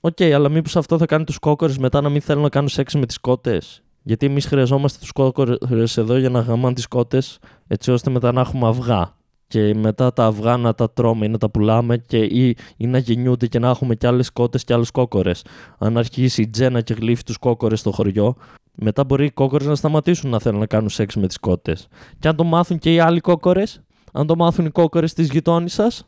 OK, 0.03 0.15
okay, 0.17 0.31
αλλά 0.31 0.49
μήπως 0.49 0.75
αυτό 0.75 0.97
θα 0.97 1.05
κάνει 1.05 1.23
τους 1.23 1.39
κόκορες 1.39 1.77
μετά 1.77 2.01
να 2.01 2.09
μην 2.09 2.21
θέλουν 2.21 2.41
να 2.41 2.49
κάνουν 2.49 2.69
σεξ 2.69 2.95
με 2.95 3.05
τις 3.05 3.17
κότες; 3.17 3.83
Γιατί 4.03 4.25
εμείς 4.25 4.45
χρειαζόμαστε 4.45 4.99
τους 4.99 5.11
κόκορες 5.11 5.97
εδώ 5.97 6.17
για 6.17 6.29
να 6.29 6.39
γαμάνε 6.39 6.73
τις 6.73 6.87
κότες 6.87 7.39
έτσι 7.67 7.91
ώστε 7.91 8.09
μετά 8.09 8.31
να 8.31 8.41
έχουμε 8.41 8.67
αυγά. 8.67 9.13
Και 9.47 9.75
μετά 9.75 10.13
τα 10.13 10.25
αυγά 10.25 10.57
να 10.57 10.73
τα 10.73 10.91
τρώμε 10.91 11.25
ή 11.25 11.29
να 11.29 11.37
τα 11.37 11.49
πουλάμε 11.49 11.97
και 11.97 12.17
ή, 12.17 12.57
ή 12.77 12.87
να 12.87 12.97
γεννιούνται 12.97 13.47
και 13.47 13.59
να 13.59 13.69
έχουμε 13.69 13.95
κι 13.95 14.07
άλλες 14.07 14.31
κότες 14.31 14.63
και 14.63 14.73
άλλους 14.73 14.91
κόκορες. 14.91 15.45
Αν 15.77 15.97
αρχίσει 15.97 16.41
η 16.41 16.49
Τζένα 16.49 16.81
και 16.81 16.93
γλείφει 16.93 17.23
τους 17.23 17.37
κόκορες 17.37 17.79
στο 17.79 17.91
χωριό, 17.91 18.35
μετά 18.75 19.03
μπορεί 19.03 19.25
οι 19.25 19.31
κόκορες 19.31 19.67
να 19.67 19.75
σταματήσουν 19.75 20.29
να 20.29 20.39
θέλουν 20.39 20.59
να 20.59 20.65
κάνουν 20.65 20.89
σεξ 20.89 21.15
με 21.15 21.27
τις 21.27 21.39
κότες. 21.39 21.87
Και 22.19 22.27
αν 22.27 22.35
το 22.35 22.43
μάθουν 22.43 22.79
και 22.79 22.93
οι 22.93 22.99
άλλοι 22.99 23.19
κόκορες, 23.19 23.81
αν 24.11 24.27
το 24.27 24.35
μάθουν 24.35 24.65
οι 24.65 24.69
κόκορες 24.69 25.13
της 25.13 25.29
γειτόνισσας, 25.29 26.05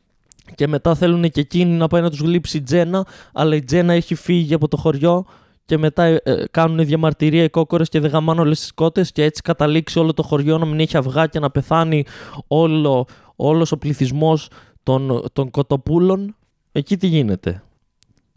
και 0.56 0.68
μετά 0.68 0.96
θέλουν 0.96 1.30
και 1.30 1.40
εκείνοι 1.40 1.72
να 1.72 1.88
πάει 1.88 2.02
να 2.02 2.10
τους 2.10 2.20
γλύψει 2.20 2.58
η 2.58 2.62
Τζένα, 2.62 3.06
αλλά 3.34 3.56
η 3.56 3.64
Τζένα 3.64 3.94
έχει 3.94 4.16
φύγει 4.16 4.54
από 4.54 4.68
το 4.68 4.78
χωριό 4.78 5.26
και 5.66 5.78
μετά 5.78 6.04
ε, 6.04 6.22
ε 6.24 6.44
κάνουν 6.52 6.86
διαμαρτυρία 6.86 7.44
οι 7.44 7.50
κόκορες 7.50 7.90
και 7.90 8.00
δεν 8.00 8.12
γαμάνε 8.12 8.42
όλες 8.42 8.60
τις 8.60 8.74
κότες 8.74 9.12
και 9.12 9.24
έτσι 9.24 9.42
καταλήξει 9.42 10.00
όλο 10.00 10.14
το 10.14 10.24
χωριό 10.24 10.58
να 10.58 10.66
μην 10.66 10.80
έχει 10.80 10.98
αυγά 10.98 11.28
και 11.28 11.40
να 11.40 11.52
πεθάνει 11.52 12.06
όλο, 12.48 13.08
όλος 13.36 13.72
ο 13.72 13.78
πληθυσμός 13.78 14.50
των, 14.84 15.24
των 15.34 15.50
κοτοπούλων. 15.50 16.36
Εκεί 16.72 16.98
τι 16.98 17.08
γίνεται. 17.08 17.64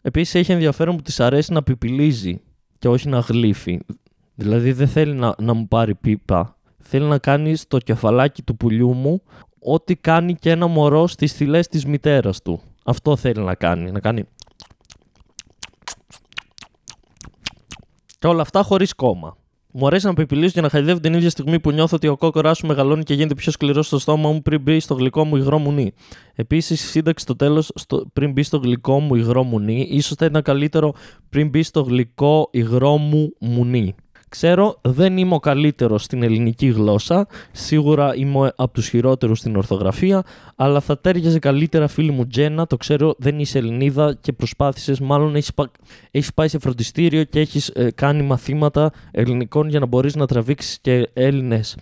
Επίσης 0.03 0.35
έχει 0.35 0.53
ενδιαφέρον 0.53 0.97
που 0.97 1.03
της 1.03 1.21
αρέσει 1.21 1.53
να 1.53 1.63
πιπιλίζει 1.63 2.41
και 2.79 2.89
όχι 2.89 3.09
να 3.09 3.19
γλύφει. 3.19 3.81
Δηλαδή 4.35 4.73
δεν 4.73 4.89
θέλει 4.89 5.15
να, 5.15 5.35
να 5.39 5.53
μου 5.53 5.69
πάρει 5.69 5.95
πίπα. 5.95 6.57
Θέλει 6.79 7.05
να 7.05 7.19
κάνει 7.19 7.57
στο 7.57 7.79
κεφαλάκι 7.79 8.43
του 8.43 8.57
πουλιού 8.57 8.93
μου 8.93 9.23
ό,τι 9.67 9.97
κάνει 9.97 10.35
και 10.35 10.51
ένα 10.51 10.67
μωρό 10.67 11.07
στις 11.07 11.33
θυλές 11.33 11.69
της 11.69 11.85
μητέρας 11.85 12.43
του. 12.43 12.61
Αυτό 12.85 13.17
θέλει 13.17 13.43
να 13.43 13.55
κάνει. 13.55 13.91
Να 13.91 14.01
κάνει... 14.01 14.25
Και 18.19 18.27
όλα 18.27 18.43
αυτά 18.43 18.63
χωρίς 18.63 18.95
κόμμα. 18.95 19.37
Μου 19.73 19.87
αρέσει 19.87 20.07
να 20.07 20.15
πιπιλήσω 20.15 20.53
και 20.53 20.61
να 20.61 20.69
χαϊδεύω 20.69 21.01
την 21.01 21.15
ίδια 21.15 21.31
στιγμή 21.31 21.61
που 21.61 21.71
νιώθω 21.71 21.97
ότι 21.97 22.09
ο 22.09 22.17
κόκοράς 22.17 22.57
σου 22.57 22.67
μεγαλώνει 22.67 23.03
και 23.03 23.15
γίνεται 23.15 23.35
πιο 23.35 23.53
σκληρός 23.53 23.87
στο 23.87 23.99
στόμα 23.99 24.33
μου 24.33 24.43
πριν 24.43 24.61
μπει 24.61 24.81
στο 24.81 24.95
γλυκό 24.95 25.25
μου 25.25 25.37
υγρό 25.37 25.59
μουνί. 25.59 25.93
Επίσης, 26.35 26.85
η 26.85 26.87
σύνταξη 26.87 27.25
στο 27.25 27.37
τέλος 27.37 27.73
πριν 28.13 28.33
μπει 28.33 28.43
στο 28.43 28.59
γλυκό 28.59 29.01
μου 29.01 29.15
υγρό 29.15 29.43
μουνί, 29.43 29.89
ίσως 29.91 30.17
θα 30.17 30.25
ήταν 30.25 30.43
καλύτερο 30.43 30.95
πριν 31.29 31.49
μπει 31.49 31.63
στο 31.63 31.83
γλυκό 31.83 32.49
υγρό 32.53 32.97
μου 32.97 33.33
μουνί. 33.41 33.95
Ξέρω, 34.29 34.79
δεν 34.83 35.17
είμαι 35.17 35.35
ο 35.35 35.39
καλύτερος 35.39 36.03
στην 36.03 36.23
ελληνική 36.23 36.67
γλώσσα, 36.67 37.27
σίγουρα 37.53 38.15
είμαι 38.17 38.53
από 38.57 38.73
τους 38.73 38.89
χειρότερους 38.89 39.39
στην 39.39 39.57
ορθογραφία, 39.57 40.23
αλλά 40.57 40.81
θα 40.81 40.99
τέριαζε 40.99 41.39
καλύτερα 41.39 41.89
φίλη 41.89 42.11
μου 42.11 42.27
Τζένα, 42.27 42.67
το 42.67 42.77
ξέρω 42.77 43.15
δεν 43.19 43.39
είσαι 43.39 43.59
Ελληνίδα 43.59 44.15
και 44.15 44.33
προσπάθησες, 44.33 45.01
μάλλον 45.01 45.35
έχεις, 45.35 45.53
έχεις 46.11 46.35
πάει 46.35 46.49
σε 46.49 46.59
φροντιστήριο 46.59 47.25
και 47.25 47.41
έχεις 47.41 47.69
ε, 47.69 47.91
κάνει 47.91 48.23
μαθήματα 48.23 48.91
ελληνικών 49.11 49.69
για 49.69 49.81
να 49.81 49.87
μπορείς 49.87 50.15
να 50.15 50.27
τραβήξεις 50.27 50.79
και 50.81 51.11
Έλληνες 51.13 51.77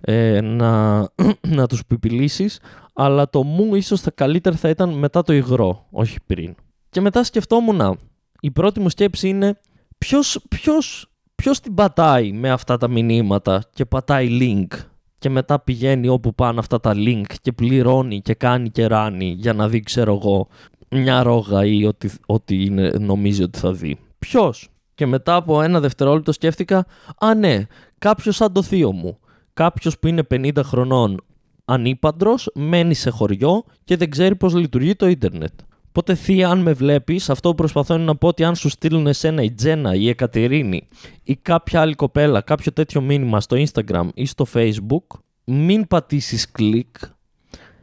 ε, 0.00 0.40
να, 0.40 0.98
να 1.56 1.66
τους 1.66 1.86
πιπιλήσεις, 1.86 2.60
αλλά 2.92 3.30
το 3.30 3.42
μου 3.42 3.74
ίσως 3.74 4.00
θα 4.00 4.10
καλύτερα 4.10 4.56
θα 4.56 4.68
ήταν 4.68 4.90
μετά 4.90 5.22
το 5.22 5.32
υγρό, 5.32 5.86
όχι 5.90 6.18
πριν. 6.26 6.54
Και 6.90 7.00
μετά 7.00 7.24
σκεφτόμουν, 7.24 7.98
η 8.40 8.50
πρώτη 8.50 8.80
μου 8.80 8.88
σκέψη 8.88 9.28
είναι 9.28 9.58
ποιος, 9.98 10.40
ποιος 10.48 11.10
Ποιος 11.36 11.60
την 11.60 11.74
πατάει 11.74 12.32
με 12.32 12.50
αυτά 12.50 12.76
τα 12.76 12.88
μηνύματα 12.88 13.62
και 13.74 13.84
πατάει 13.84 14.28
link 14.40 14.78
και 15.18 15.30
μετά 15.30 15.60
πηγαίνει 15.60 16.08
όπου 16.08 16.34
πάνε 16.34 16.58
αυτά 16.58 16.80
τα 16.80 16.92
link 16.94 17.24
και 17.42 17.52
πληρώνει 17.52 18.20
και 18.20 18.34
κάνει 18.34 18.70
και 18.70 18.86
ράνει 18.86 19.34
για 19.38 19.52
να 19.52 19.68
δει 19.68 19.80
ξέρω 19.80 20.14
εγώ 20.14 20.48
μια 20.90 21.22
ρόγα 21.22 21.64
ή 21.64 21.84
ό,τι, 21.84 22.08
ό,τι 22.26 22.64
είναι, 22.64 22.92
νομίζει 22.98 23.42
ότι 23.42 23.58
θα 23.58 23.72
δει. 23.72 23.98
Ποιος; 24.18 24.68
Και 24.94 25.06
μετά 25.06 25.34
από 25.34 25.62
ένα 25.62 25.80
δευτερόλεπτο 25.80 26.32
σκέφτηκα, 26.32 26.86
α 27.18 27.34
ναι, 27.34 27.66
κάποιος 27.98 28.36
σαν 28.36 28.52
το 28.52 28.62
θείο 28.62 28.92
μου. 28.92 29.18
Κάποιος 29.52 29.98
που 29.98 30.06
είναι 30.06 30.22
50 30.30 30.50
χρονών 30.62 31.20
ανήπαντρος, 31.64 32.50
μένει 32.54 32.94
σε 32.94 33.10
χωριό 33.10 33.64
και 33.84 33.96
δεν 33.96 34.10
ξέρει 34.10 34.36
πώς 34.36 34.54
λειτουργεί 34.54 34.94
το 34.94 35.06
ίντερνετ. 35.06 35.52
Οπότε, 35.98 36.14
θεία, 36.14 36.48
αν 36.48 36.58
με 36.58 36.72
βλέπεις, 36.72 37.30
αυτό 37.30 37.48
που 37.48 37.54
προσπαθώ 37.54 37.94
είναι 37.94 38.04
να 38.04 38.16
πω 38.16 38.28
ότι 38.28 38.44
αν 38.44 38.54
σου 38.54 38.68
στείλουν 38.68 39.06
εσένα 39.06 39.42
η 39.42 39.52
Τζένα, 39.52 39.94
η 39.94 40.08
Εκατερίνη 40.08 40.88
ή 41.22 41.36
κάποια 41.36 41.80
άλλη 41.80 41.94
κοπέλα 41.94 42.40
κάποιο 42.40 42.72
τέτοιο 42.72 43.00
μήνυμα 43.00 43.40
στο 43.40 43.56
Instagram 43.56 44.08
ή 44.14 44.26
στο 44.26 44.46
Facebook, 44.54 45.18
μην 45.44 45.86
πατήσεις 45.86 46.50
κλικ, 46.50 46.96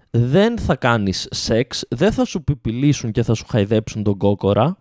δεν 0.09 0.57
θα 0.57 0.75
κάνεις 0.75 1.27
σεξ, 1.31 1.85
δεν 1.89 2.11
θα 2.11 2.25
σου 2.25 2.43
πιπιλήσουν 2.43 3.11
και 3.11 3.23
θα 3.23 3.33
σου 3.33 3.45
χαϊδέψουν 3.47 4.03
τον 4.03 4.17
κόκορα. 4.17 4.77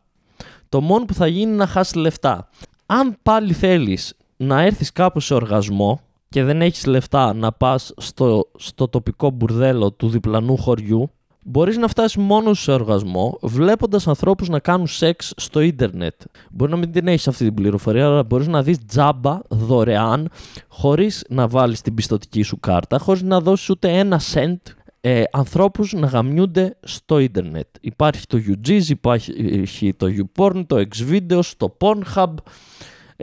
Το 0.68 0.80
μόνο 0.80 1.04
που 1.04 1.14
θα 1.14 1.26
γίνει 1.26 1.42
είναι 1.42 1.56
να 1.56 1.66
χάσεις 1.66 1.94
λεφτά. 1.94 2.48
Αν 2.86 3.16
πάλι 3.22 3.52
θέλεις 3.52 4.16
να 4.36 4.60
έρθεις 4.60 4.92
κάπου 4.92 5.20
σε 5.20 5.34
οργασμό 5.34 6.00
και 6.28 6.44
δεν 6.44 6.62
έχεις 6.62 6.86
λεφτά 6.86 7.34
να 7.34 7.52
πας 7.52 7.92
στο, 7.96 8.50
στο 8.56 8.88
τοπικό 8.88 9.30
μπουρδέλο 9.30 9.92
του 9.92 10.08
διπλανού 10.08 10.56
χωριού, 10.56 11.10
μπορείς 11.42 11.76
να 11.76 11.88
φτάσεις 11.88 12.16
μόνος 12.16 12.62
σε 12.62 12.72
οργασμό 12.72 13.38
βλέποντας 13.42 14.06
ανθρώπους 14.06 14.48
να 14.48 14.58
κάνουν 14.58 14.86
σεξ 14.86 15.32
στο 15.36 15.60
ίντερνετ. 15.60 16.14
Μπορεί 16.50 16.70
να 16.70 16.76
μην 16.76 16.92
την 16.92 17.08
έχεις 17.08 17.28
αυτή 17.28 17.44
την 17.44 17.54
πληροφορία, 17.54 18.06
αλλά 18.06 18.22
μπορείς 18.22 18.46
να 18.46 18.62
δεις 18.62 18.84
τζάμπα, 18.86 19.38
δωρεάν, 19.48 20.28
χωρίς 20.68 21.24
να 21.28 21.48
βάλεις 21.48 21.80
την 21.80 21.94
πιστοτική 21.94 22.42
σου 22.42 22.60
κάρτα, 22.60 22.98
χωρίς 22.98 23.22
να 23.22 23.40
δώσεις 23.40 23.70
ούτε 23.70 23.98
ένα 23.98 24.20
cent 24.32 24.56
ε, 25.00 25.22
ανθρώπους 25.32 25.92
να 25.92 26.06
γαμιούνται 26.06 26.76
στο 26.82 27.18
ίντερνετ. 27.18 27.66
Υπάρχει 27.80 28.26
το 28.26 28.38
UG's, 28.48 28.88
υπάρχει 28.88 29.94
το 29.96 30.06
YouPorn, 30.06 30.62
το 30.66 30.84
Xvideos, 30.96 31.50
το 31.56 31.76
Pornhub, 31.80 32.34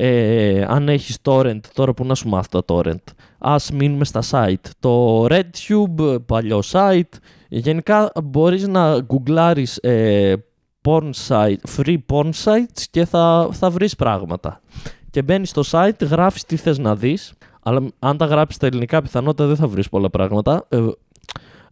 ε, 0.02 0.66
αν 0.68 0.90
έχεις 0.90 1.18
torrent, 1.24 1.60
τώρα 1.74 1.94
που 1.94 2.06
να 2.06 2.16
σου 2.16 2.30
μάθει 2.30 2.48
το 2.50 2.62
torrent. 2.68 3.04
Ας 3.38 3.72
μείνουμε 3.72 4.06
στα 4.06 4.22
site. 4.32 4.70
Το 4.80 5.26
RedTube, 5.26 6.26
παλιό 6.26 6.62
site. 6.72 7.18
Γενικά 7.50 8.12
μπορείς 8.24 8.68
να 8.68 9.00
γκουγκλάρεις 9.00 9.78
ε, 9.78 10.36
porn 10.82 11.10
site, 11.28 11.56
free 11.78 11.98
porn 12.12 12.30
sites 12.44 12.84
και 12.92 13.06
θα, 13.06 13.50
θα 13.52 13.70
βρεις 13.70 13.96
πράγματα. 13.96 14.62
Και 15.10 15.22
μπαίνεις 15.22 15.50
στο 15.50 15.62
site, 15.72 16.08
γράφεις 16.10 16.44
τι 16.46 16.56
θες 16.56 16.78
να 16.78 16.96
δεις, 16.96 17.34
αλλά 17.64 17.82
αν 18.00 18.18
τα 18.18 18.26
γράψεις 18.26 18.56
στα 18.56 18.68
ελληνικά 18.68 19.02
πιθανότητα 19.02 19.46
δεν 19.46 19.56
θα 19.56 19.68
βρεις 19.68 19.90
πολλά 19.90 20.10
πράγματα. 20.10 20.66
Ε, 20.70 20.80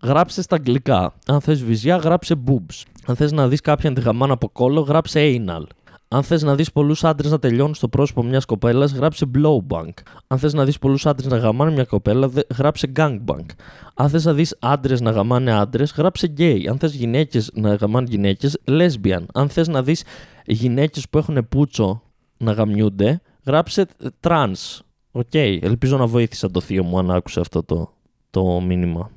γράψε 0.03 0.41
στα 0.41 0.55
αγγλικά. 0.55 1.13
Αν 1.27 1.41
θες 1.41 1.63
βυζιά, 1.63 1.95
γράψε 1.95 2.35
boobs. 2.47 2.83
Αν 3.05 3.15
θες 3.15 3.31
να 3.31 3.47
δεις 3.47 3.61
κάποια 3.61 3.89
αντιγαμάνα 3.89 4.33
από 4.33 4.49
κόλλο, 4.49 4.81
γράψε 4.81 5.41
anal. 5.45 5.63
Αν 6.09 6.23
θες 6.23 6.43
να 6.43 6.55
δεις 6.55 6.71
πολλούς 6.71 7.03
άντρες 7.03 7.31
να 7.31 7.39
τελειώνουν 7.39 7.75
στο 7.75 7.87
πρόσωπο 7.87 8.23
μιας 8.23 8.45
κοπέλας, 8.45 8.91
γράψε 8.91 9.25
blowbank. 9.35 9.93
Αν 10.27 10.37
θες 10.37 10.53
να 10.53 10.65
δεις 10.65 10.79
πολλούς 10.79 11.05
άντρες 11.05 11.31
να 11.31 11.37
γαμάνε 11.37 11.71
μια 11.71 11.83
κοπέλα, 11.83 12.31
γράψε 12.57 12.91
gangbang. 12.95 13.45
Αν 13.93 14.09
θες 14.09 14.25
να 14.25 14.33
δεις 14.33 14.55
άντρες 14.59 15.01
να 15.01 15.11
γαμάνε 15.11 15.51
άντρες, 15.51 15.93
γράψε 15.97 16.33
gay. 16.37 16.65
Αν 16.69 16.79
θες 16.79 16.93
γυναίκες 16.93 17.51
να 17.53 17.75
γαμάνε 17.75 18.07
γυναίκες, 18.09 18.59
lesbian. 18.65 19.23
Αν 19.33 19.49
θες 19.49 19.67
να 19.67 19.83
δεις 19.83 20.03
γυναίκες 20.45 21.09
που 21.09 21.17
έχουν 21.17 21.47
πούτσο 21.49 22.01
να 22.37 22.51
γαμιούνται, 22.51 23.21
γράψε 23.45 23.87
trans. 24.21 24.79
OK. 25.11 25.25
Okay. 25.31 25.57
Ελπίζω 25.61 25.97
να 25.97 26.07
βοήθησα 26.07 26.51
το 26.51 26.61
θείο 26.61 26.83
μου 26.83 26.97
αν 26.97 27.11
άκουσε 27.11 27.39
αυτό 27.39 27.63
το, 27.63 27.93
το 28.29 28.59
μήνυμα. 28.59 29.11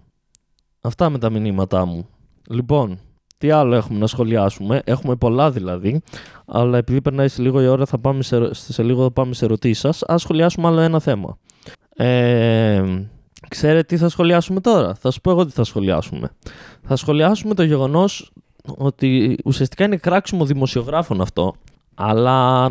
Αυτά 0.80 1.11
με 1.11 1.18
τα 1.18 1.30
μηνύματά 1.30 1.84
μου. 1.84 2.09
Λοιπόν, 2.49 2.99
τι 3.41 3.51
άλλο 3.51 3.74
έχουμε 3.74 3.99
να 3.99 4.07
σχολιάσουμε; 4.07 4.82
Έχουμε 4.84 5.16
πολλά 5.16 5.51
δηλαδή, 5.51 6.01
αλλά 6.47 6.78
επειδή 6.78 7.01
περνάει 7.01 7.28
σε 7.28 7.43
λίγο 7.43 7.62
η 7.62 7.66
ώρα, 7.66 7.86
θα 7.86 7.99
πάμε 7.99 8.22
σε, 8.22 8.55
σε 8.55 8.82
λίγο 8.82 9.03
θα 9.03 9.11
πάμε 9.11 9.34
σε 9.34 9.45
ερωτήσεις 9.45 9.78
σας. 9.78 10.03
Α 10.12 10.18
σχολιάσουμε 10.18 10.66
άλλο 10.66 10.80
ένα 10.80 11.01
θέμα. 11.01 11.38
Ε, 11.97 12.82
ξέρετε 13.49 13.82
τι 13.82 13.97
θα 13.97 14.09
σχολιάσουμε 14.09 14.61
τώρα; 14.61 14.95
Θα 14.95 15.11
σου 15.11 15.20
πω 15.20 15.30
εγώ 15.30 15.47
τι 15.47 15.53
θα 15.53 15.64
σχολιάσουμε. 15.64 16.30
Θα 16.82 16.97
σχολιάσουμε 16.97 17.55
το 17.55 17.62
γεγονός 17.62 18.32
ότι 18.76 19.38
ουσιαστικά 19.45 19.84
είναι 19.84 19.97
κράξιμο 19.97 20.45
δημοσιογράφων 20.45 21.20
αυτό, 21.20 21.55
αλλά 21.95 22.70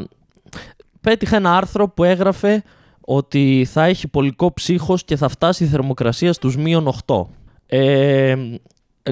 πέτυχα 1.01 1.35
ένα 1.35 1.57
άρθρο 1.57 1.89
που 1.89 2.03
έγραφε 2.03 2.63
ότι 3.01 3.67
θα 3.69 3.83
έχει 3.83 4.07
πολικό 4.07 4.53
ψύχος 4.53 5.03
και 5.03 5.15
θα 5.15 5.27
φτάσει 5.27 5.63
η 5.63 5.67
θερμοκρασία 5.67 6.33
στους 6.33 6.57
μείον 6.57 6.93
8. 7.05 7.21
Ε, 7.65 8.35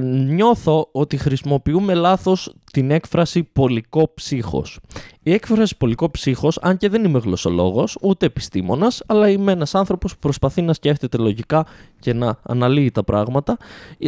νιώθω 0.01 0.89
ότι 0.91 1.17
χρησιμοποιούμε 1.17 1.93
λάθος 1.93 2.53
την 2.71 2.91
έκφραση 2.91 3.43
πολικό 3.43 4.13
ψύχος. 4.13 4.79
Η 5.23 5.33
έκφραση 5.33 5.77
πολικό 5.77 6.11
ψύχος, 6.11 6.57
αν 6.61 6.77
και 6.77 6.89
δεν 6.89 7.03
είμαι 7.03 7.19
γλωσσολόγος, 7.19 7.97
ούτε 8.01 8.25
επιστήμονας, 8.25 9.03
αλλά 9.05 9.29
είμαι 9.29 9.51
ένας 9.51 9.75
άνθρωπος 9.75 10.13
που 10.13 10.19
προσπαθεί 10.19 10.61
να 10.61 10.73
σκέφτεται 10.73 11.17
λογικά 11.17 11.65
και 11.99 12.13
να 12.13 12.39
αναλύει 12.43 12.91
τα 12.91 13.03
πράγματα, 13.03 13.57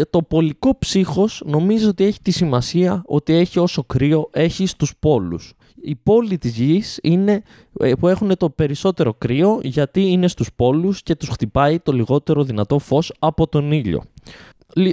το 0.09 0.21
πολικό 0.21 0.77
ψύχος 0.79 1.41
νομίζω 1.45 1.89
ότι 1.89 2.03
έχει 2.03 2.21
τη 2.21 2.31
σημασία 2.31 3.03
ότι 3.05 3.33
έχει 3.33 3.59
όσο 3.59 3.83
κρύο 3.83 4.29
έχει 4.31 4.65
στους 4.65 4.93
πόλους. 4.99 5.53
Οι 5.81 5.95
πόλοι 5.95 6.37
της 6.37 6.57
γης 6.57 6.99
είναι 7.03 7.43
ε, 7.79 7.93
που 7.93 8.07
έχουν 8.07 8.37
το 8.37 8.49
περισσότερο 8.49 9.13
κρύο 9.13 9.59
γιατί 9.63 10.01
είναι 10.01 10.27
στους 10.27 10.49
πόλους 10.55 11.03
και 11.03 11.15
τους 11.15 11.29
χτυπάει 11.29 11.79
το 11.79 11.91
λιγότερο 11.91 12.43
δυνατό 12.43 12.79
φως 12.79 13.13
από 13.19 13.47
τον 13.47 13.71
ήλιο. 13.71 14.03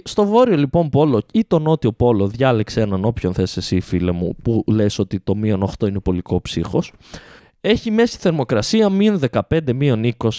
Στο 0.05 0.27
βόρειο 0.27 0.57
λοιπόν 0.57 0.89
πόλο 0.89 1.23
ή 1.33 1.45
το 1.45 1.59
νότιο 1.59 1.93
πόλο, 1.93 2.27
διάλεξε 2.27 2.81
έναν 2.81 3.05
όποιον 3.05 3.35
θες 3.35 3.57
εσύ 3.57 3.81
φίλε 3.81 4.13
μου, 4.13 4.37
που 4.43 4.65
λες 4.67 4.99
ότι 4.99 5.21
το 5.21 5.37
μείον 5.37 5.71
8 5.79 5.89
είναι 5.89 6.01
πολικό 6.01 6.41
ψύχος. 6.41 6.93
Έχει 7.61 7.91
μέση 7.91 8.19
θερμοκρασία 8.19 8.89
μείον 8.89 9.21
15, 9.51 9.73
μείον 9.75 10.15
20 10.19 10.31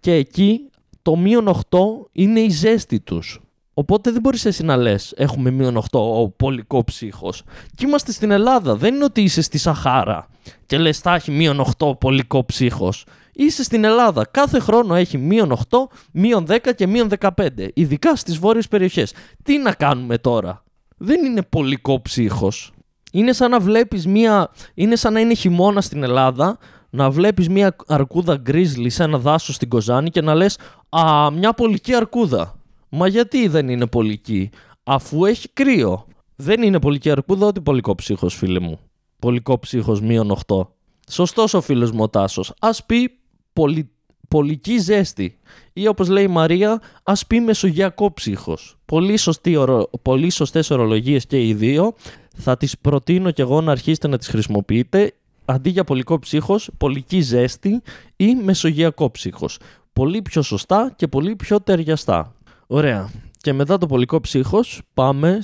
και 0.00 0.12
εκεί 0.12 0.60
το 1.02 1.16
μείον 1.16 1.48
8 1.48 1.78
είναι 2.12 2.40
η 2.40 2.48
ζέστη 2.48 3.00
τους. 3.00 3.40
Οπότε 3.74 4.10
δεν 4.10 4.20
μπορείς 4.20 4.44
εσύ 4.44 4.64
να 4.64 4.76
λες 4.76 5.12
έχουμε 5.16 5.50
μείον 5.50 5.76
8 5.76 5.82
ο 5.90 6.28
πολικό 6.28 6.84
ψύχος. 6.84 7.42
Και 7.74 7.86
είμαστε 7.86 8.12
στην 8.12 8.30
Ελλάδα, 8.30 8.76
δεν 8.76 8.94
είναι 8.94 9.04
ότι 9.04 9.22
είσαι 9.22 9.42
στη 9.42 9.58
Σαχάρα 9.58 10.28
και 10.66 10.78
λες 10.78 10.98
θα 10.98 11.14
έχει 11.14 11.30
μείον 11.30 11.64
8 11.78 11.98
πολικό 11.98 12.44
ψύχος 12.44 13.04
είσαι 13.32 13.62
στην 13.62 13.84
Ελλάδα. 13.84 14.26
Κάθε 14.30 14.58
χρόνο 14.58 14.94
έχει 14.94 15.18
μείον 15.18 15.52
8, 15.52 15.78
μείον 16.12 16.46
10 16.48 16.58
και 16.76 16.86
μείον 16.86 17.08
15. 17.18 17.68
Ειδικά 17.74 18.16
στις 18.16 18.38
βόρειες 18.38 18.68
περιοχές. 18.68 19.12
Τι 19.42 19.58
να 19.58 19.72
κάνουμε 19.72 20.18
τώρα; 20.18 20.64
Δεν 20.96 21.24
είναι 21.24 21.42
πολικό 21.42 22.02
ψύχος. 22.02 22.72
Είναι 23.12 23.32
σαν 23.32 23.50
να 23.50 23.60
βλέπεις 23.60 24.06
μία. 24.06 24.50
Είναι 24.74 24.96
σαν 24.96 25.12
να 25.12 25.20
είναι 25.20 25.34
χειμώνα 25.34 25.80
στην 25.80 26.02
Ελλάδα, 26.02 26.58
να 26.90 27.10
βλέπεις 27.10 27.48
μία 27.48 27.76
αρκούδα 27.86 28.36
γκρίζλι 28.36 28.90
σε 28.90 29.02
ένα 29.02 29.18
δάσος 29.18 29.54
στην 29.54 29.68
Κοζάνη 29.68 30.10
και 30.10 30.20
να 30.20 30.34
λες 30.34 30.58
Α, 30.88 31.30
μια 31.30 31.52
πολική 31.52 31.94
αρκούδα. 31.94 32.54
Μα 32.88 33.06
γιατί 33.06 33.48
δεν 33.48 33.68
είναι 33.68 33.86
πολική, 33.86 34.50
αφού 34.82 35.24
έχει 35.24 35.48
κρύο. 35.48 36.06
Δεν 36.36 36.62
είναι 36.62 36.80
πολική 36.80 37.10
αρκούδα, 37.10 37.46
ούτε 37.46 37.60
πολικό 37.60 37.94
ψύχος, 37.94 38.34
φίλε 38.34 38.60
μου. 38.60 38.78
Πολικό 39.18 39.58
ψύχος 39.58 40.00
μείον 40.00 40.30
8. 40.46 40.68
Σωστός 41.10 41.54
ο 41.54 41.60
φίλος 41.60 41.90
μου 41.90 42.02
ο 42.02 42.08
Τάσος. 42.08 42.52
Α 42.58 42.70
πει 42.86 43.19
πολι, 43.52 43.90
πολική 44.28 44.78
ζέστη. 44.78 45.38
Ή 45.72 45.86
όπως 45.86 46.08
λέει 46.08 46.24
η 46.24 46.28
Μαρία, 46.28 46.80
ας 47.02 47.26
πει 47.26 47.40
μεσογειακό 47.40 48.12
ψύχος. 48.12 48.76
Πολύ, 48.84 49.16
σωστή, 49.16 49.56
πολύ 50.02 50.30
σωστές 50.30 50.70
ορολογίες 50.70 51.26
και 51.26 51.46
οι 51.46 51.54
δύο. 51.54 51.94
Θα 52.36 52.56
τις 52.56 52.78
προτείνω 52.78 53.30
και 53.30 53.42
εγώ 53.42 53.60
να 53.60 53.72
αρχίσετε 53.72 54.08
να 54.08 54.18
τις 54.18 54.28
χρησιμοποιείτε. 54.28 55.12
Αντί 55.44 55.70
για 55.70 55.84
πολικό 55.84 56.18
ψύχος, 56.18 56.70
πολική 56.78 57.20
ζέστη 57.20 57.82
ή 58.16 58.34
μεσογειακό 58.34 59.10
ψύχος. 59.10 59.58
Πολύ 59.92 60.22
πιο 60.22 60.42
σωστά 60.42 60.92
και 60.96 61.08
πολύ 61.08 61.36
πιο 61.36 61.60
ταιριαστά. 61.60 62.34
Ωραία. 62.66 63.10
Και 63.40 63.52
μετά 63.52 63.78
το 63.78 63.86
πολικό 63.86 64.20
ψύχος 64.20 64.82
πάμε 64.94 65.38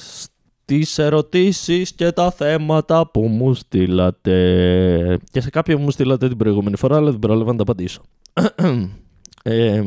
τις 0.67 0.99
ερωτήσεις 0.99 1.93
και 1.93 2.13
τα 2.13 2.31
θέματα 2.31 3.11
που 3.11 3.21
μου 3.21 3.55
στείλατε. 3.55 5.19
Και 5.31 5.41
σε 5.41 5.51
κάποια 5.51 5.79
μου 5.79 5.91
στείλατε 5.91 6.29
την 6.29 6.37
προηγούμενη 6.37 6.77
φορά, 6.77 6.97
αλλά 6.97 7.11
δεν 7.11 7.19
πρόλαβα 7.19 7.51
να 7.51 7.57
τα 7.57 7.63
απαντήσω. 7.63 8.03
ε, 9.43 9.83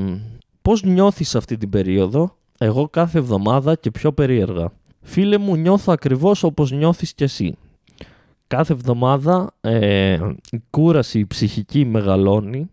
πώς 0.61 0.83
νιώθεις 0.83 1.35
αυτή 1.35 1.57
την 1.57 1.69
περίοδο, 1.69 2.35
εγώ 2.57 2.87
κάθε 2.89 3.17
εβδομάδα 3.17 3.75
και 3.75 3.91
πιο 3.91 4.11
περίεργα. 4.13 4.71
Φίλε 5.01 5.37
μου, 5.37 5.55
νιώθω 5.55 5.91
ακριβώς 5.91 6.43
όπως 6.43 6.71
νιώθεις 6.71 7.13
κι 7.13 7.23
εσύ. 7.23 7.55
Κάθε 8.47 8.73
εβδομάδα 8.73 9.51
ε, 9.61 10.19
η 10.51 10.61
κούραση 10.69 11.19
η 11.19 11.25
ψυχική 11.25 11.85
μεγαλώνει, 11.85 12.69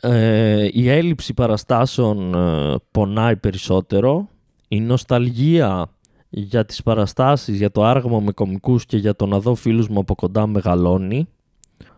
ε, 0.00 0.68
η 0.72 0.88
έλλειψη 0.88 1.34
παραστάσεων 1.34 2.34
ε, 2.34 2.74
πονάει 2.90 3.36
περισσότερο, 3.36 4.28
η 4.68 4.80
νοσταλγία 4.80 5.93
για 6.36 6.64
τις 6.64 6.82
παραστάσεις, 6.82 7.56
για 7.56 7.70
το 7.70 7.84
άργμα 7.84 8.20
με 8.20 8.32
κομικούς 8.32 8.86
και 8.86 8.96
για 8.96 9.16
το 9.16 9.26
να 9.26 9.38
δω 9.38 9.54
φίλους 9.54 9.88
μου 9.88 10.00
από 10.00 10.14
κοντά 10.14 10.46
μεγαλώνει. 10.46 11.28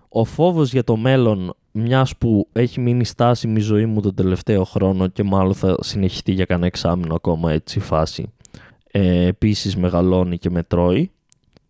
Ο 0.08 0.24
φόβος 0.24 0.72
για 0.72 0.84
το 0.84 0.96
μέλλον, 0.96 1.54
μιας 1.72 2.16
που 2.16 2.48
έχει 2.52 2.80
μείνει 2.80 3.04
στάσιμη 3.04 3.58
η 3.58 3.62
ζωή 3.62 3.86
μου 3.86 4.00
τον 4.00 4.14
τελευταίο 4.14 4.64
χρόνο 4.64 5.06
και 5.06 5.22
μάλλον 5.22 5.54
θα 5.54 5.76
συνεχιστεί 5.80 6.32
για 6.32 6.44
κανένα 6.44 6.66
εξάμεινο 6.66 7.14
ακόμα 7.14 7.52
έτσι 7.52 7.78
η 7.78 7.82
φάση, 7.82 8.32
ε, 8.90 9.26
επίσης 9.26 9.76
μεγαλώνει 9.76 10.38
και 10.38 10.50
μετρώει. 10.50 11.10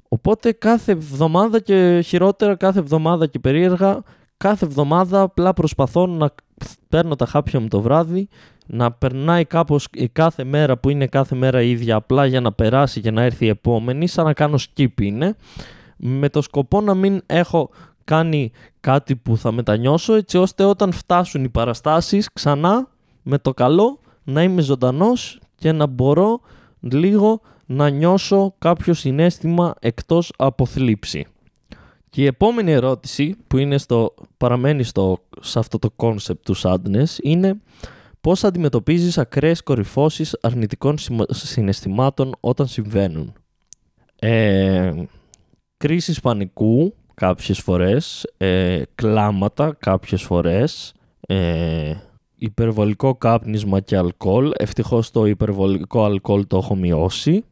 Οπότε 0.08 0.52
κάθε 0.52 0.92
εβδομάδα 0.92 1.60
και 1.60 2.00
χειρότερα, 2.04 2.54
κάθε 2.54 2.78
εβδομάδα 2.78 3.26
και 3.26 3.38
περίεργα, 3.38 4.02
κάθε 4.36 4.64
εβδομάδα 4.64 5.20
απλά 5.20 5.52
προσπαθώ 5.52 6.06
να 6.06 6.30
παίρνω 6.88 7.16
τα 7.16 7.26
χάπια 7.26 7.60
μου 7.60 7.68
το 7.68 7.80
βράδυ, 7.80 8.28
να 8.66 8.92
περνάει 8.92 9.44
κάπως 9.44 9.88
η 9.92 10.08
κάθε 10.08 10.44
μέρα 10.44 10.78
που 10.78 10.90
είναι 10.90 11.06
κάθε 11.06 11.34
μέρα 11.34 11.62
η 11.62 11.70
ίδια 11.70 11.96
απλά 11.96 12.26
για 12.26 12.40
να 12.40 12.52
περάσει 12.52 13.00
και 13.00 13.10
να 13.10 13.22
έρθει 13.22 13.44
η 13.44 13.48
επόμενη, 13.48 14.06
σαν 14.06 14.24
να 14.24 14.32
κάνω 14.32 14.58
skip 14.58 15.00
είναι, 15.00 15.36
με 15.96 16.28
το 16.28 16.42
σκοπό 16.42 16.80
να 16.80 16.94
μην 16.94 17.22
έχω 17.26 17.70
κάνει 18.04 18.50
κάτι 18.80 19.16
που 19.16 19.36
θα 19.36 19.52
μετανιώσω 19.52 20.14
έτσι 20.14 20.38
ώστε 20.38 20.64
όταν 20.64 20.92
φτάσουν 20.92 21.44
οι 21.44 21.48
παραστάσεις 21.48 22.32
ξανά 22.32 22.88
με 23.22 23.38
το 23.38 23.54
καλό 23.54 24.00
να 24.24 24.42
είμαι 24.42 24.62
ζωντανός 24.62 25.40
και 25.54 25.72
να 25.72 25.86
μπορώ 25.86 26.40
λίγο 26.80 27.40
να 27.66 27.88
νιώσω 27.88 28.54
κάποιο 28.58 28.94
συνέστημα 28.94 29.74
εκτός 29.80 30.32
από 30.36 30.66
θλίψη. 30.66 31.26
Και 32.16 32.22
η 32.22 32.26
επόμενη 32.26 32.72
ερώτηση 32.72 33.36
που 33.46 33.58
είναι 33.58 33.78
στο, 33.78 34.14
παραμένει 34.36 34.82
στο, 34.82 35.18
σε 35.40 35.58
αυτό 35.58 35.78
το 35.78 35.88
concept 35.96 36.38
του 36.42 36.56
sadness 36.62 37.18
είναι 37.22 37.60
πώς 38.20 38.44
αντιμετωπίζεις 38.44 39.18
ακραίες 39.18 39.62
κορυφώσεις 39.62 40.38
αρνητικών 40.40 40.96
συναισθημάτων 41.30 42.34
όταν 42.40 42.66
συμβαίνουν. 42.66 43.32
Ε, 44.18 44.92
κρίσεις 45.76 46.20
πανικού 46.20 46.94
κάποιες 47.14 47.58
φορές, 47.60 48.32
ε, 48.36 48.82
κλάματα 48.94 49.76
κάποιες 49.78 50.22
φορές, 50.22 50.94
ε, 51.20 51.94
υπερβολικό 52.36 53.14
κάπνισμα 53.14 53.80
και 53.80 53.96
αλκοόλ. 53.96 54.50
Ευτυχώς 54.58 55.10
το 55.10 55.26
υπερβολικό 55.26 56.04
αλκοόλ 56.04 56.46
το 56.46 56.56
έχω 56.56 56.74
μειώσει. 56.74 57.44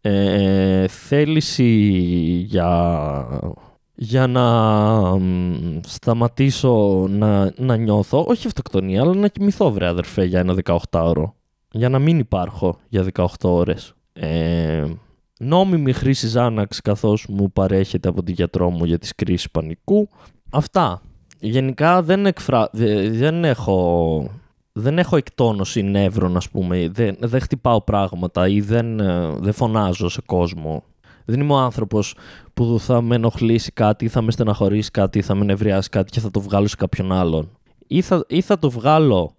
Ε, 0.00 0.88
θέληση 0.88 1.72
για, 2.46 3.40
για 3.94 4.26
να 4.26 4.44
σταματήσω 5.86 7.06
να, 7.10 7.52
να 7.56 7.76
νιώθω, 7.76 8.24
όχι 8.28 8.46
αυτοκτονία, 8.46 9.00
αλλά 9.00 9.14
να 9.14 9.28
κοιμηθώ 9.28 9.70
βρε 9.70 9.86
αδερφέ 9.86 10.24
για 10.24 10.38
ένα 10.38 10.54
18ωρο. 10.64 11.24
Για 11.70 11.88
να 11.88 11.98
μην 11.98 12.18
υπάρχω 12.18 12.78
για 12.88 13.06
18 13.12 13.26
ώρες. 13.42 13.94
Ε, 14.12 14.84
νόμιμη 15.38 15.92
χρήση 15.92 16.26
Ζάναξ 16.26 16.80
καθώς 16.80 17.26
μου 17.28 17.52
παρέχεται 17.52 18.08
από 18.08 18.22
την 18.22 18.34
γιατρό 18.34 18.70
μου 18.70 18.84
για 18.84 18.98
τις 18.98 19.14
κρίσεις 19.14 19.50
πανικού. 19.50 20.08
Αυτά. 20.50 21.02
Γενικά 21.40 22.02
δεν, 22.02 22.26
εκφρα... 22.26 22.68
δεν 23.10 23.44
έχω 23.44 24.30
δεν 24.76 24.98
έχω 24.98 25.16
εκτόνωση 25.16 25.82
νεύρων, 25.82 26.36
ας 26.36 26.50
πούμε. 26.50 26.88
Δεν, 26.88 27.16
δεν 27.20 27.40
χτυπάω 27.40 27.82
πράγματα 27.82 28.48
ή 28.48 28.60
δεν, 28.60 29.00
ε, 29.00 29.36
δεν 29.38 29.52
φωνάζω 29.52 30.08
σε 30.08 30.20
κόσμο. 30.26 30.84
Δεν 31.24 31.40
είμαι 31.40 31.52
ο 31.52 31.56
άνθρωπος 31.56 32.14
που 32.54 32.76
θα 32.80 33.02
με 33.02 33.14
ενοχλήσει 33.14 33.72
κάτι, 33.72 34.04
ή 34.04 34.08
θα 34.08 34.22
με 34.22 34.30
στεναχωρήσει 34.30 34.90
κάτι, 34.90 35.18
ή 35.18 35.22
θα 35.22 35.34
με 35.34 35.44
νευριάσει 35.44 35.88
κάτι 35.88 36.10
και 36.10 36.20
θα 36.20 36.30
το 36.30 36.40
βγάλω 36.40 36.66
σε 36.66 36.76
κάποιον 36.76 37.12
άλλον. 37.12 37.50
Ή 37.86 38.00
θα, 38.02 38.24
ή 38.28 38.40
θα 38.40 38.58
το 38.58 38.70
βγάλω 38.70 39.34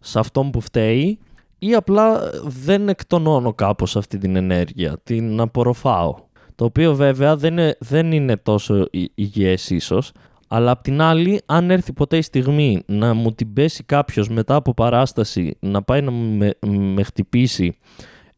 σε 0.00 0.18
αυτόν 0.18 0.50
που 0.50 0.60
φταίει, 0.60 1.18
ή 1.58 1.74
απλά 1.74 2.30
δεν 2.44 2.88
εκτονώνω 2.88 3.54
κάπως 3.54 3.96
αυτή 3.96 4.18
την 4.18 4.36
ενέργεια, 4.36 4.98
την 5.02 5.40
απορροφάω. 5.40 6.14
Το 6.54 6.64
οποίο 6.64 6.94
βέβαια 6.94 7.36
δεν 7.36 7.52
είναι, 7.52 7.76
δεν 7.80 8.12
είναι 8.12 8.36
τόσο 8.36 8.86
υγιές 9.14 9.70
ίσως, 9.70 10.12
αλλά 10.48 10.70
απ' 10.70 10.82
την 10.82 11.00
άλλη, 11.00 11.40
αν 11.46 11.70
έρθει 11.70 11.92
ποτέ 11.92 12.16
η 12.16 12.22
στιγμή 12.22 12.82
να 12.86 13.14
μου 13.14 13.32
την 13.32 13.52
πέσει 13.52 13.84
κάποιος 13.84 14.28
μετά 14.28 14.54
από 14.54 14.74
παράσταση, 14.74 15.56
να 15.60 15.82
πάει 15.82 16.02
να 16.02 16.10
με, 16.10 16.54
με 16.66 17.02
χτυπήσει 17.02 17.76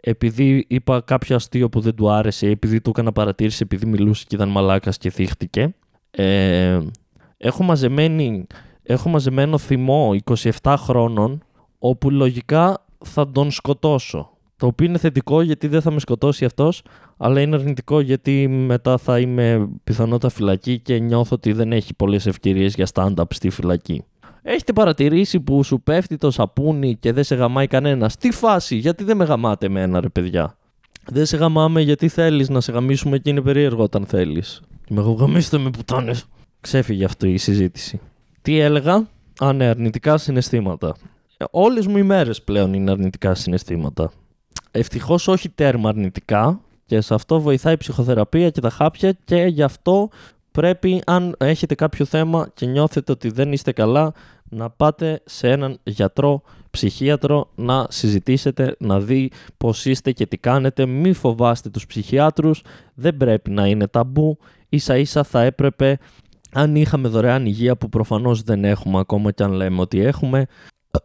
επειδή 0.00 0.64
είπα 0.68 1.02
κάποιο 1.04 1.36
αστείο 1.36 1.68
που 1.68 1.80
δεν 1.80 1.94
του 1.94 2.10
άρεσε, 2.10 2.46
επειδή 2.46 2.80
του 2.80 2.90
έκανα 2.90 3.12
παρατήρηση, 3.12 3.60
επειδή 3.62 3.86
μιλούσε 3.86 4.24
και 4.28 4.34
ήταν 4.34 4.48
μαλάκας 4.48 4.98
και 4.98 5.10
θύχτηκε. 5.10 5.74
Ε, 6.10 6.78
έχω, 7.36 7.62
μαζεμένη, 7.62 8.46
έχω 8.82 9.08
μαζεμένο 9.08 9.58
θυμό 9.58 10.14
27 10.62 10.74
χρόνων, 10.78 11.42
όπου 11.78 12.10
λογικά 12.10 12.84
θα 13.04 13.30
τον 13.30 13.50
σκοτώσω. 13.50 14.30
Το 14.56 14.66
οποίο 14.66 14.86
είναι 14.86 14.98
θετικό 14.98 15.42
γιατί 15.42 15.66
δεν 15.66 15.80
θα 15.80 15.90
με 15.90 16.00
σκοτώσει 16.00 16.44
αυτός, 16.44 16.82
αλλά 17.16 17.40
είναι 17.40 17.56
αρνητικό 17.56 18.00
γιατί 18.00 18.48
μετά 18.48 18.98
θα 18.98 19.18
είμαι 19.18 19.68
πιθανότατα 19.84 20.28
φυλακή 20.28 20.78
και 20.78 20.98
νιώθω 20.98 21.34
ότι 21.34 21.52
δεν 21.52 21.72
έχει 21.72 21.94
πολλές 21.94 22.26
ευκαιρίες 22.26 22.74
για 22.74 22.88
stand-up 22.94 23.24
στη 23.30 23.50
φυλακή. 23.50 24.04
Έχετε 24.42 24.72
παρατηρήσει 24.72 25.40
που 25.40 25.64
σου 25.64 25.82
πέφτει 25.82 26.16
το 26.16 26.30
σαπούνι 26.30 26.96
και 26.96 27.12
δεν 27.12 27.24
σε 27.24 27.34
γαμάει 27.34 27.66
κανένα; 27.66 28.10
Τι 28.18 28.30
φάση, 28.30 28.76
γιατί 28.76 29.04
δεν 29.04 29.16
με 29.16 29.24
γαμάτε 29.24 29.66
εμένα, 29.66 30.00
ρε 30.00 30.08
παιδιά; 30.08 30.56
Δεν 31.06 31.26
σε 31.26 31.36
γαμάμε 31.36 31.80
γιατί 31.80 32.08
θέλεις 32.08 32.48
να 32.48 32.60
σε 32.60 32.72
γαμίσουμε 32.72 33.18
και 33.18 33.30
είναι 33.30 33.40
περίεργο 33.40 33.82
όταν 33.82 34.06
θέλεις. 34.06 34.60
Και 34.84 34.94
με 34.94 35.14
γαμίστε 35.18 35.58
με 35.58 35.70
πουτάνες. 35.70 36.24
Ξέφυγε 36.60 37.04
αυτή 37.04 37.32
η 37.32 37.36
συζήτηση. 37.36 38.00
Τι 38.42 38.58
έλεγα, 38.58 39.06
Α, 39.40 39.52
ναι, 39.52 39.64
αρνητικά 39.64 40.18
συναισθήματα. 40.18 40.94
Όλες 41.50 41.86
μου 41.86 41.98
οι 41.98 42.02
μέρες 42.02 42.42
πλέον 42.42 42.72
είναι 42.74 42.90
αρνητικά 42.90 43.34
συναισθήματα. 43.34 44.10
Ευτυχώς 44.70 45.28
όχι 45.28 45.48
τέρμα 45.48 45.88
αρνητικά 45.88 46.60
και 46.84 47.00
σε 47.00 47.14
αυτό 47.14 47.40
βοηθάει 47.40 47.74
η 47.74 47.76
ψυχοθεραπεία 47.76 48.50
και 48.50 48.60
τα 48.60 48.70
χάπια 48.70 49.12
και 49.24 49.36
γι' 49.36 49.62
αυτό 49.62 50.08
πρέπει 50.52 51.02
αν 51.06 51.34
έχετε 51.38 51.74
κάποιο 51.74 52.04
θέμα 52.04 52.50
και 52.54 52.66
νιώθετε 52.66 53.12
ότι 53.12 53.28
δεν 53.28 53.52
είστε 53.52 53.72
καλά 53.72 54.12
να 54.48 54.70
πάτε 54.70 55.20
σε 55.24 55.50
έναν 55.50 55.78
γιατρό, 55.82 56.42
ψυχίατρο 56.70 57.50
να 57.54 57.86
συζητήσετε, 57.90 58.76
να 58.78 59.00
δει 59.00 59.30
πώς 59.56 59.84
είστε 59.84 60.12
και 60.12 60.26
τι 60.26 60.36
κάνετε. 60.36 60.86
Μη 60.86 61.12
φοβάστε 61.12 61.68
τους 61.68 61.86
ψυχιάτρους, 61.86 62.62
δεν 62.94 63.16
πρέπει 63.16 63.50
να 63.50 63.66
είναι 63.66 63.86
ταμπού. 63.86 64.38
Ίσα 64.68 64.96
ίσα 64.96 65.24
θα 65.24 65.42
έπρεπε 65.42 65.98
αν 66.52 66.76
είχαμε 66.76 67.08
δωρεάν 67.08 67.46
υγεία 67.46 67.76
που 67.76 67.88
προφανώς 67.88 68.42
δεν 68.42 68.64
έχουμε 68.64 68.98
ακόμα 68.98 69.32
και 69.32 69.42
αν 69.42 69.52
λέμε 69.52 69.80
ότι 69.80 70.00
έχουμε, 70.00 70.46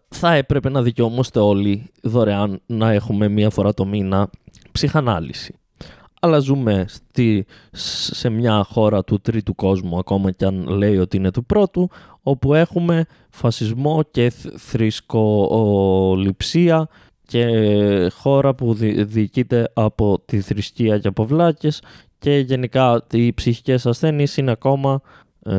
θα 0.07 0.33
έπρεπε 0.33 0.69
να 0.69 0.81
δικαιούμαστε 0.81 1.39
όλοι 1.39 1.89
δωρεάν 2.01 2.61
να 2.65 2.91
έχουμε 2.91 3.27
μία 3.27 3.49
φορά 3.49 3.73
το 3.73 3.85
μήνα 3.85 4.29
ψυχανάλυση. 4.71 5.55
Αλλά 6.25 6.39
ζούμε 6.39 6.85
στη, 6.87 7.45
σε 7.71 8.29
μια 8.29 8.63
χώρα 8.63 9.03
του 9.03 9.19
τρίτου 9.19 9.55
κόσμου, 9.55 9.97
ακόμα 9.97 10.31
και 10.31 10.45
αν 10.45 10.67
λέει 10.67 10.97
ότι 10.97 11.17
είναι 11.17 11.31
του 11.31 11.45
πρώτου, 11.45 11.89
όπου 12.23 12.53
έχουμε 12.53 13.05
φασισμό 13.29 14.03
και 14.11 14.31
θρησκοληψία 14.55 16.87
και 17.27 17.47
χώρα 18.13 18.55
που 18.55 18.73
διοικείται 18.97 19.69
από 19.73 20.19
τη 20.25 20.41
θρησκεία 20.41 20.99
και 20.99 21.07
από 21.07 21.25
βλάκες 21.25 21.81
και 22.19 22.37
γενικά 22.37 23.05
οι 23.11 23.33
ψυχικές 23.33 23.85
ασθένειες 23.85 24.37
είναι 24.37 24.51
ακόμα, 24.51 25.01
ε, 25.43 25.55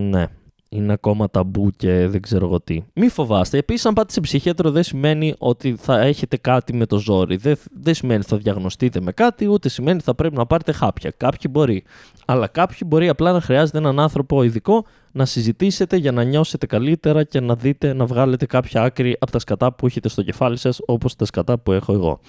ναι, 0.00 0.26
είναι 0.68 0.92
ακόμα 0.92 1.30
ταμπού 1.30 1.70
και 1.76 2.06
δεν 2.06 2.20
ξέρω 2.20 2.46
εγώ 2.46 2.60
τι. 2.60 2.82
Μη 2.94 3.08
φοβάστε. 3.08 3.58
Επίσης, 3.58 3.86
αν 3.86 3.94
πάτε 3.94 4.12
σε 4.12 4.20
ψυχίατρο, 4.20 4.70
δεν 4.70 4.82
σημαίνει 4.82 5.34
ότι 5.38 5.76
θα 5.78 6.00
έχετε 6.00 6.36
κάτι 6.36 6.74
με 6.74 6.86
το 6.86 6.98
ζόρι. 6.98 7.36
Δεν, 7.36 7.56
δεν 7.72 7.94
σημαίνει 7.94 8.20
ότι 8.20 8.28
θα 8.28 8.36
διαγνωστείτε 8.36 9.00
με 9.00 9.12
κάτι, 9.12 9.46
ούτε 9.46 9.68
σημαίνει 9.68 9.96
ότι 9.96 10.04
θα 10.04 10.14
πρέπει 10.14 10.36
να 10.36 10.46
πάρετε 10.46 10.72
χάπια. 10.72 11.12
Κάποιοι 11.16 11.50
μπορεί. 11.50 11.84
Αλλά 12.26 12.46
κάποιοι 12.46 12.78
μπορεί 12.86 13.08
απλά 13.08 13.32
να 13.32 13.40
χρειάζεται 13.40 13.78
έναν 13.78 14.00
άνθρωπο 14.00 14.42
ειδικό 14.42 14.84
να 15.12 15.24
συζητήσετε 15.24 15.96
για 15.96 16.12
να 16.12 16.22
νιώσετε 16.22 16.66
καλύτερα 16.66 17.24
και 17.24 17.40
να 17.40 17.54
δείτε 17.54 17.92
να 17.92 18.06
βγάλετε 18.06 18.46
κάποια 18.46 18.82
άκρη 18.82 19.16
από 19.18 19.30
τα 19.30 19.38
σκατά 19.38 19.72
που 19.72 19.86
έχετε 19.86 20.08
στο 20.08 20.22
κεφάλι 20.22 20.56
σας, 20.56 20.80
όπως 20.86 21.16
τα 21.16 21.24
σκατά 21.24 21.58
που 21.58 21.72
έχω 21.72 21.92
εγώ. 21.92 22.20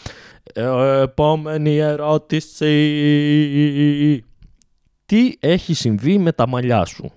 Ε, 0.53 1.01
επόμενη 1.01 1.77
ερώτηση. 1.77 2.63
Τι 5.05 5.33
έχει 5.39 5.73
συμβεί 5.73 6.17
με 6.17 6.31
τα 6.31 6.47
μαλλιά 6.47 6.85
σου; 6.85 7.11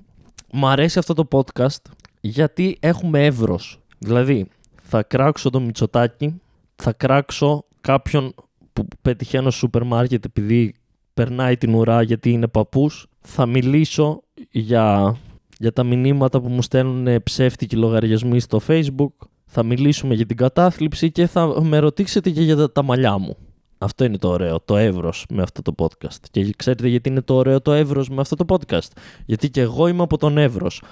Μ' 0.54 0.66
αρέσει 0.66 0.98
αυτό 0.98 1.14
το 1.14 1.28
podcast 1.30 1.82
γιατί 2.20 2.76
έχουμε 2.80 3.24
εύρος. 3.24 3.80
Δηλαδή, 3.98 4.46
θα 4.82 5.02
κράξω 5.02 5.50
το 5.50 5.60
Μητσοτάκι, 5.60 6.40
θα 6.76 6.92
κράξω 6.92 7.64
κάποιον 7.80 8.34
που 8.72 8.86
πετυχαίνω 9.02 9.50
στο 9.50 9.58
σούπερ 9.58 9.84
μάρκετ 9.84 10.24
επειδή 10.24 10.74
περνάει 11.14 11.56
την 11.56 11.74
ουρά 11.74 12.02
γιατί 12.02 12.30
είναι 12.30 12.48
παππούς. 12.48 13.06
Θα 13.20 13.46
μιλήσω 13.46 14.22
για, 14.50 15.16
για 15.58 15.72
τα 15.72 15.82
μηνύματα 15.82 16.40
που 16.40 16.48
μου 16.48 16.62
στέλνουν 16.62 17.22
ψεύτικοι 17.22 17.76
λογαριασμοί 17.76 18.40
στο 18.40 18.60
facebook. 18.66 19.26
Θα 19.46 19.62
μιλήσουμε 19.62 20.14
για 20.14 20.26
την 20.26 20.36
κατάθλιψη 20.36 21.10
και 21.10 21.26
θα 21.26 21.62
με 21.62 21.78
ρωτήσετε 21.78 22.30
και 22.30 22.42
για 22.42 22.56
τα, 22.56 22.72
τα 22.72 22.82
μαλλιά 22.82 23.18
μου. 23.18 23.36
Αυτό 23.82 24.04
είναι 24.04 24.18
το 24.18 24.28
ωραίο, 24.28 24.60
το 24.60 24.76
εύρος 24.76 25.26
με 25.28 25.42
αυτό 25.42 25.62
το 25.62 25.74
podcast. 25.78 26.20
Και 26.30 26.52
ξέρετε 26.56 26.88
γιατί 26.88 27.08
είναι 27.08 27.20
το 27.20 27.34
ωραίο 27.34 27.60
το 27.60 27.72
εύρος 27.72 28.08
με 28.08 28.20
αυτό 28.20 28.36
το 28.36 28.44
podcast; 28.48 28.88
Γιατί 29.26 29.50
και 29.50 29.60
εγώ 29.60 29.86
είμαι 29.86 30.02
από 30.02 30.18
τον 30.18 30.38
εύρος. 30.38 30.82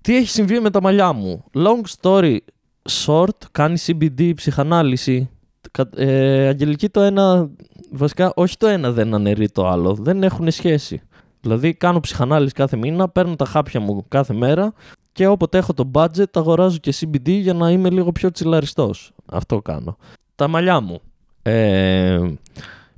Τι 0.00 0.16
έχει 0.16 0.28
συμβεί 0.28 0.60
με 0.60 0.70
τα 0.70 0.82
μαλλιά 0.82 1.12
μου; 1.12 1.44
Long 1.54 1.82
story 2.00 2.36
short, 3.04 3.38
κάνει 3.52 3.78
CBD, 3.86 4.32
ψυχανάλυση. 4.34 5.30
Ε, 5.96 6.46
Αγγελική 6.46 6.88
το 6.88 7.00
ένα, 7.00 7.50
βασικά 7.90 8.32
όχι 8.36 8.56
το 8.56 8.66
ένα 8.66 8.90
δεν 8.90 9.14
αναιρεί 9.14 9.48
το 9.48 9.68
άλλο. 9.68 9.94
Δεν 9.94 10.22
έχουν 10.22 10.50
σχέση. 10.50 11.02
Δηλαδή 11.40 11.74
κάνω 11.74 12.00
ψυχανάλυση 12.00 12.52
κάθε 12.54 12.76
μήνα, 12.76 13.08
παίρνω 13.08 13.36
τα 13.36 13.44
χάπια 13.44 13.80
μου 13.80 14.04
κάθε 14.08 14.34
μέρα 14.34 14.72
και 15.12 15.26
όποτε 15.26 15.58
έχω 15.58 15.74
το 15.74 15.90
budget 15.94 16.30
αγοράζω 16.32 16.78
και 16.78 16.94
CBD 17.00 17.28
για 17.28 17.54
να 17.54 17.70
είμαι 17.70 17.90
λίγο 17.90 18.12
πιο 18.12 18.30
τσιλαριστός. 18.30 19.12
Αυτό 19.26 19.62
κάνω. 19.62 19.96
Τα 20.34 20.48
μαλλιά 20.48 20.80
μου. 20.80 21.00
Ε, 21.42 22.18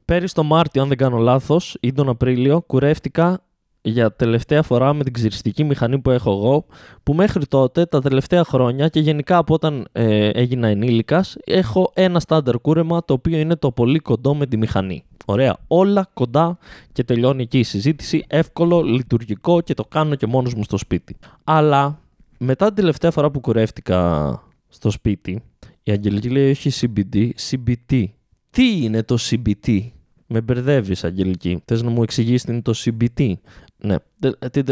πέρυσι 0.04 0.34
το 0.34 0.42
Μάρτιο, 0.42 0.82
αν 0.82 0.88
δεν 0.88 0.96
κάνω 0.96 1.18
λάθος, 1.18 1.76
ή 1.80 1.92
τον 1.92 2.08
Απρίλιο, 2.08 2.60
κουρεύτηκα 2.60 3.40
για 3.82 4.12
τελευταία 4.12 4.62
φορά 4.62 4.92
με 4.92 5.04
την 5.04 5.12
ξυριστική 5.12 5.64
μηχανή 5.64 5.98
που 5.98 6.10
έχω 6.10 6.30
εγώ, 6.30 6.64
που 7.02 7.14
μέχρι 7.14 7.46
τότε 7.46 7.86
τα 7.86 8.00
τελευταία 8.00 8.44
χρόνια 8.44 8.88
και 8.88 9.00
γενικά 9.00 9.36
από 9.36 9.54
όταν 9.54 9.88
ε, 9.92 10.28
έγινα 10.28 10.68
ενήλικας, 10.68 11.36
έχω 11.44 11.90
ένα 11.94 12.20
στάνταρ 12.20 12.58
κούρεμα 12.58 13.04
το 13.04 13.12
οποίο 13.12 13.38
είναι 13.38 13.56
το 13.56 13.72
πολύ 13.72 13.98
κοντό 13.98 14.34
με 14.34 14.46
τη 14.46 14.56
μηχανή. 14.56 15.04
Ωραία, 15.24 15.56
όλα 15.66 16.10
κοντά 16.14 16.58
και 16.92 17.04
τελειώνει 17.04 17.42
εκεί 17.42 17.58
η 17.58 17.62
συζήτηση, 17.62 18.24
εύκολο, 18.28 18.82
λειτουργικό 18.82 19.60
και 19.60 19.74
το 19.74 19.84
κάνω 19.84 20.14
και 20.14 20.26
μόνος 20.26 20.54
μου 20.54 20.62
στο 20.62 20.76
σπίτι. 20.76 21.16
Αλλά 21.44 22.00
μετά 22.38 22.66
την 22.66 22.74
τελευταία 22.74 23.10
φορά 23.10 23.30
που 23.30 23.40
κουρεύτηκα 23.40 24.42
στο 24.68 24.90
σπίτι, 24.90 25.42
η 25.82 25.92
Αγγελική 25.92 26.28
λέει 26.28 26.50
όχι 26.50 26.70
CBD, 26.80 27.30
CBT. 27.50 28.04
Τι 28.50 28.82
είναι 28.82 29.02
το 29.02 29.16
CBT? 29.20 29.88
Με 30.26 30.40
μπερδεύεις, 30.40 31.04
Αγγελική. 31.04 31.62
Θες 31.64 31.82
να 31.82 31.90
μου 31.90 32.02
εξηγήσεις 32.02 32.44
τι 32.44 32.52
είναι 32.52 32.62
το 32.62 32.74
CBT. 32.76 33.32
Ναι. 33.76 33.96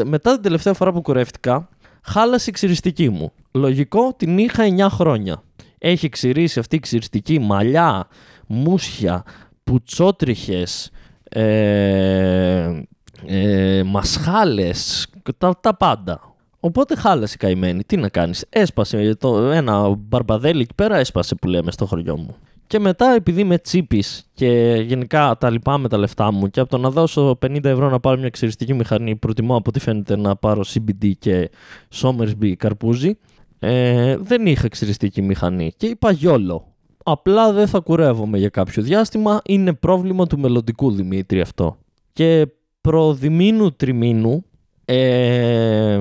Μετά 0.04 0.32
την 0.32 0.42
τελευταία 0.42 0.74
φορά 0.74 0.92
που 0.92 1.02
κουρεύτηκα, 1.02 1.68
χάλασε 2.02 2.50
η 2.50 2.52
ξυριστική 2.52 3.08
μου. 3.08 3.32
Λογικό 3.52 4.14
την 4.16 4.38
είχα 4.38 4.64
9 4.76 4.86
χρόνια. 4.90 5.42
Έχει 5.78 6.08
ξυρίσει 6.08 6.58
αυτή 6.58 6.76
η 6.76 6.80
ξυριστική 6.80 7.38
μαλλιά, 7.38 8.08
μουσια, 8.46 9.24
πουτσότριχες, 9.64 10.90
ε, 11.28 12.82
ε, 13.26 13.82
μασχάλες, 13.82 15.08
τα, 15.38 15.58
τα 15.60 15.76
πάντα. 15.76 16.20
Οπότε 16.60 16.96
χάλασε 16.96 17.34
η 17.34 17.38
καημένη. 17.38 17.84
Τι 17.84 17.96
να 17.96 18.08
κάνεις. 18.08 18.44
Έσπασε 18.48 19.14
το, 19.14 19.50
ένα 19.50 19.88
μπαρμπαδέλι 19.88 20.60
εκεί 20.60 20.74
πέρα, 20.74 20.96
έσπασε 20.96 21.34
που 21.34 21.48
λέμε 21.48 21.70
στο 21.70 21.86
χωριό 21.86 22.16
μου. 22.16 22.36
Και 22.68 22.78
μετά, 22.78 23.14
επειδή 23.14 23.40
είμαι 23.40 23.58
τσίπης 23.58 24.26
και 24.32 24.82
γενικά 24.86 25.36
τα 25.40 25.50
λυπάμαι 25.50 25.88
τα 25.88 25.98
λεφτά 25.98 26.32
μου 26.32 26.50
και 26.50 26.60
από 26.60 26.70
το 26.70 26.78
να 26.78 26.90
δώσω 26.90 27.38
50 27.46 27.64
ευρώ 27.64 27.90
να 27.90 28.00
πάρω 28.00 28.16
μια 28.16 28.26
εξαιρετική 28.26 28.74
μηχανή, 28.74 29.16
προτιμώ 29.16 29.56
από 29.56 29.64
ό,τι 29.68 29.80
φαίνεται 29.80 30.16
να 30.16 30.36
πάρω 30.36 30.64
CBD 30.74 31.12
και 31.18 31.50
Somersby 31.94 32.52
καρπούζι, 32.56 33.18
ε, 33.58 34.16
δεν 34.16 34.46
είχα 34.46 34.64
εξαιρετική 34.64 35.22
μηχανή. 35.22 35.72
Και 35.76 35.86
είπα 35.86 36.10
γιόλο. 36.10 36.66
Απλά 37.04 37.52
δεν 37.52 37.66
θα 37.66 37.78
κουρεύομαι 37.78 38.38
για 38.38 38.48
κάποιο 38.48 38.82
διάστημα. 38.82 39.40
Είναι 39.44 39.72
πρόβλημα 39.72 40.26
του 40.26 40.38
μελλοντικού 40.38 40.90
Δημήτρη 40.90 41.40
αυτό. 41.40 41.76
Και 42.12 42.46
προδημήνου 42.80 43.72
τριμήνου 43.72 44.44
ε, 44.84 46.00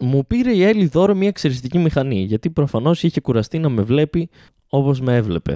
μου 0.00 0.26
πήρε 0.26 0.52
η 0.52 0.62
Έλλη 0.62 0.86
δώρο 0.86 1.14
μια 1.14 1.28
εξαιρετική 1.28 1.78
μηχανή. 1.78 2.20
Γιατί 2.20 2.50
προφανώς 2.50 3.02
είχε 3.02 3.20
κουραστεί 3.20 3.58
να 3.58 3.68
με 3.68 3.82
βλέπει 3.82 4.28
όπως 4.68 5.00
με 5.00 5.16
έβλεπε. 5.16 5.54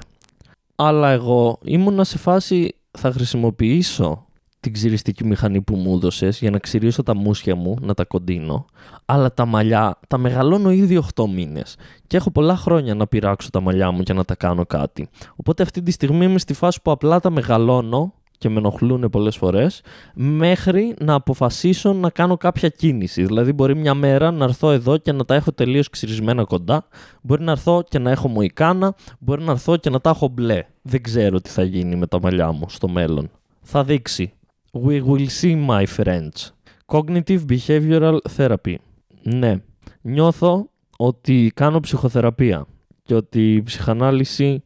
Αλλά 0.77 1.11
εγώ 1.11 1.59
ήμουνα 1.65 2.05
σε 2.05 2.19
φάση 2.19 2.75
θα 2.91 3.13
χρησιμοποιήσω 3.13 4.27
την 4.61 4.73
ξυριστική 4.73 5.25
μηχανή 5.25 5.61
που 5.61 5.77
μου 5.77 5.95
έδωσες 5.95 6.39
για 6.39 6.51
να 6.51 6.59
ξυρίσω 6.59 7.03
τα 7.03 7.17
μουσια 7.17 7.55
μου, 7.55 7.77
να 7.81 7.95
τα 7.95 8.05
κοντίνω. 8.05 8.65
Αλλά 9.05 9.33
τα 9.35 9.45
μαλλιά 9.47 9.99
τα 10.09 10.19
μεγαλώνω 10.19 10.71
ήδη 10.71 11.03
8 11.15 11.25
μήνες. 11.29 11.77
Και 12.07 12.17
έχω 12.17 12.31
πολλά 12.31 12.57
χρόνια 12.57 12.95
να 12.95 13.07
πειράξω 13.07 13.51
τα 13.51 13.61
μαλλιά 13.61 13.91
μου 13.91 14.03
και 14.03 14.13
να 14.13 14.25
τα 14.25 14.35
κάνω 14.35 14.67
κάτι. 14.67 15.09
Οπότε 15.37 15.63
αυτή 15.63 15.83
τη 15.83 15.91
στιγμή 15.91 16.25
είμαι 16.25 16.39
στη 16.39 16.55
φάση 16.55 16.83
που 16.83 16.91
απλά 16.91 17.21
τα 17.21 17.31
μεγαλώνω 17.31 18.15
και 18.45 18.51
με 18.51 18.59
ενοχλούν 18.59 19.11
πολλές 19.11 19.37
φορές, 19.37 19.81
μέχρι 20.15 20.95
να 21.01 21.15
αποφασίσω 21.15 21.93
να 21.93 22.11
κάνω 22.11 22.37
κάποια 22.37 22.69
κίνηση. 22.69 23.25
Δηλαδή, 23.25 23.53
μπορεί 23.53 23.77
μια 23.77 23.95
μέρα 23.95 24.31
να 24.31 24.45
έρθω 24.45 24.71
εδώ 24.71 24.97
και 24.97 25.13
να 25.13 25.25
τα 25.25 25.35
έχω 25.35 25.53
τελείως 25.53 25.89
ξυρισμένα 25.89 26.45
κοντά. 26.45 26.87
Μπορεί 27.23 27.43
να 27.43 27.51
έρθω 27.51 27.83
και 27.89 27.99
να 27.99 28.11
έχω 28.11 28.29
μοϊκάνα. 28.29 28.95
Μπορεί 29.19 29.43
να 29.43 29.53
έρθω 29.53 29.77
και 29.77 29.91
να 29.91 30.01
τα 30.01 30.11
έχω 30.11 30.29
μπλε. 30.29 30.65
Δεν 30.83 31.03
ξέρω 31.03 31.41
τι 31.41 31.51
θα 31.51 31.63
γίνει 31.63 31.97
με 31.97 32.07
τα 32.07 32.21
μαλλιά 32.21 32.53
μου 32.53 32.69
στο 32.69 32.89
μέλλον. 32.89 33.31
Θα 33.61 33.85
δείξει. 33.85 34.33
We 34.73 35.03
will 35.05 35.27
see, 35.41 35.67
my 35.69 35.85
friends. 35.97 36.51
Cognitive 36.87 37.41
Behavioral 37.49 38.17
Therapy. 38.37 38.75
Ναι. 39.23 39.57
Νιώθω 40.01 40.69
ότι 40.97 41.53
κάνω 41.55 41.81
ψυχοθεραπεία 41.81 42.67
και 43.03 43.15
ότι 43.15 43.55
η 43.55 43.63
ψυχανάλυση 43.63 44.65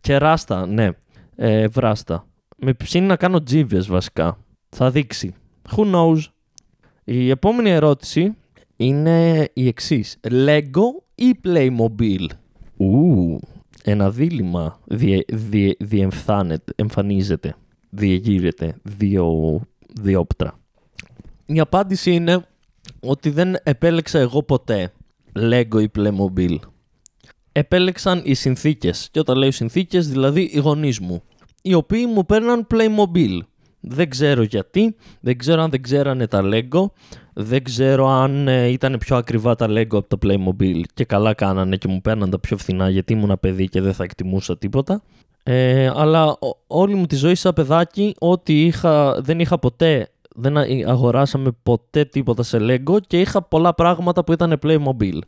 κεράστα, 0.00 0.66
ναι, 0.66 0.88
ε, 1.36 1.68
βράστα 1.68 2.24
με 2.60 2.72
ψήνει 2.72 3.06
να 3.06 3.16
κάνω 3.16 3.42
τζίβες 3.42 3.86
βασικά. 3.86 4.38
Θα 4.68 4.90
δείξει. 4.90 5.34
Who 5.76 5.94
knows; 5.94 6.18
Η 7.04 7.30
επόμενη 7.30 7.70
ερώτηση 7.70 8.36
είναι 8.76 9.48
η 9.52 9.66
εξής. 9.66 10.16
Lego 10.28 11.02
ή 11.14 11.40
Playmobil; 11.44 12.26
Ου, 12.76 13.38
ένα 13.84 14.10
δίλημα 14.10 14.80
διε, 14.84 15.20
διε, 15.78 16.08
εμφανίζεται, 16.76 17.54
διεγείρεται, 17.90 18.76
δύο, 18.82 19.60
διόπτρα. 20.00 20.58
Η 21.46 21.60
απάντηση 21.60 22.14
είναι 22.14 22.46
ότι 23.00 23.30
δεν 23.30 23.56
επέλεξα 23.62 24.18
εγώ 24.18 24.42
ποτέ 24.42 24.92
Lego 25.38 25.82
ή 25.82 25.90
Playmobil. 25.98 26.56
Επέλεξαν 27.52 28.22
οι 28.24 28.34
συνθήκες. 28.34 29.08
Και 29.10 29.18
όταν 29.18 29.36
λέω 29.36 29.50
συνθήκες, 29.50 30.08
δηλαδή 30.08 30.42
οι 30.52 30.58
γονείς 30.58 31.00
μου 31.00 31.22
οι 31.62 31.74
οποίοι 31.74 32.04
μου 32.14 32.26
παίρναν 32.26 32.66
Playmobil. 32.70 33.38
Δεν 33.80 34.10
ξέρω 34.10 34.42
γιατί, 34.42 34.96
δεν 35.20 35.38
ξέρω 35.38 35.62
αν 35.62 35.70
δεν 35.70 35.82
ξέρανε 35.82 36.26
τα 36.26 36.40
Lego, 36.44 36.84
δεν 37.32 37.64
ξέρω 37.64 38.08
αν 38.08 38.48
ε, 38.48 38.66
ήταν 38.66 38.98
πιο 38.98 39.16
ακριβά 39.16 39.54
τα 39.54 39.66
Lego 39.68 39.94
από 39.94 40.16
τα 40.16 40.18
Playmobil 40.22 40.80
και 40.94 41.04
καλά 41.04 41.34
κάνανε 41.34 41.76
και 41.76 41.88
μου 41.88 42.00
παίρναν 42.00 42.30
τα 42.30 42.38
πιο 42.38 42.56
φθηνά 42.56 42.88
γιατί 42.88 43.12
ήμουν 43.12 43.36
παιδί 43.40 43.68
και 43.68 43.80
δεν 43.80 43.94
θα 43.94 44.04
εκτιμούσα 44.04 44.58
τίποτα. 44.58 45.02
Ε, 45.42 45.90
αλλά 45.94 46.38
όλη 46.66 46.94
μου 46.94 47.06
τη 47.06 47.16
ζωή 47.16 47.34
σαν 47.34 47.52
παιδάκι, 47.52 48.14
ότι 48.18 48.64
είχα, 48.64 49.20
δεν 49.20 49.40
είχα 49.40 49.58
ποτέ, 49.58 50.08
δεν 50.34 50.56
αγοράσαμε 50.86 51.50
ποτέ 51.62 52.04
τίποτα 52.04 52.42
σε 52.42 52.58
Lego 52.60 52.96
και 53.06 53.20
είχα 53.20 53.42
πολλά 53.42 53.74
πράγματα 53.74 54.24
που 54.24 54.32
ήταν 54.32 54.58
Playmobil. 54.62 55.18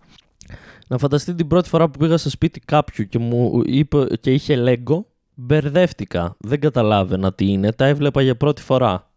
Να 0.89 0.99
φανταστείτε 0.99 1.37
την 1.37 1.47
πρώτη 1.47 1.69
φορά 1.69 1.89
που 1.89 1.99
πήγα 1.99 2.17
στο 2.17 2.31
σπίτι 2.31 2.61
κάποιου 2.61 3.05
και 3.09 3.19
μου 3.19 3.63
είπε 3.65 4.07
και 4.21 4.33
είχε 4.33 4.65
Lego 4.67 5.01
μπερδεύτηκα. 5.35 6.37
Δεν 6.39 6.61
καταλάβαινα 6.61 7.33
τι 7.33 7.47
είναι. 7.47 7.73
Τα 7.73 7.85
έβλεπα 7.85 8.23
για 8.23 8.37
πρώτη 8.37 8.63
φορά. 8.63 9.11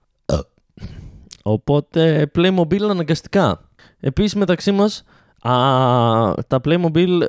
Οπότε 1.43 2.31
Playmobil 2.35 2.81
αναγκαστικά. 2.81 3.69
Επίσης 3.99 4.35
μεταξύ 4.35 4.71
μας 4.71 5.03
α, 5.41 5.51
τα 6.47 6.61
Playmobil 6.63 7.21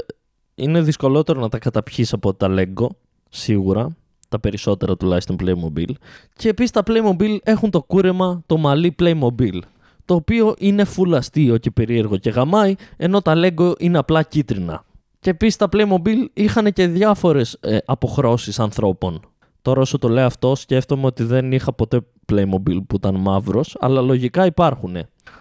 είναι 0.55 0.81
δυσκολότερο 0.81 1.41
να 1.41 1.49
τα 1.49 1.59
καταπιείς 1.59 2.13
από 2.13 2.35
τα 2.35 2.49
Lego. 2.51 2.87
Σίγουρα. 3.29 3.97
Τα 4.29 4.41
περισσότερα 4.41 4.97
τουλάχιστον 4.97 5.37
Playmobil. 5.41 5.91
Και 6.37 6.49
επίσης 6.49 6.71
τα 6.71 6.83
Playmobil 6.87 7.37
έχουν 7.43 7.71
το 7.71 7.83
κούρεμα 7.83 8.43
το 8.47 8.57
μαλλί 8.57 8.95
Playmobil. 8.99 9.59
Το 10.05 10.15
οποίο 10.15 10.55
είναι 10.59 10.85
full 10.97 11.13
αστείο 11.15 11.57
και 11.57 11.71
περίεργο 11.71 12.17
και 12.17 12.31
γαμάει, 12.31 12.75
ενώ 12.97 13.23
τα 13.23 13.33
Lego 13.37 13.73
είναι 13.79 13.99
απλά 13.99 14.23
κίτρινα. 14.23 14.85
Και 15.27 15.33
επίσης 15.33 15.57
τα 15.57 15.69
Playmobil 15.73 16.27
είχαν 16.33 16.73
και 16.73 16.87
διάφορες 16.87 17.59
ε, 17.61 17.79
αποχρώσεις 17.85 18.59
ανθρώπων. 18.59 19.21
Τώρα 19.63 19.81
όσο 19.81 19.99
το 19.99 20.09
λέω 20.09 20.27
αυτό, 20.27 20.55
σκέφτομαι 20.55 21.07
ότι 21.07 21.23
δεν 21.23 21.53
είχα 21.53 21.73
ποτέ 21.73 22.01
Playmobil 22.33 22.79
που 22.87 22.97
ήταν 22.97 23.15
μαύρος, 23.15 23.77
αλλά 23.81 24.01
λογικά 24.01 24.47
υπάρχουν. 24.47 24.97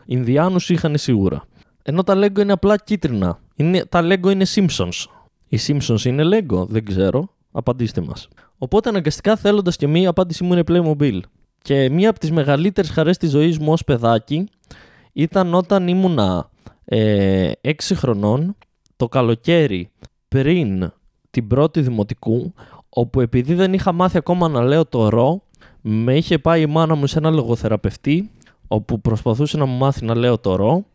Ινδιάνους 0.06 0.70
είχαν 0.70 0.98
σίγουρα. 0.98 1.44
Ενώ 1.84 2.04
τα 2.04 2.14
Lego 2.18 2.40
είναι 2.40 2.52
απλά 2.52 2.78
κίτρινα. 2.78 3.40
Είναι, 3.56 3.86
τα 3.86 4.02
Lego 4.04 4.32
είναι 4.32 4.46
Simpsons. 4.56 5.06
Οι 5.48 5.60
Simpsons 5.68 6.06
είναι 6.06 6.24
Lego, 6.26 6.66
δεν 6.68 6.86
ξέρω. 6.86 7.30
Απαντήστε 7.52 8.02
μας. 8.02 8.28
Οπότε 8.58 8.90
αναγκαστικά 8.90 9.36
θέλοντας 9.36 9.76
και 9.76 9.88
μία, 9.88 10.10
απάντησή 10.10 10.44
μου 10.44 10.54
είναι 10.54 10.64
Playmobil. 10.68 11.20
Και 11.62 11.90
μία 11.90 12.10
από 12.10 12.20
τις 12.20 12.32
μεγαλύτερες 12.32 12.90
χαρές 12.90 13.18
της 13.18 13.30
ζωής 13.30 13.60
μου 13.60 13.72
ως 13.72 13.84
παιδάκι 13.84 14.48
ήταν 15.14 15.54
όταν 15.54 15.88
ήμουνα 15.88 16.50
ε, 16.86 17.52
6 17.62 17.72
χρονών 17.96 18.56
το 18.96 19.08
καλοκαίρι 19.08 19.90
πριν 20.28 20.92
την 21.30 21.48
πρώτη 21.48 21.82
δημοτικού, 21.82 22.54
όπου 22.90 23.22
επειδή 23.22 23.54
δεν 23.54 23.74
είχα 23.74 23.92
μάθει 23.92 24.18
ακόμα 24.18 24.48
να 24.48 24.64
λέω 24.64 24.86
το 24.86 25.10
ρο, 25.10 25.44
με 25.82 26.16
είχε 26.16 26.40
πάει 26.40 26.62
η 26.62 26.66
μάνα 26.66 26.96
μου 26.96 27.08
σε 27.08 27.18
ένα 27.18 27.30
λογοθεραπευτή, 27.30 28.30
όπου 28.68 29.02
προσπαθούσε 29.02 29.58
να 29.58 29.66
μου 29.66 29.78
μάθει 29.78 30.06
να 30.06 30.16
λέω 30.16 30.38
το 30.38 30.56
ρο 30.56 30.86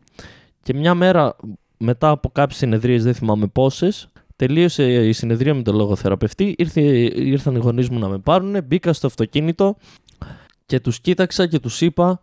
και 0.63 0.75
μια 0.75 0.95
μέρα 0.95 1.37
μετά 1.77 2.11
από 2.11 2.29
κάποιες 2.29 2.59
συνεδρίες, 2.59 3.05
δεν 3.05 3.15
θυμάμαι 3.15 3.47
πόσες, 3.47 4.09
τελείωσε 4.37 5.07
η 5.07 5.13
συνεδρία 5.13 5.55
με 5.55 5.63
τον 5.63 5.75
λογοθεραπευτή, 5.75 6.55
ήρθε, 6.59 6.81
ήρθαν 7.15 7.55
οι 7.55 7.59
γονείς 7.59 7.89
μου 7.89 7.99
να 7.99 8.09
με 8.09 8.19
πάρουν, 8.19 8.65
μπήκα 8.65 8.93
στο 8.93 9.07
αυτοκίνητο 9.07 9.77
και 10.67 10.81
τους 10.81 11.01
κοίταξα 11.01 11.47
και 11.47 11.59
τους 11.59 11.81
είπα 11.81 12.23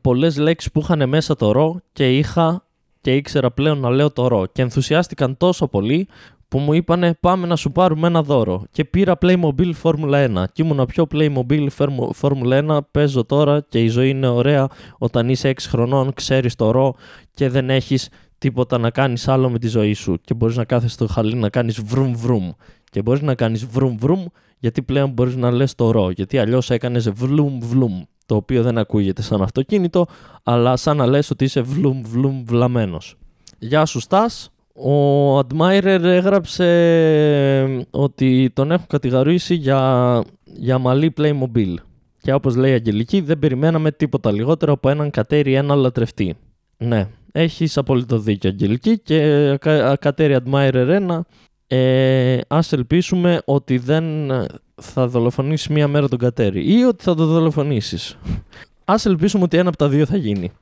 πολλές 0.00 0.36
λέξεις 0.36 0.72
που 0.72 0.80
είχαν 0.80 1.08
μέσα 1.08 1.36
το 1.36 1.52
ρο 1.52 1.80
και 1.92 2.18
είχα 2.18 2.66
και 3.02 3.14
ήξερα 3.14 3.50
πλέον 3.50 3.78
να 3.78 3.90
λέω 3.90 4.10
το 4.10 4.26
ρο. 4.26 4.46
Και 4.52 4.62
ενθουσιάστηκαν 4.62 5.36
τόσο 5.36 5.68
πολύ 5.68 6.08
που 6.48 6.58
μου 6.58 6.72
είπανε 6.72 7.14
πάμε 7.20 7.46
να 7.46 7.56
σου 7.56 7.72
πάρουμε 7.72 8.06
ένα 8.06 8.22
δώρο. 8.22 8.64
Και 8.70 8.84
πήρα 8.84 9.18
Playmobil 9.20 9.72
Formula 9.82 10.42
1. 10.42 10.44
Και 10.52 10.62
ήμουν 10.62 10.86
πιο 10.86 11.06
Playmobil 11.12 11.66
Formula 12.20 12.68
1. 12.68 12.78
Παίζω 12.90 13.24
τώρα 13.24 13.64
και 13.68 13.82
η 13.82 13.88
ζωή 13.88 14.08
είναι 14.08 14.28
ωραία 14.28 14.68
όταν 14.98 15.28
είσαι 15.28 15.48
6 15.48 15.54
χρονών, 15.68 16.12
ξέρεις 16.14 16.54
το 16.54 16.70
ρο 16.70 16.94
και 17.34 17.48
δεν 17.48 17.70
έχεις 17.70 18.08
τίποτα 18.42 18.78
να 18.78 18.90
κάνεις 18.90 19.28
άλλο 19.28 19.50
με 19.50 19.58
τη 19.58 19.68
ζωή 19.68 19.92
σου 19.92 20.18
και 20.24 20.34
μπορείς 20.34 20.56
να 20.56 20.64
κάθεσαι 20.64 20.92
στο 20.92 21.06
χαλί 21.06 21.34
να 21.34 21.48
κάνεις 21.48 21.82
βρουμ 21.82 22.12
βρουμ 22.14 22.50
και 22.90 23.02
μπορείς 23.02 23.22
να 23.22 23.34
κάνεις 23.34 23.66
βρουμ 23.66 23.96
βρουμ 23.98 24.24
γιατί 24.58 24.82
πλέον 24.82 25.10
μπορείς 25.10 25.36
να 25.36 25.50
λες 25.50 25.74
το 25.74 25.90
ρο 25.90 26.10
γιατί 26.10 26.38
αλλιώς 26.38 26.70
έκανες 26.70 27.10
βλουμ 27.10 27.58
βλουμ 27.58 28.02
το 28.26 28.34
οποίο 28.34 28.62
δεν 28.62 28.78
ακούγεται 28.78 29.22
σαν 29.22 29.42
αυτοκίνητο 29.42 30.06
αλλά 30.42 30.76
σαν 30.76 30.96
να 30.96 31.06
λες 31.06 31.30
ότι 31.30 31.44
είσαι 31.44 31.60
βλουμ 31.60 32.02
βλουμ 32.02 32.44
βλαμένος. 32.44 33.16
Γεια 33.58 33.84
σου 33.84 34.00
Στάς, 34.00 34.50
ο 34.74 35.38
Admirer 35.38 36.00
έγραψε 36.02 36.66
ότι 37.90 38.50
τον 38.54 38.70
έχουν 38.70 38.86
κατηγορήσει 38.86 39.54
για, 39.54 40.22
για 40.44 40.78
μαλλί 40.78 41.12
Playmobil. 41.16 41.74
Και 42.18 42.32
όπως 42.32 42.56
λέει 42.56 42.70
η 42.70 42.74
Αγγελική, 42.74 43.20
δεν 43.20 43.38
περιμέναμε 43.38 43.90
τίποτα 43.90 44.32
λιγότερο 44.32 44.72
από 44.72 44.88
έναν 44.88 45.10
κατέρι 45.10 45.54
ένα 45.54 45.74
λατρευτή. 45.74 46.36
Ναι, 46.76 47.08
έχεις 47.32 47.76
απόλυτο 47.76 48.18
δίκιο 48.18 48.50
Αγγελική 48.50 48.98
και 48.98 49.58
κατέρι 50.00 50.36
Admirer 50.44 51.00
1 51.08 51.20
ε, 51.66 52.38
ας 52.48 52.72
ελπίσουμε 52.72 53.42
ότι 53.44 53.78
δεν 53.78 54.04
θα 54.74 55.06
δολοφονήσεις 55.08 55.68
μία 55.68 55.88
μέρα 55.88 56.08
τον 56.08 56.18
κατέρι 56.18 56.78
ή 56.78 56.84
ότι 56.84 57.02
θα 57.02 57.14
το 57.14 57.26
δολοφονήσεις. 57.26 58.18
ας 58.84 59.06
ελπίσουμε 59.06 59.42
ότι 59.44 59.56
ένα 59.56 59.68
από 59.68 59.78
τα 59.78 59.88
δύο 59.88 60.06
θα 60.06 60.16
γίνει. 60.16 60.52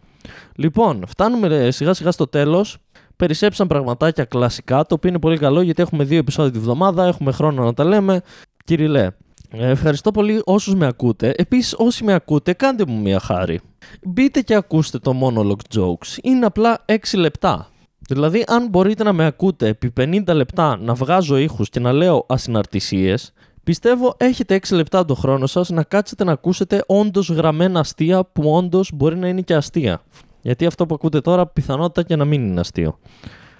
Λοιπόν, 0.54 1.04
φτάνουμε 1.06 1.70
σιγά 1.70 1.94
σιγά 1.94 2.10
στο 2.10 2.26
τέλος 2.26 2.78
περισσέψαν 3.16 3.66
πραγματάκια 3.66 4.24
κλασικά, 4.24 4.84
το 4.86 4.94
οποίο 4.94 5.08
είναι 5.08 5.18
πολύ 5.18 5.38
καλό 5.38 5.60
γιατί 5.60 5.82
έχουμε 5.82 6.04
δύο 6.04 6.18
επεισόδια 6.18 6.52
τη 6.52 6.58
βδομάδα, 6.58 7.06
έχουμε 7.06 7.32
χρόνο 7.32 7.64
να 7.64 7.74
τα 7.74 7.84
λέμε. 7.84 8.20
Κυριλέ, 8.64 9.10
ευχαριστώ 9.50 10.10
πολύ 10.10 10.42
όσους 10.44 10.74
με 10.74 10.86
ακούτε. 10.86 11.32
Επίσης 11.36 11.74
όσοι 11.78 12.04
με 12.04 12.12
ακούτε 12.12 12.52
κάντε 12.52 12.84
μου 12.86 13.00
μια 13.00 13.20
χάρη. 13.20 13.60
Μπείτε 14.02 14.40
και 14.40 14.54
ακούστε 14.54 14.98
το 14.98 15.14
monologue 15.22 15.78
jokes. 15.78 16.18
Είναι 16.22 16.46
απλά 16.46 16.84
6 16.86 16.96
λεπτά. 17.14 17.68
Δηλαδή 18.08 18.44
αν 18.46 18.68
μπορείτε 18.68 19.04
να 19.04 19.12
με 19.12 19.26
ακούτε 19.26 19.68
επί 19.68 19.92
50 20.00 20.22
λεπτά 20.26 20.78
να 20.80 20.94
βγάζω 20.94 21.36
ήχους 21.36 21.68
και 21.68 21.80
να 21.80 21.92
λέω 21.92 22.24
ασυναρτησίες, 22.28 23.32
Πιστεύω 23.64 24.14
έχετε 24.16 24.60
6 24.68 24.74
λεπτά 24.74 25.04
το 25.04 25.14
χρόνο 25.14 25.46
σας 25.46 25.70
να 25.70 25.82
κάτσετε 25.82 26.24
να 26.24 26.32
ακούσετε 26.32 26.84
όντως 26.86 27.28
γραμμένα 27.28 27.80
αστεία 27.80 28.24
που 28.24 28.54
όντως 28.54 28.90
μπορεί 28.94 29.16
να 29.16 29.28
είναι 29.28 29.40
και 29.40 29.54
αστεία. 29.54 30.02
Γιατί 30.40 30.66
αυτό 30.66 30.86
που 30.86 30.94
ακούτε 30.94 31.20
τώρα 31.20 31.46
πιθανότητα 31.46 32.02
και 32.02 32.16
να 32.16 32.24
μην 32.24 32.46
είναι 32.46 32.60
αστείο. 32.60 32.98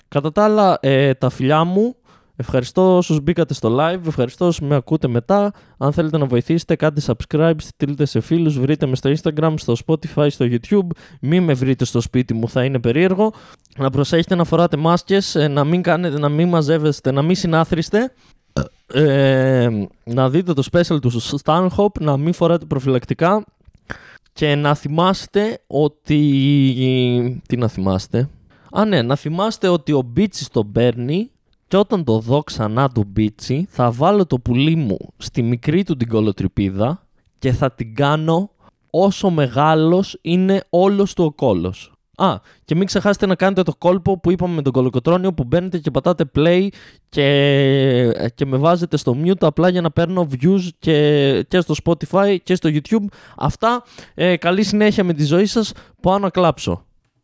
Κατά 0.08 0.32
τα 0.32 0.44
άλλα, 0.44 0.78
ε, 0.80 1.14
τα 1.14 1.30
φιλιά 1.30 1.64
μου, 1.64 1.96
ευχαριστώ 2.40 2.96
όσους 2.96 3.20
μπήκατε 3.20 3.54
στο 3.54 3.76
live, 3.80 4.06
ευχαριστώ 4.06 4.46
όσους 4.46 4.68
με 4.68 4.74
ακούτε 4.74 5.08
μετά. 5.08 5.52
Αν 5.78 5.92
θέλετε 5.92 6.18
να 6.18 6.26
βοηθήσετε, 6.26 6.76
κάντε 6.76 7.00
subscribe, 7.06 7.54
στείλτε 7.56 8.04
σε 8.04 8.20
φίλους, 8.20 8.58
βρείτε 8.58 8.86
με 8.86 8.96
στο 8.96 9.12
Instagram, 9.16 9.54
στο 9.56 9.74
Spotify, 9.86 10.26
στο 10.30 10.46
YouTube. 10.50 10.86
Μην 11.20 11.42
με 11.42 11.52
βρείτε 11.52 11.84
στο 11.84 12.00
σπίτι 12.00 12.34
μου, 12.34 12.48
θα 12.48 12.64
είναι 12.64 12.78
περίεργο. 12.78 13.32
Να 13.76 13.90
προσέχετε 13.90 14.34
να 14.34 14.44
φοράτε 14.44 14.76
μάσκες, 14.76 15.34
ε, 15.34 15.48
να 15.48 15.64
μην, 15.64 15.82
κάνετε, 15.82 16.18
να 16.18 16.28
μην 16.28 16.48
μαζεύεστε, 16.48 17.10
να 17.10 17.22
μην 17.22 17.36
συνάθριστε. 17.36 18.12
Ε, 18.86 19.68
να 20.04 20.30
δείτε 20.30 20.52
το 20.52 20.62
special 20.72 21.00
του 21.00 21.22
Stanhope, 21.44 22.00
να 22.00 22.16
μην 22.16 22.32
φοράτε 22.32 22.64
προφυλακτικά 22.64 23.44
και 24.32 24.54
να 24.54 24.74
θυμάστε 24.74 25.60
ότι... 25.66 27.42
Τι 27.48 27.56
να 27.56 27.68
θυμάστε... 27.68 28.28
Α, 28.72 28.84
ναι, 28.84 29.02
να 29.02 29.16
θυμάστε 29.16 29.68
ότι 29.68 29.92
ο 29.92 30.02
Μπίτσι 30.02 30.50
τον 30.50 30.72
παίρνει 30.72 31.30
και 31.70 31.76
όταν 31.76 32.04
το 32.04 32.18
δω 32.18 32.42
ξανά 32.42 32.88
του 32.88 33.04
Μπίτσι 33.06 33.66
θα 33.70 33.90
βάλω 33.90 34.26
το 34.26 34.38
πουλί 34.38 34.76
μου 34.76 34.96
στη 35.16 35.42
μικρή 35.42 35.82
του 35.82 35.96
την 35.96 36.08
κολοτριπίδα 36.08 37.06
και 37.38 37.52
θα 37.52 37.72
την 37.72 37.94
κάνω 37.94 38.50
όσο 38.90 39.30
μεγάλος 39.30 40.18
είναι 40.20 40.62
όλος 40.70 41.14
του 41.14 41.24
ο 41.24 41.32
κόλος. 41.32 41.92
Α, 42.16 42.34
και 42.64 42.74
μην 42.74 42.86
ξεχάσετε 42.86 43.26
να 43.26 43.34
κάνετε 43.34 43.62
το 43.62 43.72
κόλπο 43.78 44.18
που 44.18 44.30
είπαμε 44.30 44.54
με 44.54 44.62
τον 44.62 44.72
κολοκοτρόνιο 44.72 45.32
που 45.32 45.44
μπαίνετε 45.44 45.78
και 45.78 45.90
πατάτε 45.90 46.30
play 46.34 46.68
και, 47.08 48.30
και 48.34 48.46
με 48.46 48.56
βάζετε 48.56 48.96
στο 48.96 49.16
mute 49.24 49.40
απλά 49.40 49.68
για 49.68 49.80
να 49.80 49.90
παίρνω 49.90 50.28
views 50.30 50.68
και, 50.78 51.42
και 51.48 51.60
στο 51.60 51.74
Spotify 51.84 52.36
και 52.42 52.54
στο 52.54 52.70
YouTube. 52.72 53.04
Αυτά, 53.36 53.82
ε, 54.14 54.36
καλή 54.36 54.62
συνέχεια 54.62 55.04
με 55.04 55.12
τη 55.12 55.24
ζωή 55.24 55.46
σας, 55.46 55.72
πάω 56.02 56.18
να 56.18 56.30
κλάψω. 56.30 56.84